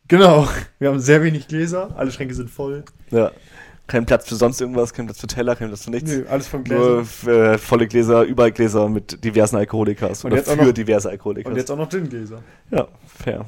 Genau. 0.07 0.47
Wir 0.79 0.89
haben 0.89 0.99
sehr 0.99 1.23
wenig 1.23 1.47
Gläser. 1.47 1.95
Alle 1.97 2.11
Schränke 2.11 2.35
sind 2.35 2.49
voll. 2.49 2.83
Ja. 3.11 3.31
Kein 3.87 4.05
Platz 4.05 4.27
für 4.27 4.35
sonst 4.35 4.59
irgendwas, 4.61 4.93
kein 4.93 5.05
Platz 5.05 5.19
für 5.19 5.27
Teller, 5.27 5.55
kein 5.55 5.67
Platz 5.67 5.83
für 5.83 5.91
nichts. 5.91 6.09
Nö, 6.11 6.25
alles 6.27 6.47
von 6.47 6.63
Nur 6.63 7.03
Gläsern. 7.03 7.53
äh, 7.53 7.57
volle 7.59 7.87
Gläser, 7.87 8.23
überall 8.23 8.51
Gläser 8.51 8.89
mit 8.89 9.23
diversen 9.23 9.57
Alkoholikas. 9.57 10.23
Und 10.23 10.31
oder 10.31 10.37
jetzt 10.41 10.49
auch 10.49 10.55
für 10.55 10.65
noch- 10.65 10.73
diverse 10.73 11.09
Alkoholikas. 11.09 11.51
Und 11.51 11.57
jetzt 11.57 11.69
auch 11.69 11.77
noch 11.77 11.89
Gin-Gläser. 11.89 12.41
ja, 12.71 12.87
fair. 13.05 13.45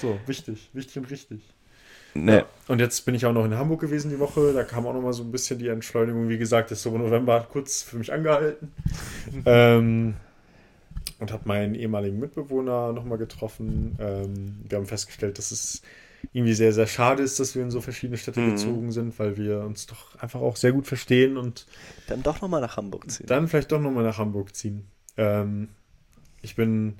So, 0.00 0.18
wichtig. 0.26 0.68
Wichtig 0.74 0.98
und 0.98 1.10
richtig. 1.10 1.40
Nee. 2.14 2.42
Und 2.68 2.80
jetzt 2.80 3.04
bin 3.04 3.14
ich 3.14 3.24
auch 3.26 3.32
noch 3.32 3.44
in 3.44 3.54
Hamburg 3.56 3.80
gewesen 3.80 4.10
die 4.10 4.18
Woche. 4.18 4.52
Da 4.54 4.64
kam 4.64 4.86
auch 4.86 4.94
noch 4.94 5.02
mal 5.02 5.12
so 5.12 5.22
ein 5.22 5.30
bisschen 5.30 5.58
die 5.58 5.68
Entschleunigung. 5.68 6.28
Wie 6.28 6.38
gesagt, 6.38 6.70
ist 6.70 6.82
so 6.82 6.94
im 6.94 6.98
November 7.02 7.46
kurz 7.50 7.82
für 7.82 7.96
mich 7.98 8.12
angehalten. 8.12 8.72
ähm, 9.46 10.14
und 11.18 11.32
habe 11.32 11.42
meinen 11.46 11.74
ehemaligen 11.74 12.18
Mitbewohner 12.18 12.92
noch 12.92 13.04
mal 13.04 13.16
getroffen. 13.18 13.96
Ähm, 14.00 14.56
wir 14.68 14.78
haben 14.78 14.86
festgestellt, 14.86 15.38
dass 15.38 15.50
es 15.50 15.82
irgendwie 16.32 16.54
sehr, 16.54 16.72
sehr 16.72 16.86
schade 16.86 17.22
ist, 17.22 17.38
dass 17.40 17.54
wir 17.54 17.62
in 17.62 17.70
so 17.70 17.80
verschiedene 17.80 18.16
Städte 18.18 18.40
Mhm. 18.40 18.50
gezogen 18.52 18.92
sind, 18.92 19.18
weil 19.18 19.36
wir 19.36 19.60
uns 19.60 19.86
doch 19.86 20.14
einfach 20.20 20.40
auch 20.40 20.56
sehr 20.56 20.72
gut 20.72 20.86
verstehen 20.86 21.36
und 21.36 21.66
Dann 22.08 22.22
doch 22.22 22.40
nochmal 22.40 22.60
nach 22.60 22.76
Hamburg 22.76 23.10
ziehen. 23.10 23.26
dann 23.26 23.48
vielleicht 23.48 23.72
doch 23.72 23.80
noch 23.80 23.90
mal 23.90 24.04
nach 24.04 24.18
Hamburg 24.18 24.54
ziehen. 24.54 24.86
Ähm, 25.16 25.68
ich 26.42 26.54
bin, 26.56 26.98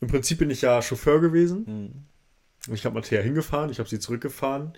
im 0.00 0.08
Prinzip 0.08 0.38
bin 0.38 0.50
ich 0.50 0.62
ja 0.62 0.80
Chauffeur 0.82 1.20
gewesen. 1.20 1.66
Hm. 1.66 2.74
Ich 2.74 2.84
habe 2.84 2.94
Mattea 2.94 3.20
hingefahren, 3.22 3.70
ich 3.70 3.78
habe 3.78 3.88
sie 3.88 3.98
zurückgefahren. 3.98 4.72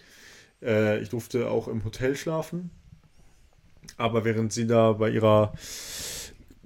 Äh, 0.62 1.00
ich 1.00 1.08
durfte 1.10 1.50
auch 1.50 1.66
im 1.68 1.84
Hotel 1.84 2.14
schlafen. 2.16 2.70
Aber 3.96 4.24
während 4.24 4.52
sie 4.52 4.66
da 4.68 4.92
bei 4.92 5.10
ihrer 5.10 5.52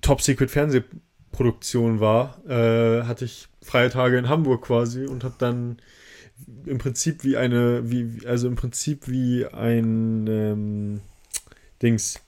Top-Secret-Fernsehproduktion 0.02 2.00
war, 2.00 2.38
äh, 2.46 3.04
hatte 3.04 3.24
ich 3.24 3.48
freie 3.62 3.90
Tage 3.90 4.18
in 4.18 4.28
Hamburg 4.28 4.62
quasi 4.64 5.06
und 5.06 5.24
habe 5.24 5.34
dann 5.38 5.78
im 6.66 6.78
Prinzip 6.78 7.24
wie 7.24 7.36
eine, 7.36 7.90
wie, 7.90 8.26
also 8.26 8.48
im 8.48 8.56
Prinzip 8.56 9.08
wie 9.08 9.46
ein 9.46 10.26
ähm, 10.26 11.00
Dings, 11.82 12.20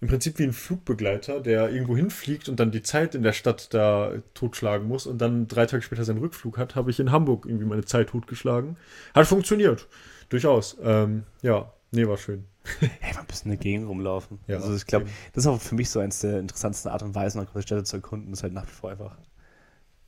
im 0.00 0.08
Prinzip 0.08 0.38
wie 0.38 0.44
ein 0.44 0.52
Flugbegleiter, 0.52 1.40
der 1.40 1.70
irgendwo 1.70 1.96
hinfliegt 1.96 2.48
und 2.48 2.58
dann 2.58 2.70
die 2.70 2.82
Zeit 2.82 3.14
in 3.14 3.22
der 3.22 3.34
Stadt 3.34 3.74
da 3.74 4.12
totschlagen 4.32 4.88
muss 4.88 5.06
und 5.06 5.18
dann 5.18 5.46
drei 5.46 5.66
Tage 5.66 5.82
später 5.82 6.04
seinen 6.04 6.18
Rückflug 6.18 6.56
hat, 6.56 6.74
habe 6.74 6.90
ich 6.90 7.00
in 7.00 7.12
Hamburg 7.12 7.44
irgendwie 7.44 7.66
meine 7.66 7.84
Zeit 7.84 8.08
totgeschlagen. 8.08 8.76
Hat 9.14 9.26
funktioniert. 9.26 9.88
Durchaus. 10.30 10.78
Ähm, 10.82 11.24
ja, 11.42 11.70
nee, 11.90 12.06
war 12.06 12.16
schön. 12.16 12.44
Hey, 13.00 13.16
ein 13.18 13.26
bisschen 13.26 13.50
in 13.50 13.58
der 13.58 13.62
Gegend 13.62 13.88
rumlaufen. 13.88 14.38
Ja, 14.46 14.56
also 14.56 14.74
ich 14.74 14.86
glaube, 14.86 15.06
das 15.32 15.44
ist 15.44 15.48
auch 15.48 15.60
für 15.60 15.74
mich 15.74 15.90
so 15.90 15.98
eins 16.00 16.20
der 16.20 16.38
interessantesten 16.38 16.90
Art 16.90 17.02
und 17.02 17.14
Weisen, 17.14 17.44
große 17.44 17.62
Städte 17.62 17.84
zu 17.84 17.96
erkunden, 17.96 18.32
ist 18.32 18.42
halt 18.42 18.52
nach 18.52 18.66
wie 18.66 18.70
vor 18.70 18.90
einfach 18.90 19.16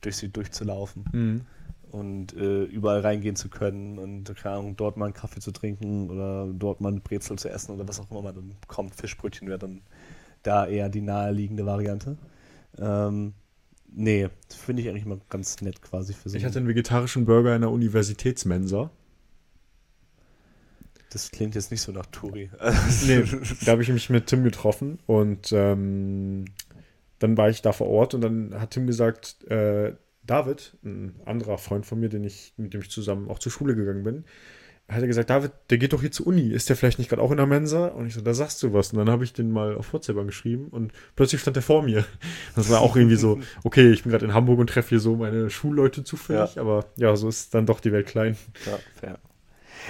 durch 0.01 0.17
sie 0.17 0.29
durchzulaufen 0.29 1.05
Mhm. 1.11 1.41
Und 1.93 2.33
äh, 2.33 2.63
überall 2.63 3.01
reingehen 3.01 3.35
zu 3.35 3.49
können 3.49 3.99
und 3.99 4.35
keine 4.35 4.55
Ahnung, 4.55 4.75
dort 4.75 4.97
mal 4.97 5.05
einen 5.05 5.13
Kaffee 5.13 5.39
zu 5.39 5.51
trinken 5.51 6.09
oder 6.09 6.47
dort 6.51 6.81
mal 6.81 6.89
eine 6.89 7.01
Brezel 7.01 7.37
zu 7.37 7.49
essen 7.49 7.71
oder 7.75 7.87
was 7.87 7.99
auch 7.99 8.09
immer 8.09 8.23
man 8.23 8.33
dann 8.33 8.55
bekommt. 8.59 8.95
Fischbrötchen 8.95 9.47
wäre 9.47 9.59
dann 9.59 9.81
da 10.41 10.65
eher 10.65 10.89
die 10.89 11.01
naheliegende 11.01 11.67
Variante. 11.67 12.17
Ähm, 12.79 13.33
nee, 13.91 14.27
das 14.47 14.57
finde 14.57 14.81
ich 14.81 14.89
eigentlich 14.89 15.05
immer 15.05 15.19
ganz 15.29 15.61
nett 15.61 15.83
quasi 15.83 16.13
für 16.13 16.29
so. 16.29 16.37
Ich 16.37 16.45
hatte 16.45 16.57
einen 16.57 16.67
vegetarischen 16.67 17.25
Burger 17.25 17.55
in 17.55 17.61
der 17.61 17.69
Universitätsmensa. 17.69 18.89
das 21.11 21.29
klingt 21.29 21.53
jetzt 21.53 21.69
nicht 21.69 21.81
so 21.81 21.91
nach 21.91 22.07
Touri. 22.07 22.49
Nee, 23.05 23.23
da 23.65 23.73
habe 23.73 23.83
ich 23.83 23.89
mich 23.89 24.09
mit 24.09 24.25
Tim 24.25 24.43
getroffen 24.43 24.97
und 25.05 25.51
ähm, 25.51 26.45
dann 27.19 27.37
war 27.37 27.49
ich 27.49 27.61
da 27.61 27.71
vor 27.71 27.87
Ort 27.87 28.15
und 28.15 28.21
dann 28.21 28.59
hat 28.59 28.71
Tim 28.71 28.87
gesagt, 28.87 29.43
äh, 29.43 29.93
David, 30.25 30.77
ein 30.83 31.19
anderer 31.25 31.57
Freund 31.57 31.85
von 31.85 31.99
mir, 31.99 32.09
den 32.09 32.23
ich, 32.23 32.53
mit 32.57 32.73
dem 32.73 32.81
ich 32.81 32.89
zusammen 32.89 33.29
auch 33.29 33.39
zur 33.39 33.51
Schule 33.51 33.75
gegangen 33.75 34.03
bin, 34.03 34.23
hat 34.89 35.01
er 35.01 35.07
gesagt, 35.07 35.29
David, 35.29 35.51
der 35.69 35.77
geht 35.77 35.93
doch 35.93 36.01
hier 36.01 36.11
zur 36.11 36.27
Uni. 36.27 36.49
Ist 36.49 36.69
der 36.69 36.75
vielleicht 36.75 36.99
nicht 36.99 37.09
gerade 37.09 37.21
auch 37.21 37.31
in 37.31 37.37
der 37.37 37.45
Mensa? 37.45 37.87
Und 37.87 38.07
ich 38.07 38.13
so, 38.13 38.21
da 38.21 38.33
sagst 38.33 38.61
du 38.63 38.73
was. 38.73 38.91
Und 38.91 38.99
dann 38.99 39.09
habe 39.09 39.23
ich 39.23 39.33
den 39.33 39.51
mal 39.51 39.75
auf 39.75 39.93
WhatsApp 39.93 40.17
angeschrieben 40.17 40.67
und 40.67 40.91
plötzlich 41.15 41.41
stand 41.41 41.57
er 41.57 41.63
vor 41.63 41.83
mir. 41.83 42.05
Das 42.55 42.69
war 42.69 42.81
auch 42.81 42.95
irgendwie 42.95 43.15
so, 43.15 43.39
okay, 43.63 43.91
ich 43.91 44.03
bin 44.03 44.11
gerade 44.11 44.25
in 44.25 44.33
Hamburg 44.33 44.59
und 44.59 44.67
treffe 44.67 44.89
hier 44.89 44.99
so 44.99 45.15
meine 45.15 45.49
Schulleute 45.49 46.03
zufällig, 46.03 46.59
aber 46.59 46.85
ja, 46.97 47.15
so 47.15 47.29
ist 47.29 47.53
dann 47.53 47.65
doch 47.65 47.79
die 47.79 47.91
Welt 47.91 48.07
klein. 48.07 48.37
Ja, 48.65 48.77
fair. 48.93 49.19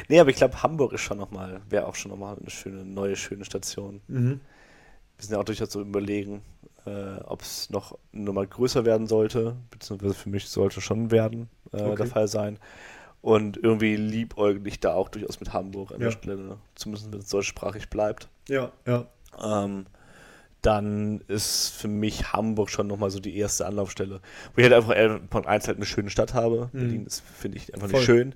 Nee, 0.07 0.19
aber 0.19 0.29
ich 0.29 0.37
glaube, 0.37 0.63
Hamburg 0.63 0.93
ist 0.93 1.01
schon 1.01 1.17
nochmal, 1.17 1.61
wäre 1.69 1.87
auch 1.87 1.95
schon 1.95 2.11
nochmal 2.11 2.37
eine 2.39 2.49
schöne, 2.49 2.85
neue, 2.85 3.15
schöne 3.15 3.45
Station. 3.45 4.01
Mhm. 4.07 4.39
Wir 5.17 5.25
sind 5.25 5.33
ja 5.33 5.39
auch 5.39 5.43
durchaus 5.43 5.71
so 5.71 5.81
überlegen, 5.81 6.41
äh, 6.85 7.21
ob 7.23 7.41
es 7.41 7.69
noch 7.69 7.97
nochmal 8.11 8.47
größer 8.47 8.85
werden 8.85 9.07
sollte, 9.07 9.55
beziehungsweise 9.71 10.13
für 10.13 10.29
mich 10.29 10.47
sollte 10.49 10.81
schon 10.81 11.11
werden, 11.11 11.49
äh, 11.71 11.81
Okay. 11.81 11.95
der 11.97 12.05
Fall 12.07 12.27
sein. 12.27 12.59
Und 13.21 13.55
irgendwie 13.57 13.95
liebäugel 13.95 14.67
ich 14.67 14.79
da 14.81 14.93
auch 14.93 15.07
durchaus 15.09 15.39
mit 15.39 15.53
Hamburg 15.53 15.91
an 15.91 15.99
Ja. 16.01 16.05
der 16.07 16.11
Stelle, 16.11 16.57
zumindest 16.75 17.11
wenn 17.13 17.19
es 17.19 17.29
deutschsprachig 17.29 17.89
bleibt. 17.89 18.27
Ja, 18.49 18.71
ja. 18.85 19.05
Ähm, 19.41 19.85
dann 20.61 21.21
ist 21.27 21.69
für 21.73 21.89
mich 21.89 22.31
Hamburg 22.31 22.69
schon 22.69 22.87
nochmal 22.87 23.09
so 23.11 23.19
die 23.19 23.37
erste 23.37 23.65
Anlaufstelle. 23.65 24.21
Wo 24.53 24.57
ich 24.61 24.63
halt 24.63 24.73
einfach 24.73 24.93
äh, 24.95 25.19
Punkt 25.29 25.47
1 25.47 25.67
halt 25.67 25.77
eine 25.77 25.85
schöne 25.85 26.09
Stadt 26.09 26.33
habe. 26.33 26.69
Mhm. 26.71 26.79
Berlin 26.79 27.05
ist, 27.05 27.21
finde 27.21 27.57
ich, 27.57 27.73
einfach 27.73 27.89
Voll. 27.89 27.99
nicht 27.99 28.05
schön. 28.05 28.35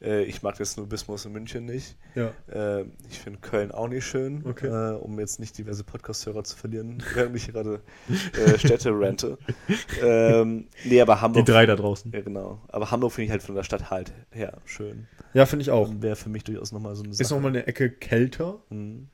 Äh, 0.00 0.22
ich 0.24 0.42
mag 0.42 0.56
das 0.58 0.76
Nubismus 0.76 1.24
in 1.26 1.32
München 1.32 1.64
nicht. 1.64 1.96
Ja. 2.14 2.32
Äh, 2.52 2.84
ich 3.10 3.18
finde 3.18 3.40
Köln 3.40 3.72
auch 3.72 3.88
nicht 3.88 4.04
schön, 4.06 4.44
Okay. 4.46 4.66
äh, 4.68 4.96
um 4.96 5.18
jetzt 5.18 5.40
nicht 5.40 5.58
diverse 5.58 5.82
Podcast-Hörer 5.84 6.44
zu 6.44 6.56
verlieren, 6.56 7.02
während 7.14 7.34
ich 7.36 7.48
gerade 7.48 7.80
äh, 8.08 8.58
Städte 8.58 8.90
rente. 8.90 9.38
ähm, 10.02 10.68
nee, 10.84 11.00
aber 11.00 11.14
Die 11.16 11.20
Hamburg. 11.20 11.46
drei 11.46 11.66
da 11.66 11.74
draußen. 11.76 12.12
Ja, 12.12 12.20
genau. 12.20 12.62
Aber 12.68 12.90
Hamburg 12.90 13.12
finde 13.12 13.24
ich 13.26 13.30
halt 13.32 13.42
von 13.42 13.54
der 13.54 13.64
Stadt 13.64 13.90
halt 13.90 14.12
her 14.30 14.58
schön. 14.64 15.08
Ja, 15.34 15.46
finde 15.46 15.62
ich 15.62 15.70
auch. 15.70 15.88
Und 15.88 16.02
wäre 16.02 16.16
für 16.16 16.28
mich 16.28 16.44
durchaus 16.44 16.72
nochmal 16.72 16.94
so 16.94 17.02
eine 17.02 17.12
Ist 17.12 17.30
nochmal 17.30 17.50
eine 17.50 17.66
Ecke 17.66 17.90
kälter 17.90 18.60
Hm, 18.70 19.08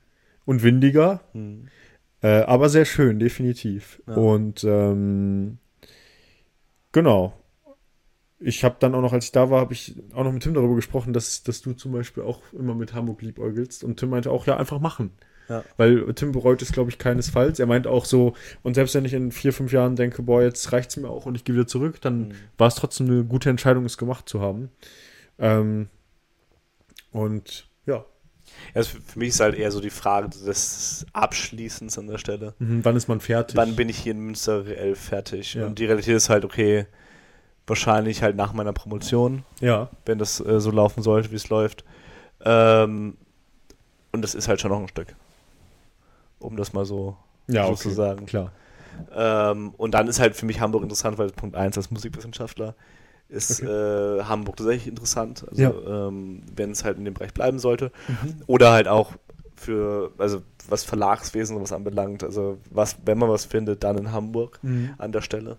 und 0.45 0.61
windiger, 0.63 1.21
hm. 1.33 1.67
äh, 2.21 2.41
aber 2.43 2.69
sehr 2.69 2.85
schön, 2.85 3.17
definitiv. 3.19 4.01
Ja. 4.07 4.13
Und 4.13 4.63
ähm, 4.63 5.57
genau. 6.91 7.33
Ich 8.39 8.63
habe 8.63 8.75
dann 8.79 8.93
auch 8.95 9.01
noch, 9.01 9.13
als 9.13 9.25
ich 9.25 9.31
da 9.31 9.49
war, 9.49 9.61
habe 9.61 9.73
ich 9.73 9.95
auch 10.13 10.23
noch 10.23 10.31
mit 10.31 10.43
Tim 10.43 10.53
darüber 10.53 10.75
gesprochen, 10.75 11.13
dass, 11.13 11.43
dass 11.43 11.61
du 11.61 11.73
zum 11.73 11.93
Beispiel 11.93 12.23
auch 12.23 12.41
immer 12.53 12.75
mit 12.75 12.93
Hamburg 12.93 13.21
liebäugelst. 13.21 13.83
Und 13.83 13.97
Tim 13.97 14.09
meinte 14.09 14.29
auch, 14.31 14.45
ja, 14.45 14.57
einfach 14.57 14.79
machen. 14.79 15.11
Ja. 15.47 15.63
Weil 15.77 16.13
Tim 16.15 16.31
bereut 16.31 16.61
es, 16.61 16.71
glaube 16.71 16.89
ich, 16.89 16.97
keinesfalls. 16.97 17.59
Er 17.59 17.65
meint 17.67 17.87
auch 17.87 18.03
so, 18.05 18.33
und 18.63 18.73
selbst 18.73 18.95
wenn 18.95 19.05
ich 19.05 19.13
in 19.13 19.31
vier, 19.31 19.53
fünf 19.53 19.71
Jahren 19.71 19.95
denke, 19.95 20.21
boah, 20.23 20.41
jetzt 20.41 20.71
reicht 20.73 20.89
es 20.89 20.97
mir 20.97 21.07
auch 21.09 21.25
und 21.27 21.35
ich 21.35 21.43
gehe 21.43 21.55
wieder 21.55 21.67
zurück, 21.67 22.01
dann 22.01 22.31
Hm. 22.31 22.35
war 22.57 22.67
es 22.67 22.75
trotzdem 22.75 23.07
eine 23.07 23.23
gute 23.23 23.49
Entscheidung, 23.49 23.85
es 23.85 23.97
gemacht 23.97 24.27
zu 24.27 24.41
haben. 24.41 24.69
Ähm, 25.37 25.87
und 27.11 27.67
ja, 27.85 28.05
also 28.73 28.89
für 28.91 29.01
für 29.01 29.19
mich 29.19 29.29
ist 29.29 29.39
halt 29.39 29.55
eher 29.55 29.71
so 29.71 29.79
die 29.81 29.89
Frage 29.89 30.29
des 30.29 31.05
Abschließens 31.13 31.97
an 31.97 32.07
der 32.07 32.17
Stelle. 32.17 32.53
mhm, 32.59 32.83
wann 32.83 32.95
ist 32.95 33.07
man 33.07 33.19
fertig? 33.19 33.55
Wann 33.55 33.75
bin 33.75 33.89
ich 33.89 33.97
hier 33.97 34.11
in 34.13 34.19
Münster 34.19 34.65
reell 34.65 34.95
fertig? 34.95 35.53
Ja. 35.53 35.67
Und 35.67 35.79
die 35.79 35.85
Realität 35.85 36.15
ist 36.15 36.29
halt, 36.29 36.43
okay, 36.45 36.85
wahrscheinlich 37.67 38.21
halt 38.21 38.35
nach 38.35 38.53
meiner 38.53 38.73
Promotion, 38.73 39.43
ja, 39.59 39.89
wenn 40.05 40.17
das 40.19 40.39
äh, 40.39 40.59
so 40.59 40.71
laufen 40.71 41.01
sollte, 41.01 41.31
wie 41.31 41.35
es 41.35 41.49
läuft. 41.49 41.83
Ähm, 42.43 43.17
und 44.11 44.21
das 44.21 44.35
ist 44.35 44.47
halt 44.47 44.61
schon 44.61 44.71
noch 44.71 44.79
ein 44.79 44.87
Stück. 44.87 45.15
Um 46.39 46.57
das 46.57 46.73
mal 46.73 46.85
so, 46.85 47.17
ja, 47.47 47.65
so 47.65 47.71
okay. 47.73 47.81
zu 47.81 47.89
sagen. 47.91 48.25
Klar. 48.27 48.51
Ähm, 49.13 49.73
und 49.77 49.91
dann 49.93 50.07
ist 50.07 50.19
halt 50.19 50.35
für 50.35 50.45
mich 50.45 50.59
Hamburg 50.61 50.83
interessant, 50.83 51.17
weil 51.17 51.29
Punkt 51.31 51.55
1 51.55 51.75
als 51.77 51.91
Musikwissenschaftler 51.91 52.75
ist 53.27 53.61
äh, 53.63 54.23
Hamburg 54.23 54.57
tatsächlich 54.57 54.87
interessant, 54.87 55.45
also 55.49 55.61
Ja. 55.61 55.71
ähm, 56.07 56.43
wenn 56.55 56.69
es 56.71 56.83
halt 56.85 56.97
in 56.99 57.05
dem 57.05 57.15
Bereich 57.15 57.33
bleiben 57.33 57.57
sollte. 57.57 57.91
Mhm. 58.07 58.35
Oder 58.45 58.71
halt 58.71 58.87
auch 58.87 59.13
für, 59.55 60.11
also 60.19 60.41
was 60.69 60.83
Verlagswesen 60.83 61.55
und 61.57 61.63
was 61.63 61.71
anbelangt, 61.73 62.23
also 62.23 62.59
was, 62.69 62.97
wenn 63.05 63.17
man 63.17 63.29
was 63.29 63.45
findet, 63.45 63.83
dann 63.83 63.97
in 63.97 64.11
Hamburg 64.11 64.59
Mhm. 64.61 64.93
an 64.99 65.11
der 65.11 65.21
Stelle. 65.21 65.57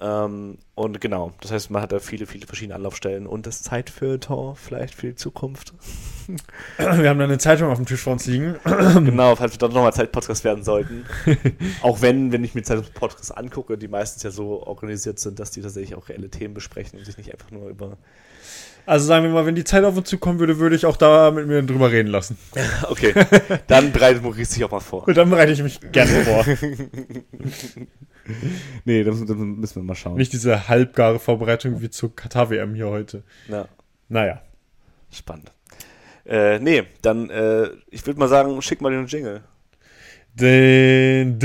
Ähm, 0.00 0.58
und 0.74 1.00
genau, 1.00 1.32
das 1.40 1.50
heißt, 1.50 1.70
man 1.70 1.82
hat 1.82 1.92
da 1.92 1.98
viele, 1.98 2.26
viele 2.26 2.46
verschiedene 2.46 2.74
Anlaufstellen 2.76 3.26
und 3.26 3.46
das 3.46 3.62
Zeitfeuilleton 3.62 4.56
vielleicht 4.56 4.94
für 4.94 5.08
die 5.08 5.14
Zukunft. 5.14 5.74
Wir 6.78 7.08
haben 7.08 7.18
da 7.18 7.24
eine 7.24 7.38
Zeitung 7.38 7.70
auf 7.70 7.78
dem 7.78 7.86
Tisch 7.86 8.00
vor 8.00 8.12
uns 8.12 8.26
liegen. 8.26 8.56
genau, 8.64 9.34
falls 9.36 9.52
wir 9.52 9.58
dann 9.58 9.72
nochmal 9.72 9.92
Zeitpodcast 9.92 10.44
werden 10.44 10.62
sollten. 10.62 11.04
auch 11.82 12.02
wenn, 12.02 12.30
wenn 12.30 12.44
ich 12.44 12.54
mir 12.54 12.62
Zeitpodcasts 12.62 13.32
angucke, 13.32 13.76
die 13.76 13.88
meistens 13.88 14.22
ja 14.22 14.30
so 14.30 14.62
organisiert 14.62 15.18
sind, 15.18 15.40
dass 15.40 15.50
die 15.50 15.60
tatsächlich 15.60 15.96
auch 15.96 16.08
reelle 16.08 16.30
Themen 16.30 16.54
besprechen 16.54 16.98
und 16.98 17.04
sich 17.04 17.16
nicht 17.16 17.32
einfach 17.32 17.50
nur 17.50 17.68
über. 17.68 17.98
Also 18.86 19.06
sagen 19.06 19.24
wir 19.24 19.30
mal, 19.32 19.46
wenn 19.46 19.54
die 19.54 19.64
Zeit 19.64 19.84
auf 19.84 19.96
uns 19.96 20.08
zukommen 20.08 20.38
würde, 20.38 20.58
würde 20.58 20.74
ich 20.74 20.86
auch 20.86 20.96
da 20.96 21.30
mit 21.30 21.46
mir 21.46 21.62
drüber 21.62 21.90
reden 21.90 22.08
lassen. 22.08 22.38
Okay, 22.88 23.14
dann 23.66 23.92
bereitet 23.92 24.22
Maurice 24.22 24.54
sich 24.54 24.64
auch 24.64 24.70
mal 24.70 24.80
vor. 24.80 25.06
Und 25.06 25.16
dann 25.16 25.30
bereite 25.30 25.52
ich 25.52 25.62
mich 25.62 25.80
gerne 25.92 26.24
vor. 26.24 26.44
Nee, 28.84 29.04
das, 29.04 29.18
das 29.24 29.36
müssen 29.36 29.76
wir 29.76 29.82
mal 29.82 29.94
schauen. 29.94 30.16
Nicht 30.16 30.32
diese 30.32 30.68
halbgare 30.68 31.18
Vorbereitung 31.18 31.80
wie 31.82 31.90
zur 31.90 32.14
Katar-WM 32.14 32.74
hier 32.74 32.88
heute. 32.88 33.22
Ja. 33.48 33.66
Naja. 34.08 34.40
Spannend. 35.12 35.52
Äh, 36.24 36.58
nee, 36.60 36.84
dann, 37.02 37.30
äh, 37.30 37.68
ich 37.90 38.06
würde 38.06 38.18
mal 38.20 38.28
sagen, 38.28 38.60
schick 38.62 38.80
mal 38.80 38.90
den 38.92 39.06
Jingle. 39.06 39.42
Den, 40.34 41.38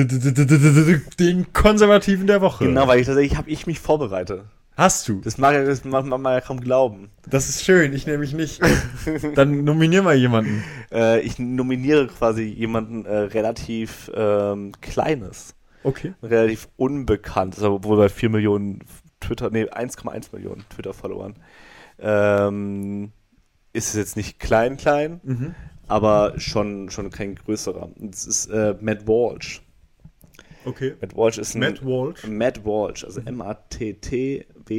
den 1.19 1.53
Konservativen 1.53 2.27
der 2.27 2.41
Woche. 2.41 2.65
Genau, 2.65 2.87
weil 2.87 2.99
ich 2.99 3.07
tatsächlich 3.07 3.37
habe 3.37 3.49
ich 3.49 3.65
mich 3.67 3.79
vorbereitet. 3.79 4.43
Hast 4.77 5.07
du. 5.07 5.21
Das 5.21 5.37
mag, 5.37 5.53
ja- 5.55 5.63
das 5.63 5.85
mag 5.85 6.05
man 6.05 6.23
ja 6.25 6.41
kaum 6.41 6.59
glauben. 6.59 7.09
Das 7.27 7.47
ist 7.47 7.63
schön, 7.63 7.93
ich 7.93 8.05
nämlich 8.05 8.33
nicht. 8.33 8.61
Dann 9.35 9.63
nominier 9.63 10.03
mal 10.03 10.15
jemanden. 10.15 10.63
Äh, 10.91 11.21
ich 11.21 11.39
nominiere 11.39 12.07
quasi 12.07 12.43
jemanden 12.43 13.05
äh, 13.05 13.15
relativ 13.15 14.11
ähm, 14.13 14.73
Kleines, 14.81 15.55
Okay. 15.85 16.13
relativ 16.23 16.67
unbekannt, 16.77 17.55
also 17.55 17.83
wohl 17.83 17.97
bei 17.97 18.09
4 18.09 18.29
Millionen 18.29 18.79
Twitter, 19.19 19.49
nee, 19.51 19.63
1,1 19.65 20.29
Millionen 20.33 20.65
Twitter-Followern. 20.69 21.35
Ähm, 21.99 23.11
ist 23.73 23.89
es 23.89 23.95
jetzt 23.95 24.15
nicht 24.17 24.39
klein, 24.39 24.77
klein, 24.77 25.19
Mhm. 25.23 25.55
aber 25.87 26.31
aber 26.31 26.39
schon, 26.39 26.89
schon 26.89 27.09
kein 27.11 27.35
größerer. 27.35 27.89
Es 28.11 28.25
ist 28.25 28.47
äh, 28.47 28.75
Matt 28.81 29.07
Walsh. 29.07 29.61
Okay. 30.65 30.95
Matt 30.99 31.15
Walsh 31.15 31.37
ist 31.37 31.53
ein 31.55 31.59
Matt 31.59 31.85
Walsh. 31.85 32.25
Matt 32.27 32.65
Walsh, 32.65 33.03
also 33.03 33.21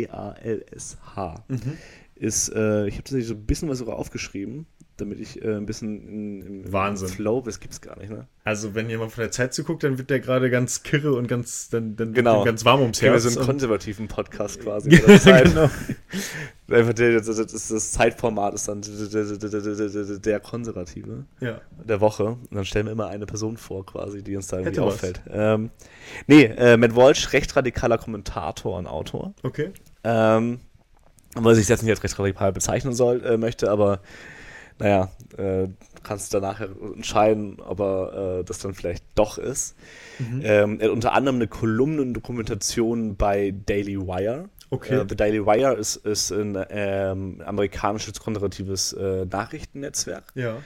M-A-T-T-W-A-L-S-H. 0.07 1.45
Mhm. 1.49 1.79
Ist, 2.15 2.49
äh, 2.49 2.87
ich 2.89 2.95
habe 2.95 3.03
tatsächlich 3.05 3.29
so 3.29 3.35
ein 3.35 3.45
bisschen 3.47 3.69
was 3.69 3.79
sogar 3.79 3.97
aufgeschrieben, 3.97 4.67
damit 4.97 5.21
ich 5.21 5.43
äh, 5.43 5.55
ein 5.57 5.67
bisschen 5.67 6.09
in, 6.09 6.43
im 6.65 6.73
Wahnsinn. 6.73 7.09
Flow, 7.09 7.41
das 7.43 7.61
gibt's 7.61 7.81
gar 7.81 7.99
nicht, 7.99 8.11
ne? 8.11 8.27
Also, 8.45 8.75
wenn 8.75 8.89
jemand 8.89 9.13
von 9.13 9.23
der 9.23 9.31
Zeit 9.31 9.53
zuguckt, 9.55 9.83
dann 9.83 9.99
wird 9.99 10.09
der 10.11 10.21
gerade 10.21 10.51
ganz 10.51 10.83
kirre 10.83 11.13
und 11.15 11.27
ganz, 11.29 11.69
dann, 11.69 11.97
dann 11.97 12.13
Genau. 12.15 12.45
ganz 12.45 12.65
warm 12.65 12.81
ums 12.81 13.03
Herz. 13.03 13.25
so 13.25 13.39
einen 13.39 13.47
konservativen 13.47 14.09
Podcast 14.09 14.61
quasi. 14.61 14.89
genau. 15.45 15.69
Einfach 16.69 16.95
der, 16.95 17.21
das, 17.21 17.27
das, 17.37 17.69
das 17.69 17.93
Zeitformat 17.93 18.55
ist 18.55 18.67
dann 18.69 18.83
der, 18.83 20.41
Konservative 20.41 21.25
Ja. 21.41 21.61
der 21.85 22.01
Woche. 22.01 22.25
Und 22.25 22.49
dann 22.55 22.65
stellen 22.65 22.87
wir 22.87 22.93
immer 22.93 23.09
eine 23.09 23.27
Person 23.27 23.57
vor, 23.57 23.87
quasi, 23.87 24.23
die 24.23 24.35
uns 24.37 24.49
da 24.49 24.57
irgendwie 24.59 24.71
Hätte 24.71 24.87
was. 24.87 24.95
auffällt. 24.95 25.21
Ähm, 25.31 25.71
nee, 26.27 26.45
äh, 26.45 26.77
Matt 26.77 26.97
Walsh, 26.97 27.33
recht 27.33 27.55
radikaler 27.55 27.99
Kommentator 27.99 28.79
und 28.79 28.87
Autor. 28.87 29.33
Okay. 29.43 29.71
Ähm, 30.03 30.61
weil 31.35 31.55
sich 31.55 31.69
jetzt 31.69 31.83
nicht 31.83 31.91
als 31.91 32.03
recht 32.03 32.19
radikal 32.19 32.53
bezeichnen 32.53 32.95
soll, 32.95 33.25
äh, 33.25 33.37
möchte, 33.37 33.71
aber 33.71 34.01
naja, 34.79 35.09
äh, 35.39 35.69
kannst 36.03 36.33
du 36.35 36.39
danach 36.41 36.61
entscheiden, 36.61 37.59
ob 37.61 37.81
er 37.81 38.39
äh, 38.41 38.45
das 38.45 38.59
dann 38.59 38.75
vielleicht 38.75 39.05
doch 39.15 39.39
ist. 39.39 39.75
Mhm. 40.19 40.41
Ähm, 40.45 40.81
er 40.81 40.87
hat 40.89 40.93
unter 40.95 41.13
anderem 41.13 41.37
eine 41.37 41.49
Kolumnendokumentation 41.49 43.17
bei 43.17 43.55
Daily 43.67 43.99
Wire. 43.99 44.49
Okay. 44.71 44.97
Äh, 45.01 45.07
The 45.09 45.17
Daily 45.17 45.45
Wire 45.47 45.75
ist, 45.75 45.97
ist 45.97 46.31
ein 46.33 46.59
ähm, 46.71 47.43
amerikanisches 47.45 48.19
konservatives 48.21 48.93
äh, 48.93 49.25
Nachrichtennetzwerk, 49.27 50.25
Ja. 50.35 50.57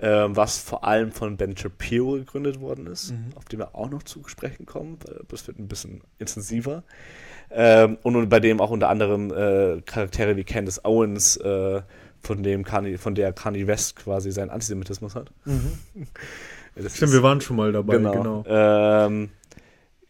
ähm, 0.00 0.36
was 0.36 0.58
vor 0.58 0.84
allem 0.84 1.12
von 1.12 1.36
Ben 1.36 1.56
Shapiro 1.56 2.12
gegründet 2.12 2.60
worden 2.60 2.86
ist, 2.86 3.12
Mhm. 3.12 3.32
auf 3.36 3.46
den 3.46 3.58
wir 3.60 3.74
auch 3.74 3.88
noch 3.90 4.02
zu 4.02 4.22
sprechen 4.28 4.66
kommen, 4.66 4.98
weil 5.06 5.20
das 5.28 5.46
wird 5.46 5.58
ein 5.58 5.66
bisschen 5.68 6.02
intensiver. 6.18 6.82
Ähm, 7.50 7.96
und 8.02 8.28
bei 8.28 8.40
dem 8.40 8.60
auch 8.60 8.70
unter 8.70 8.90
anderem 8.90 9.30
äh, 9.32 9.80
Charaktere 9.82 10.36
wie 10.36 10.44
Candace 10.44 10.84
Owens, 10.84 11.38
äh, 11.38 11.80
von, 12.22 12.42
dem 12.42 12.64
Kanye, 12.64 12.98
von 12.98 13.14
der 13.14 13.32
Kanye 13.32 13.66
West 13.66 13.96
quasi 13.96 14.30
seinen 14.32 14.50
Antisemitismus 14.50 15.14
hat. 15.14 15.30
Das 16.74 16.96
Stimmt, 16.96 17.08
ist- 17.10 17.12
wir 17.12 17.22
waren 17.22 17.40
schon 17.40 17.56
mal 17.56 17.72
dabei, 17.72 17.96
genau. 17.96 18.12
genau. 18.12 18.44
Ähm, 18.48 19.30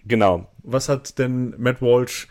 genau. 0.04 0.46
Was 0.62 0.88
hat 0.88 1.18
denn 1.18 1.54
Matt 1.58 1.80
Walsh 1.80 2.28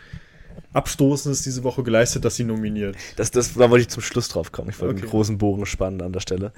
Abstoßendes 0.72 1.42
diese 1.42 1.64
Woche 1.64 1.82
geleistet, 1.82 2.24
dass 2.24 2.36
sie 2.36 2.44
nominiert? 2.44 2.96
Das, 3.16 3.30
das, 3.30 3.54
da 3.54 3.70
wollte 3.70 3.82
ich 3.82 3.88
zum 3.88 4.02
Schluss 4.02 4.28
drauf 4.28 4.52
kommen. 4.52 4.68
Ich 4.70 4.78
wollte 4.80 4.94
Okay. 4.94 5.02
einen 5.02 5.10
großen 5.10 5.38
Bogen 5.38 5.64
spannen 5.66 6.02
an 6.02 6.12
der 6.12 6.20
Stelle. 6.20 6.52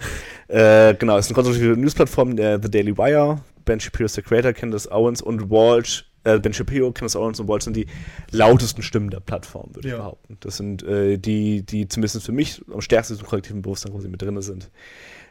äh, 0.49 0.95
genau, 0.95 1.17
es 1.17 1.27
ist 1.27 1.31
eine 1.31 1.35
konservative 1.37 1.77
Newsplattform, 1.77 2.35
der 2.37 2.61
The 2.61 2.71
Daily 2.71 2.97
Wire. 2.97 3.41
Ben 3.65 3.79
Shapiro 3.79 4.07
ist 4.07 4.17
der 4.17 4.25
Creator, 4.25 4.53
Candace 4.53 4.91
Owens 4.91 5.23
und 5.23 5.49
Walsh, 5.51 6.10
äh, 6.25 6.39
Ben 6.39 6.53
Shapiro, 6.53 6.93
Candace 6.93 7.17
Owens 7.17 7.41
und 7.41 7.49
Walsh 7.49 7.65
sind 7.65 7.77
die 7.77 7.87
lautesten 8.31 8.83
Stimmen 8.83 9.11
der 9.11 9.21
Plattform, 9.21 9.75
würde 9.75 9.89
Ja. 9.89 9.95
ich 9.95 10.01
behaupten. 10.01 10.37
Das 10.41 10.57
sind 10.57 10.83
äh, 10.83 11.17
die, 11.19 11.63
die 11.63 11.89
zumindest 11.89 12.23
für 12.25 12.33
mich 12.33 12.63
am 12.73 12.81
stärksten 12.81 13.19
im 13.19 13.27
kollektiven 13.27 13.63
Bewusstsein 13.63 13.93
quasi 13.93 14.09
mit 14.09 14.21
drin 14.21 14.41
sind. 14.43 14.71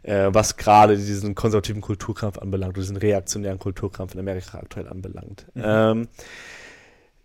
Äh, 0.04 0.30
was 0.32 0.56
gerade 0.58 0.96
diesen 0.98 1.36
konservativen 1.36 1.82
Kulturkampf 1.82 2.38
anbelangt, 2.38 2.74
oder 2.76 2.82
diesen 2.82 2.96
reaktionären 2.98 3.60
Kulturkampf 3.60 4.14
in 4.14 4.20
Amerika 4.22 4.58
aktuell 4.58 4.88
anbelangt. 4.88 5.46
Mhm. 5.56 5.62
Ähm, 5.66 6.08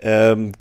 ähm, 0.00 0.52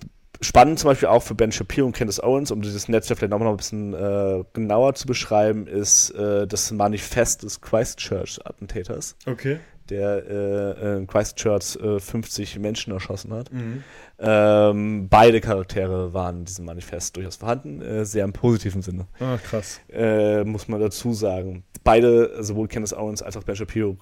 spannend 0.41 0.77
zum 0.79 0.89
Beispiel 0.89 1.07
auch 1.09 1.23
für 1.23 1.33
Ben 1.35 1.51
Shapiro 1.51 1.87
und 1.87 1.93
Candace 1.95 2.21
Owens, 2.21 2.51
um 2.51 2.61
dieses 2.61 2.87
Netzwerk 2.87 3.17
vielleicht 3.19 3.31
nochmal 3.31 3.49
ein 3.49 3.57
bisschen 3.57 3.93
äh, 3.95 4.43
genauer 4.53 4.93
zu 4.93 5.07
beschreiben, 5.07 5.65
ist 5.67 6.11
äh, 6.11 6.45
das 6.47 6.71
Manifest 6.71 7.43
des 7.43 7.61
Christchurch-Attentäters, 7.61 9.15
Okay. 9.25 9.59
Der 9.89 10.23
äh, 10.29 10.97
in 10.97 11.07
Christchurch 11.07 11.75
äh, 11.77 11.99
50 11.99 12.59
Menschen 12.59 12.93
erschossen 12.93 13.33
hat. 13.33 13.51
Mhm. 13.51 13.83
Ähm, 14.19 15.07
beide 15.09 15.41
Charaktere 15.41 16.13
waren 16.13 16.39
in 16.39 16.45
diesem 16.45 16.65
Manifest 16.65 17.15
durchaus 17.17 17.35
vorhanden, 17.37 17.81
äh, 17.81 18.05
sehr 18.05 18.23
im 18.25 18.33
positiven 18.33 18.81
Sinne, 18.81 19.07
Ah, 19.19 19.37
krass. 19.37 19.81
äh, 19.91 20.43
muss 20.43 20.67
man 20.67 20.79
dazu 20.79 21.13
sagen. 21.13 21.63
Beide, 21.83 22.41
sowohl 22.43 22.67
Candace 22.67 22.93
Owens 22.93 23.21
als 23.21 23.35
auch 23.35 23.43
Ben 23.43 23.55
Shapiro, 23.55 23.97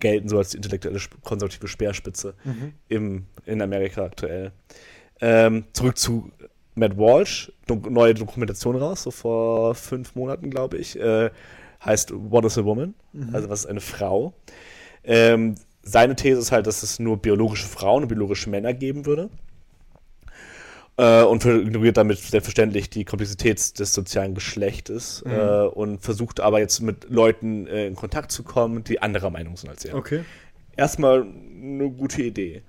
gelten 0.00 0.28
so 0.28 0.38
als 0.38 0.50
die 0.50 0.56
intellektuelle 0.56 0.98
konservative 1.22 1.68
Speerspitze 1.68 2.34
Mhm. 2.44 2.72
im, 2.88 3.26
in 3.46 3.62
Amerika 3.62 4.02
aktuell. 4.04 4.52
Ähm, 5.20 5.64
zurück 5.72 5.96
zu 5.96 6.30
Matt 6.74 6.98
Walsh, 6.98 7.52
Dok 7.68 7.88
neue 7.88 8.14
Dokumentation 8.14 8.74
raus, 8.76 9.04
so 9.04 9.10
vor 9.12 9.74
fünf 9.76 10.16
Monaten, 10.16 10.50
glaube 10.50 10.76
ich. 10.78 10.98
Äh, 10.98 11.30
heißt 11.84 12.12
What 12.12 12.44
is 12.44 12.58
a 12.58 12.64
Woman? 12.64 12.94
Mhm. 13.12 13.32
Also 13.34 13.48
was 13.48 13.60
ist 13.60 13.66
eine 13.66 13.80
Frau? 13.80 14.34
Ähm, 15.04 15.56
seine 15.82 16.16
These 16.16 16.38
ist 16.40 16.52
halt, 16.52 16.66
dass 16.66 16.82
es 16.82 16.98
nur 16.98 17.18
biologische 17.18 17.66
Frauen 17.66 18.02
und 18.02 18.08
biologische 18.08 18.48
Männer 18.50 18.72
geben 18.72 19.04
würde. 19.06 19.28
Äh, 20.96 21.24
und 21.24 21.44
ignoriert 21.44 21.96
damit 21.96 22.18
selbstverständlich 22.18 22.88
die 22.88 23.04
Komplexität 23.04 23.78
des 23.80 23.92
sozialen 23.92 24.34
Geschlechtes 24.34 25.24
Mhm. 25.26 25.32
äh, 25.32 25.62
und 25.66 25.98
versucht 26.02 26.38
aber 26.38 26.60
jetzt 26.60 26.80
mit 26.80 27.10
Leuten 27.10 27.66
äh, 27.66 27.86
in 27.88 27.96
Kontakt 27.96 28.30
zu 28.30 28.44
kommen, 28.44 28.84
die 28.84 29.02
anderer 29.02 29.30
Meinung 29.30 29.56
sind 29.56 29.70
als 29.70 29.84
er 29.84 29.96
Okay. 29.96 30.24
erstmal 30.76 31.22
eine 31.22 31.90
gute 31.90 32.22
Idee. 32.22 32.62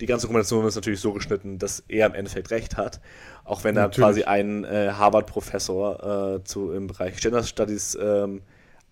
Die 0.00 0.06
ganze 0.06 0.22
Dokumentation 0.26 0.66
ist 0.66 0.74
natürlich 0.76 1.00
so 1.00 1.12
geschnitten, 1.12 1.58
dass 1.58 1.84
er 1.88 2.06
im 2.06 2.14
Endeffekt 2.14 2.50
recht 2.50 2.78
hat, 2.78 3.00
auch 3.44 3.62
wenn 3.62 3.76
er 3.76 3.82
Natürlich. 3.84 4.04
quasi 4.06 4.22
einen 4.24 4.64
äh, 4.64 4.92
Harvard-Professor 4.92 6.36
äh, 6.40 6.44
zu 6.44 6.72
im 6.72 6.86
Bereich 6.86 7.18
Gender 7.18 7.42
Studies 7.42 7.96
ähm, 8.00 8.40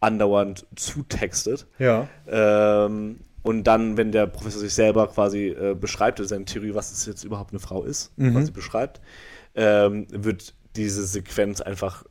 andauernd 0.05 0.67
zutextet. 0.77 1.67
Ja. 1.79 2.09
Ähm, 2.29 3.21
und 3.43 3.65
dann, 3.65 3.97
wenn 3.97 4.11
der 4.13 4.27
Professor 4.27 4.61
sich 4.61 4.73
selber 4.73 5.07
quasi 5.09 5.49
äh, 5.49 5.75
beschreibt, 5.75 6.19
also 6.21 6.29
seine 6.29 6.45
Theorie, 6.47 6.75
was 6.75 6.93
es 6.93 7.05
jetzt 7.07 7.25
überhaupt 7.25 7.51
eine 7.53 7.61
Frau 7.61 7.83
ist, 7.85 8.17
Mhm. 8.17 8.35
was 8.35 8.47
sie 8.47 8.53
beschreibt, 8.53 9.01
ähm, 9.55 10.07
wird 10.11 10.55
diese 10.77 11.05
Sequenz 11.07 11.61
einfach 11.61 12.05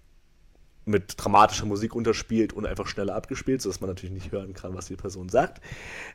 mit 0.85 1.13
dramatischer 1.17 1.65
Musik 1.65 1.95
unterspielt 1.95 2.53
und 2.53 2.65
einfach 2.65 2.87
schneller 2.87 3.15
abgespielt, 3.15 3.61
sodass 3.61 3.79
man 3.81 3.89
natürlich 3.89 4.13
nicht 4.13 4.31
hören 4.31 4.53
kann, 4.53 4.75
was 4.75 4.87
die 4.87 4.95
Person 4.95 5.29
sagt. 5.29 5.61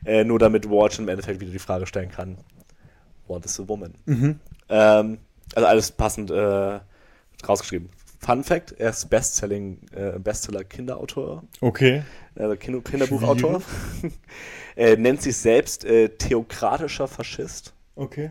Äh, 0.05 0.24
nur 0.24 0.39
damit 0.39 0.68
Walsh 0.68 0.99
im 0.99 1.09
Endeffekt 1.09 1.41
wieder 1.41 1.53
die 1.53 1.59
Frage 1.59 1.87
stellen 1.87 2.11
kann, 2.11 2.37
what 3.26 3.45
is 3.45 3.59
a 3.59 3.66
woman? 3.66 3.95
Mhm. 4.07 4.39
Ähm, 4.68 5.18
also 5.55 5.66
alles 5.66 5.91
passend 5.91 6.31
äh, 6.31 6.81
rausgeschrieben. 7.47 7.89
Fun 8.19 8.43
Fact, 8.45 8.73
er 8.79 8.91
ist 8.91 9.09
Bestselling, 9.11 9.81
äh, 9.95 10.19
Bestseller-Kinderautor 10.19 11.45
Okay. 11.61 12.03
also 12.35 12.57
Kinder 12.57 12.81
Kinderbuchautor. 12.81 13.62
er 14.77 14.97
nennt 14.97 15.23
sich 15.23 15.37
selbst 15.37 15.85
äh, 15.85 16.09
theokratischer 16.11 17.09
Faschist 17.09 17.75
Okay. 17.95 18.31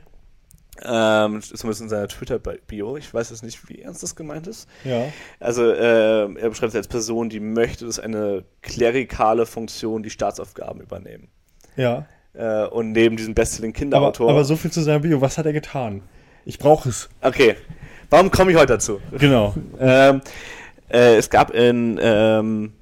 Ähm, 0.83 1.41
zumindest 1.41 1.81
in 1.81 1.89
seiner 1.89 2.07
Twitter-Bio. 2.07 2.97
Ich 2.97 3.11
weiß 3.11 3.31
jetzt 3.31 3.43
nicht, 3.43 3.67
wie 3.67 3.81
ernst 3.81 4.03
das 4.03 4.15
gemeint 4.15 4.45
ist. 4.45 4.69
Ja. 4.83 5.05
Also 5.39 5.63
äh, 5.71 6.31
er 6.35 6.49
beschreibt 6.49 6.71
sich 6.73 6.77
als 6.77 6.87
Person, 6.87 7.29
die 7.29 7.39
möchte, 7.39 7.85
dass 7.85 7.99
eine 7.99 8.43
klerikale 8.61 9.45
Funktion 9.47 10.03
die 10.03 10.11
Staatsaufgaben 10.11 10.81
übernehmen. 10.81 11.29
Ja. 11.75 12.05
Äh, 12.33 12.65
und 12.67 12.91
neben 12.91 13.17
diesem 13.17 13.33
bestselling 13.33 13.71
Aber, 13.71 13.79
Kinderautor. 13.79 14.29
aber 14.29 14.43
so 14.43 14.55
viel 14.55 14.69
zu 14.71 14.81
seinem 14.81 15.01
Bio. 15.01 15.19
Was 15.19 15.37
hat 15.39 15.47
er 15.47 15.53
getan? 15.53 16.03
Ich 16.45 16.59
brauche 16.59 16.89
es. 16.89 17.09
okay, 17.21 17.55
warum 18.09 18.31
komme 18.31 18.51
ich 18.51 18.57
heute 18.57 18.73
dazu? 18.73 18.99
Genau. 19.17 19.53
Ähm, 19.79 20.21
äh, 20.89 21.15
es 21.17 21.29
gab 21.29 21.51
in, 21.51 21.99
ähm, 22.01 22.73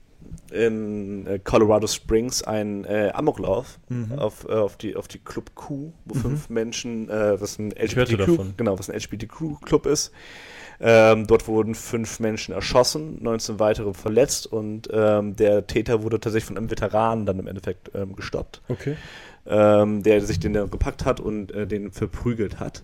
in 0.51 1.25
äh, 1.27 1.39
Colorado 1.39 1.87
Springs 1.87 2.43
einen 2.43 2.85
äh, 2.85 3.11
Amoklauf 3.13 3.79
Mhm. 3.89 4.13
auf, 4.19 4.45
äh, 4.47 4.53
auf, 4.53 4.77
die, 4.77 4.95
auf 4.95 5.07
die 5.07 5.19
Club 5.19 5.51
Q, 5.55 5.91
wo 6.05 6.13
fünf 6.13 6.49
Menschen, 6.49 7.09
äh, 7.09 7.39
was 7.41 7.57
ein 7.59 7.71
LGBTQ, 7.71 8.57
genau, 8.57 8.77
was 8.79 8.89
ein 8.89 8.95
LGBTQ-Club 8.95 9.85
ist. 9.85 10.11
Ähm, 10.81 11.25
dort 11.25 11.47
wurden 11.47 11.73
fünf 11.73 12.19
Menschen 12.19 12.53
erschossen, 12.53 13.17
19 13.23 13.59
weitere 13.59 13.93
verletzt 13.93 14.45
und 14.45 14.89
ähm, 14.91 15.33
der 15.37 15.67
Täter 15.67 16.03
wurde 16.03 16.19
tatsächlich 16.19 16.47
von 16.47 16.57
einem 16.57 16.69
Veteranen 16.69 17.25
dann 17.25 17.39
im 17.39 17.47
Endeffekt 17.47 17.91
ähm, 17.95 18.13
gestoppt 18.13 18.61
Okay. 18.67 18.97
ähm, 19.47 20.03
der 20.03 20.19
sich 20.21 20.37
den 20.39 20.51
dann 20.51 20.69
gepackt 20.69 21.05
hat 21.05 21.21
und 21.21 21.53
äh, 21.53 21.65
den 21.65 21.91
verprügelt 21.93 22.59
hat. 22.59 22.83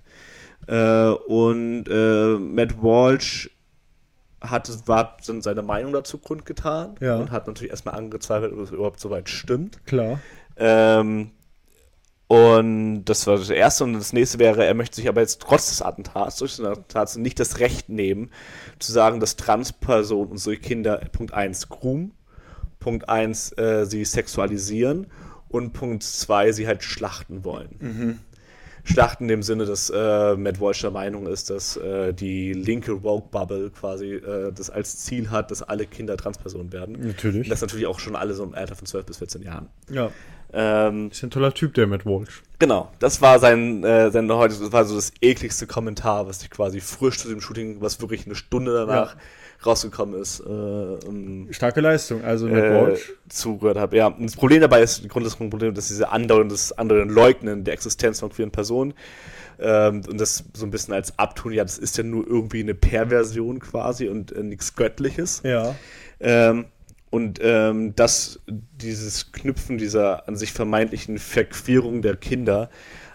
Äh, 0.68 1.10
und 1.10 1.86
äh, 1.90 2.38
Matt 2.38 2.82
Walsh 2.82 3.50
hat 4.42 4.70
war 4.88 5.18
dann 5.28 5.42
seine 5.42 5.62
Meinung 5.62 5.94
dazu 5.94 6.18
kundgetan 6.18 6.96
Ja. 7.00 7.18
und 7.18 7.32
hat 7.32 7.46
natürlich 7.48 7.72
erstmal 7.72 7.96
angezweifelt, 7.96 8.54
ob 8.54 8.60
es 8.60 8.72
überhaupt 8.72 9.00
soweit 9.00 9.30
stimmt. 9.30 9.86
Klar. 9.86 10.20
Ähm, 10.58 11.32
und 12.28 13.04
das 13.06 13.28
war 13.28 13.38
das 13.38 13.50
erste. 13.50 13.84
Und 13.84 13.94
das 13.94 14.14
nächste 14.14 14.40
wäre, 14.40 14.66
er 14.66 14.74
möchte 14.74 14.96
sich 14.96 15.10
aber 15.10 15.22
jetzt 15.22 15.42
trotz 15.42 15.68
des 15.68 15.82
Attentats, 15.82 16.38
durch 16.38 16.56
des 16.56 16.66
Attentats 16.66 17.18
nicht 17.18 17.40
das 17.40 17.60
Recht 17.60 17.90
nehmen, 17.90 18.32
zu 18.80 18.92
sagen, 18.92 19.20
dass 19.20 19.36
Transpersonen 19.36 20.32
und 20.32 20.38
solche 20.38 20.62
Kinder 20.62 20.98
Punkt 21.12 21.34
1 21.34 21.68
groomen, 21.70 22.14
Punkt 22.80 23.10
1 23.10 23.58
äh, 23.58 23.86
sie 23.86 24.06
sexualisieren 24.06 25.08
und 25.50 25.74
Punkt 25.74 26.04
2 26.04 26.54
sie 26.54 26.68
halt 26.68 26.84
schlachten 26.84 27.44
wollen. 27.44 28.20
Schlachten 28.84 29.26
in 29.26 29.30
dem 29.30 29.44
Sinne, 29.44 29.66
dass 29.66 29.90
äh, 29.90 30.36
Matt 30.36 30.60
Walsh 30.60 30.82
der 30.82 30.92
Meinung 30.92 31.28
ist, 31.28 31.50
dass 31.50 31.78
äh, 31.78 32.14
die 32.14 32.54
linke 32.54 33.04
Woke-Bubble 33.04 33.70
quasi 33.72 34.14
äh, 34.16 34.52
das 34.52 34.70
als 34.70 34.98
Ziel 34.98 35.30
hat, 35.30 35.52
dass 35.52 35.62
alle 35.64 35.86
Kinder 35.86 36.18
Transpersonen 36.18 36.72
werden. 36.72 36.98
Natürlich. 37.00 37.50
Das 37.50 37.62
natürlich 37.62 37.88
auch 37.88 38.00
schon 38.00 38.16
alle 38.16 38.34
so 38.34 38.44
im 38.44 38.56
Alter 38.56 38.76
von 38.76 38.86
12 38.86 39.06
bis 39.06 39.18
14 39.18 39.44
Jahren. 39.44 39.68
Ja. 39.90 40.12
Ähm, 40.54 41.10
Ist 41.12 41.24
ein 41.24 41.30
toller 41.30 41.54
Typ, 41.54 41.74
der 41.76 41.88
Matt 41.88 42.06
Walsh. 42.06 42.44
Genau, 42.60 42.92
das 43.00 43.22
war 43.22 43.40
sein, 43.40 43.84
äh, 43.84 44.12
sein 44.12 44.30
heute, 44.32 44.56
das 44.60 44.72
war 44.72 44.84
so 44.86 44.96
das 44.96 45.14
ekligste 45.22 45.66
Kommentar, 45.66 46.28
was 46.28 46.44
ich 46.44 46.50
quasi 46.50 46.82
frisch 46.82 47.20
zu 47.20 47.30
dem 47.30 47.40
Shooting, 47.40 47.82
was 47.82 48.02
wirklich 48.02 48.26
eine 48.26 48.36
Stunde 48.36 48.74
danach 48.74 49.16
rausgekommen 49.66 50.20
ist, 50.20 50.40
äh, 50.42 51.54
Starke 51.54 51.82
Leistung. 51.82 52.24
Also 52.24 52.48
Matt 52.48 52.64
äh, 52.64 52.70
Walsh. 52.72 53.14
zugehört 53.30 53.78
habe. 53.78 53.98
Ja, 53.98 54.08
und 54.08 54.24
das 54.24 54.36
Problem 54.36 54.62
dabei 54.62 54.82
ist, 54.82 55.04
das 55.04 55.10
grundlegende 55.10 55.50
Problem, 55.50 55.74
dass 55.74 55.88
diese 55.88 56.10
andauernde, 56.10 56.54
das 56.54 56.72
andere 56.78 57.04
Leugnen 57.04 57.64
der 57.64 57.74
Existenz 57.74 58.20
von 58.20 58.30
queeren 58.30 58.52
Personen 58.52 58.94
ähm, 59.60 60.02
und 60.10 60.20
das 60.20 60.44
so 60.54 60.66
ein 60.66 60.72
bisschen 60.72 60.94
als 60.94 61.18
Abtun, 61.20 61.54
ja, 61.54 61.64
das 61.64 61.78
ist 61.78 61.98
ja 61.98 62.04
nur 62.04 62.28
irgendwie 62.28 62.62
eine 62.62 62.74
Perversion 62.74 63.60
quasi 63.60 64.10
und 64.10 64.32
äh, 64.32 64.44
nichts 64.44 64.76
Göttliches. 64.76 65.42
Ja. 65.44 65.76
Ähm, 66.20 66.66
und 67.12 67.40
ähm, 67.42 67.94
dass 67.96 68.40
dieses 68.48 69.34
Knüpfen 69.34 69.78
dieser 69.78 70.28
an 70.28 70.38
sich 70.38 70.54
vermeintlichen 70.54 71.20
Verquerung 71.20 72.02
der 72.02 72.16
Kinder 72.16 72.70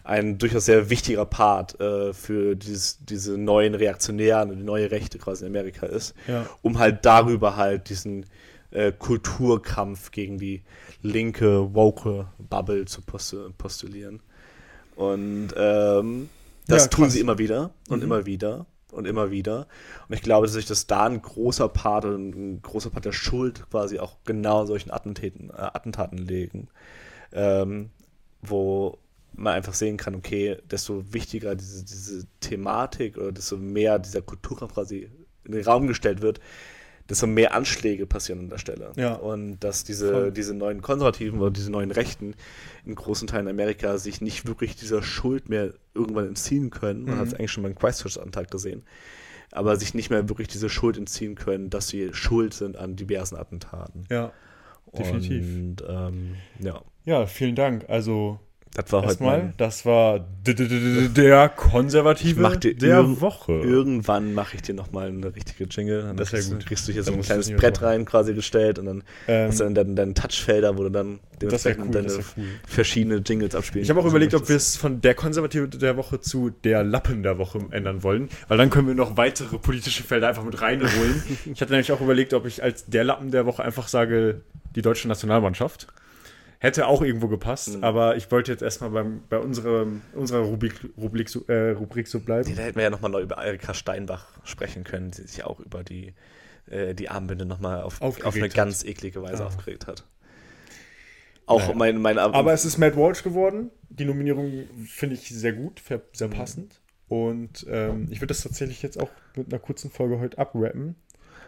ein 0.07 0.39
durchaus 0.39 0.67
sehr 0.67 0.91
wichtiger 0.91 1.25
Part 1.25 1.79
äh, 1.81 2.13
für 2.15 2.55
dieses, 2.57 2.99
diese 3.05 3.37
neuen 3.39 3.75
Reaktionären 3.75 4.51
und 4.51 4.59
die 4.59 4.65
neue 4.65 4.91
Rechte 4.91 5.19
quasi 5.19 5.45
in 5.45 5.51
Amerika 5.51 5.87
ist, 5.87 6.15
Ja. 6.27 6.47
um 6.63 6.79
halt 6.79 7.05
darüber 7.05 7.57
halt 7.57 7.89
diesen 7.91 8.27
äh, 8.71 8.93
Kulturkampf 8.93 10.11
gegen 10.11 10.39
die 10.39 10.63
linke, 11.03 11.75
woke 11.75 12.27
Bubble 12.39 12.85
zu 12.87 13.03
postu 13.03 13.51
postulieren. 13.59 14.21
Und 14.95 15.49
ähm, 15.57 16.29
das 16.69 16.85
Ja, 16.85 16.89
tun 16.89 17.11
sie 17.11 17.21
immer 17.21 17.39
wieder 17.39 17.71
und 17.89 17.99
Mhm. 17.99 18.05
immer 18.05 18.27
wieder 18.27 18.67
und 18.93 19.07
immer 19.07 19.31
wieder. 19.31 19.67
Und 20.09 20.15
ich 20.15 20.23
glaube, 20.23 20.47
dass 20.47 20.55
sich 20.55 20.67
das 20.67 20.87
da 20.87 21.05
ein 21.05 21.21
großer 21.21 21.69
Part, 21.69 22.05
ein 22.07 22.61
großer 22.63 22.91
Part 22.91 23.05
der 23.05 23.13
Schuld 23.13 23.69
quasi 23.71 23.99
auch 23.99 24.17
genau 24.25 24.65
solchen 24.67 24.91
Attentaten, 24.91 25.51
äh, 25.51 25.55
Attentaten 25.55 26.19
legen, 26.19 26.69
ähm, 27.33 27.91
wo 28.43 28.99
man 29.37 29.55
einfach 29.55 29.74
sehen 29.74 29.97
kann, 29.97 30.14
okay, 30.14 30.57
desto 30.70 31.12
wichtiger 31.12 31.55
diese, 31.55 31.84
diese 31.84 32.26
Thematik 32.41 33.16
oder 33.18 33.32
desto 33.32 33.57
mehr 33.57 33.99
dieser 33.99 34.22
Kulturkampf 34.22 34.74
quasi 34.74 35.09
in 35.45 35.53
den 35.53 35.64
Raum 35.64 35.87
gestellt 35.87 36.22
wird, 36.22 36.41
desto 37.09 37.26
mehr 37.28 37.55
Anschläge 37.55 38.05
passieren 38.07 38.41
an 38.41 38.49
der 38.51 38.59
Stelle. 38.59 38.93
Ja. 38.97 39.14
Und 39.14 39.61
dass 39.61 39.84
diese, 39.84 40.11
Voll. 40.12 40.32
diese 40.32 40.55
neuen 40.55 40.82
Konservativen 40.82 41.39
oder 41.41 41.51
diese 41.53 41.70
neuen 41.70 41.93
Rechten 41.93 42.34
in 42.84 42.95
großen 42.97 43.28
Teilen 43.28 43.47
Amerika 43.47 43.99
sich 43.99 44.20
nicht 44.20 44.47
wirklich 44.47 44.74
dieser 44.74 45.03
Schuld 45.03 45.49
mehr 45.49 45.72
irgendwann 45.95 46.26
entziehen 46.26 46.70
können. 46.70 47.05
Man 47.05 47.14
Mhm. 47.14 47.18
hat 47.20 47.26
es 47.28 47.34
eigentlich 47.34 47.53
schon 47.53 47.62
beim 47.62 47.76
Christchurch-Antrag 47.76 48.51
gesehen. 48.51 48.82
Aber 49.53 49.76
sich 49.76 49.95
nicht 49.95 50.11
mehr 50.11 50.28
wirklich 50.28 50.49
diese 50.49 50.68
Schuld 50.68 50.99
entziehen 50.99 51.37
können, 51.37 51.70
dass 51.70 51.87
sie 51.89 52.11
schuld 52.12 52.53
sind 52.55 52.76
an 52.76 52.97
diversen 52.97 53.37
Attentaten. 53.37 54.05
Ja. 54.11 54.32
Definitiv. 54.99 55.45
Und 55.45 55.84
ähm, 55.89 56.34
ja, 56.59 56.82
Ja, 57.05 57.26
vielen 57.26 57.55
Dank. 57.55 57.84
Also 57.89 58.41
das 58.77 58.93
war 58.93 59.01
heute 59.01 59.09
erstmal, 59.09 59.39
mein, 59.39 59.55
das 59.57 59.87
war 59.87 60.27
der 60.45 61.49
Konservative 61.49 62.41
mach 62.41 62.57
dir 62.57 62.77
der 62.77 63.20
Woche. 63.22 63.53
Irgendwann 63.53 64.35
mache 64.35 64.57
ich 64.57 64.62
dir 64.62 64.74
nochmal 64.74 65.09
eine 65.09 65.35
richtige 65.35 65.64
Jingle. 65.64 66.03
Dann 66.03 66.16
Das 66.16 66.31
kriegst, 66.31 66.51
du- 66.51 66.57
gut. 66.57 66.66
kriegst 66.66 66.87
du 66.87 66.93
hier 66.93 67.03
so 67.03 67.12
ein 67.12 67.22
kleines 67.22 67.51
Brett 67.51 67.81
rein 67.81 68.05
quasi 68.05 68.35
gestellt 68.35 68.79
und 68.79 68.85
dann 68.87 69.03
Ähm, 69.29 69.49
hast 69.49 69.61
du 69.61 69.70
dann 69.70 69.97
deine, 69.97 70.12
Touchfelder, 70.14 70.77
wo 70.77 70.83
du 70.83 70.91
dann 70.91 71.20
dementsprechend 71.41 71.87
cool, 71.87 71.91
deine 71.93 72.12
cool. 72.12 72.45
verschiedene 72.66 73.16
Jingles 73.16 73.55
abspielen 73.55 73.83
Ich 73.85 73.91
habe 73.91 74.01
auch 74.01 74.05
überlegt, 74.07 74.35
ob 74.35 74.49
wir 74.49 74.57
es 74.57 74.77
von 74.77 75.01
der 75.01 75.14
Konservative 75.14 75.68
der 75.68 75.97
Woche 75.97 76.20
zu 76.20 76.51
der 76.51 76.85
Lappen 76.85 77.22
der 77.22 77.39
Woche 77.39 77.61
ändern 77.70 78.03
wollen, 78.03 78.29
weil 78.49 78.59
dann 78.59 78.68
können 78.68 78.89
wir 78.89 78.95
noch 78.95 79.16
weitere 79.16 79.59
politische 79.59 80.03
Felder 80.03 80.29
einfach 80.29 80.45
mit 80.45 80.61
reinholen. 80.61 81.22
ich 81.53 81.61
hatte 81.62 81.72
nämlich 81.72 81.93
auch 81.93 82.01
überlegt, 82.03 82.35
ob 82.35 82.45
ich 82.47 82.62
als 82.62 82.85
der 82.87 83.05
Lappen 83.05 83.31
der 83.31 83.47
Woche 83.47 83.62
einfach 83.64 83.89
sage, 83.89 84.43
die 84.74 84.83
deutsche 84.83 85.09
Nationalmannschaft. 85.09 85.87
Hätte 86.67 86.87
auch 86.89 87.03
irgendwo 87.03 87.29
gepasst, 87.29 87.77
Mhm. 87.77 87.85
aber 87.85 88.17
ich 88.17 88.31
wollte 88.31 88.51
jetzt 88.53 88.62
erstmal 88.62 88.91
beim, 88.91 89.23
bei 89.29 89.39
unserem, 89.39 90.03
unserer 90.14 90.41
Rubrik, 90.41 90.75
Rubrik, 90.97 91.29
so, 91.29 91.45
äh, 91.47 91.71
Rubrik 91.71 92.07
so 92.09 92.21
bleiben. 92.21 92.55
Da 92.57 92.62
hätten 92.62 92.77
wir 92.77 92.83
ja 92.83 92.91
nochmal 92.91 93.11
neu 93.11 93.23
über 93.23 93.37
Erika 93.37 93.73
Steinbach 93.75 94.27
sprechen 94.45 94.85
können, 94.85 95.11
die 95.12 95.23
sich 95.23 95.45
auch 95.45 95.61
über 95.61 95.85
die, 95.85 96.14
äh, 96.69 96.95
die 96.95 97.09
Armbinde 97.09 97.47
nochmal 97.47 97.83
auf, 97.83 98.03
Aufgeregt 98.03 98.27
auf 98.27 98.35
eine 98.35 98.45
hat. 98.45 98.55
ganz 98.55 98.85
eklige 98.85 99.23
Weise 99.23 99.45
Ah. 99.45 99.47
aufgeregt 99.47 99.87
hat. 99.87 100.05
Auch 101.47 101.61
Naja. 101.61 101.75
mein, 101.77 102.01
mein 102.01 102.19
Aber 102.19 102.53
es 102.53 102.64
ist 102.64 102.77
Matt 102.79 102.97
Walsh 102.97 103.23
geworden. 103.23 103.71
Die 103.89 104.05
Nominierung 104.05 104.64
finde 104.87 105.14
ich 105.14 105.29
sehr 105.29 105.53
gut, 105.53 105.81
sehr 106.12 106.27
Mhm. 106.29 106.33
passend. 106.33 106.81
Und 107.09 107.64
ähm, 107.71 108.09
ich 108.11 108.19
würde 108.21 108.29
das 108.35 108.43
tatsächlich 108.43 108.83
jetzt 108.83 108.99
auch 109.01 109.11
mit 109.37 109.47
einer 109.53 109.61
kurzen 109.61 109.93
Folge 109.93 110.19
heute 110.19 110.39
abrappen, 110.39 110.97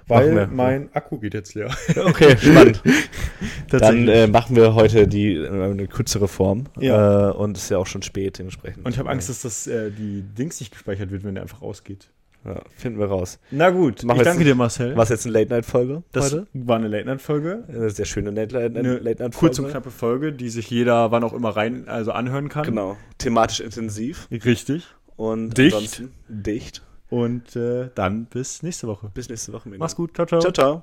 weil 0.08 0.46
mein 0.48 0.88
Akku 0.94 1.18
geht 1.18 1.34
jetzt 1.34 1.54
leer. 1.54 1.70
Okay, 1.96 2.36
spannend. 2.38 2.82
Dann 3.70 4.08
äh, 4.08 4.26
machen 4.26 4.56
wir 4.56 4.74
heute 4.74 5.06
die 5.06 5.34
äh, 5.34 5.48
eine 5.48 5.86
kürzere 5.86 6.28
Form. 6.28 6.64
Ja. 6.78 7.30
Äh, 7.30 7.32
und 7.34 7.56
es 7.56 7.64
ist 7.64 7.68
ja 7.70 7.78
auch 7.78 7.86
schon 7.86 8.02
spät 8.02 8.38
dementsprechend. 8.38 8.84
Und 8.84 8.92
ich 8.92 8.98
habe 8.98 9.10
Angst, 9.10 9.28
dass 9.28 9.42
das 9.42 9.66
äh, 9.66 9.90
die 9.90 10.22
Dings 10.22 10.58
nicht 10.60 10.72
gespeichert 10.72 11.10
wird, 11.10 11.24
wenn 11.24 11.34
der 11.34 11.42
einfach 11.42 11.62
ausgeht. 11.62 12.08
Ja, 12.44 12.62
finden 12.76 13.00
wir 13.00 13.06
raus. 13.06 13.38
Na 13.50 13.68
gut, 13.70 14.04
Machen 14.04 14.18
ich 14.18 14.22
danke 14.24 14.40
jetzt- 14.44 14.48
dir, 14.52 14.54
Marcel. 14.54 14.96
Was 14.96 15.08
jetzt 15.08 15.26
eine 15.26 15.32
Late-Night-Folge 15.34 16.04
das 16.12 16.32
heute? 16.32 16.46
war 16.54 16.76
eine 16.76 16.86
Late-Night-Folge. 16.88 17.64
Eine 17.68 17.90
sehr 17.90 18.04
schöne 18.04 18.30
Late-Night- 18.30 18.76
Eine 18.76 18.94
Late-Night-Folge. 18.98 19.36
kurze 19.36 19.62
und 19.62 19.70
knappe 19.70 19.90
Folge, 19.90 20.32
die 20.32 20.48
sich 20.48 20.70
jeder 20.70 21.10
wann 21.10 21.24
auch 21.24 21.32
immer 21.34 21.50
rein 21.50 21.88
also 21.88 22.12
anhören 22.12 22.48
kann. 22.48 22.64
Genau. 22.64 22.96
Thematisch 23.18 23.58
intensiv 23.60 24.28
Richtig. 24.30 24.86
und 25.16 25.58
Dicht. 25.58 26.04
dicht. 26.28 26.82
Und 27.10 27.56
äh, 27.56 27.90
dann 27.94 28.26
bis 28.26 28.62
nächste 28.62 28.86
Woche. 28.86 29.10
Bis 29.14 29.28
nächste 29.28 29.52
Woche. 29.52 29.70
Mach's 29.70 29.96
gut. 29.96 30.14
Ciao, 30.14 30.26
ciao. 30.26 30.40
Ciao, 30.40 30.52
ciao. 30.52 30.82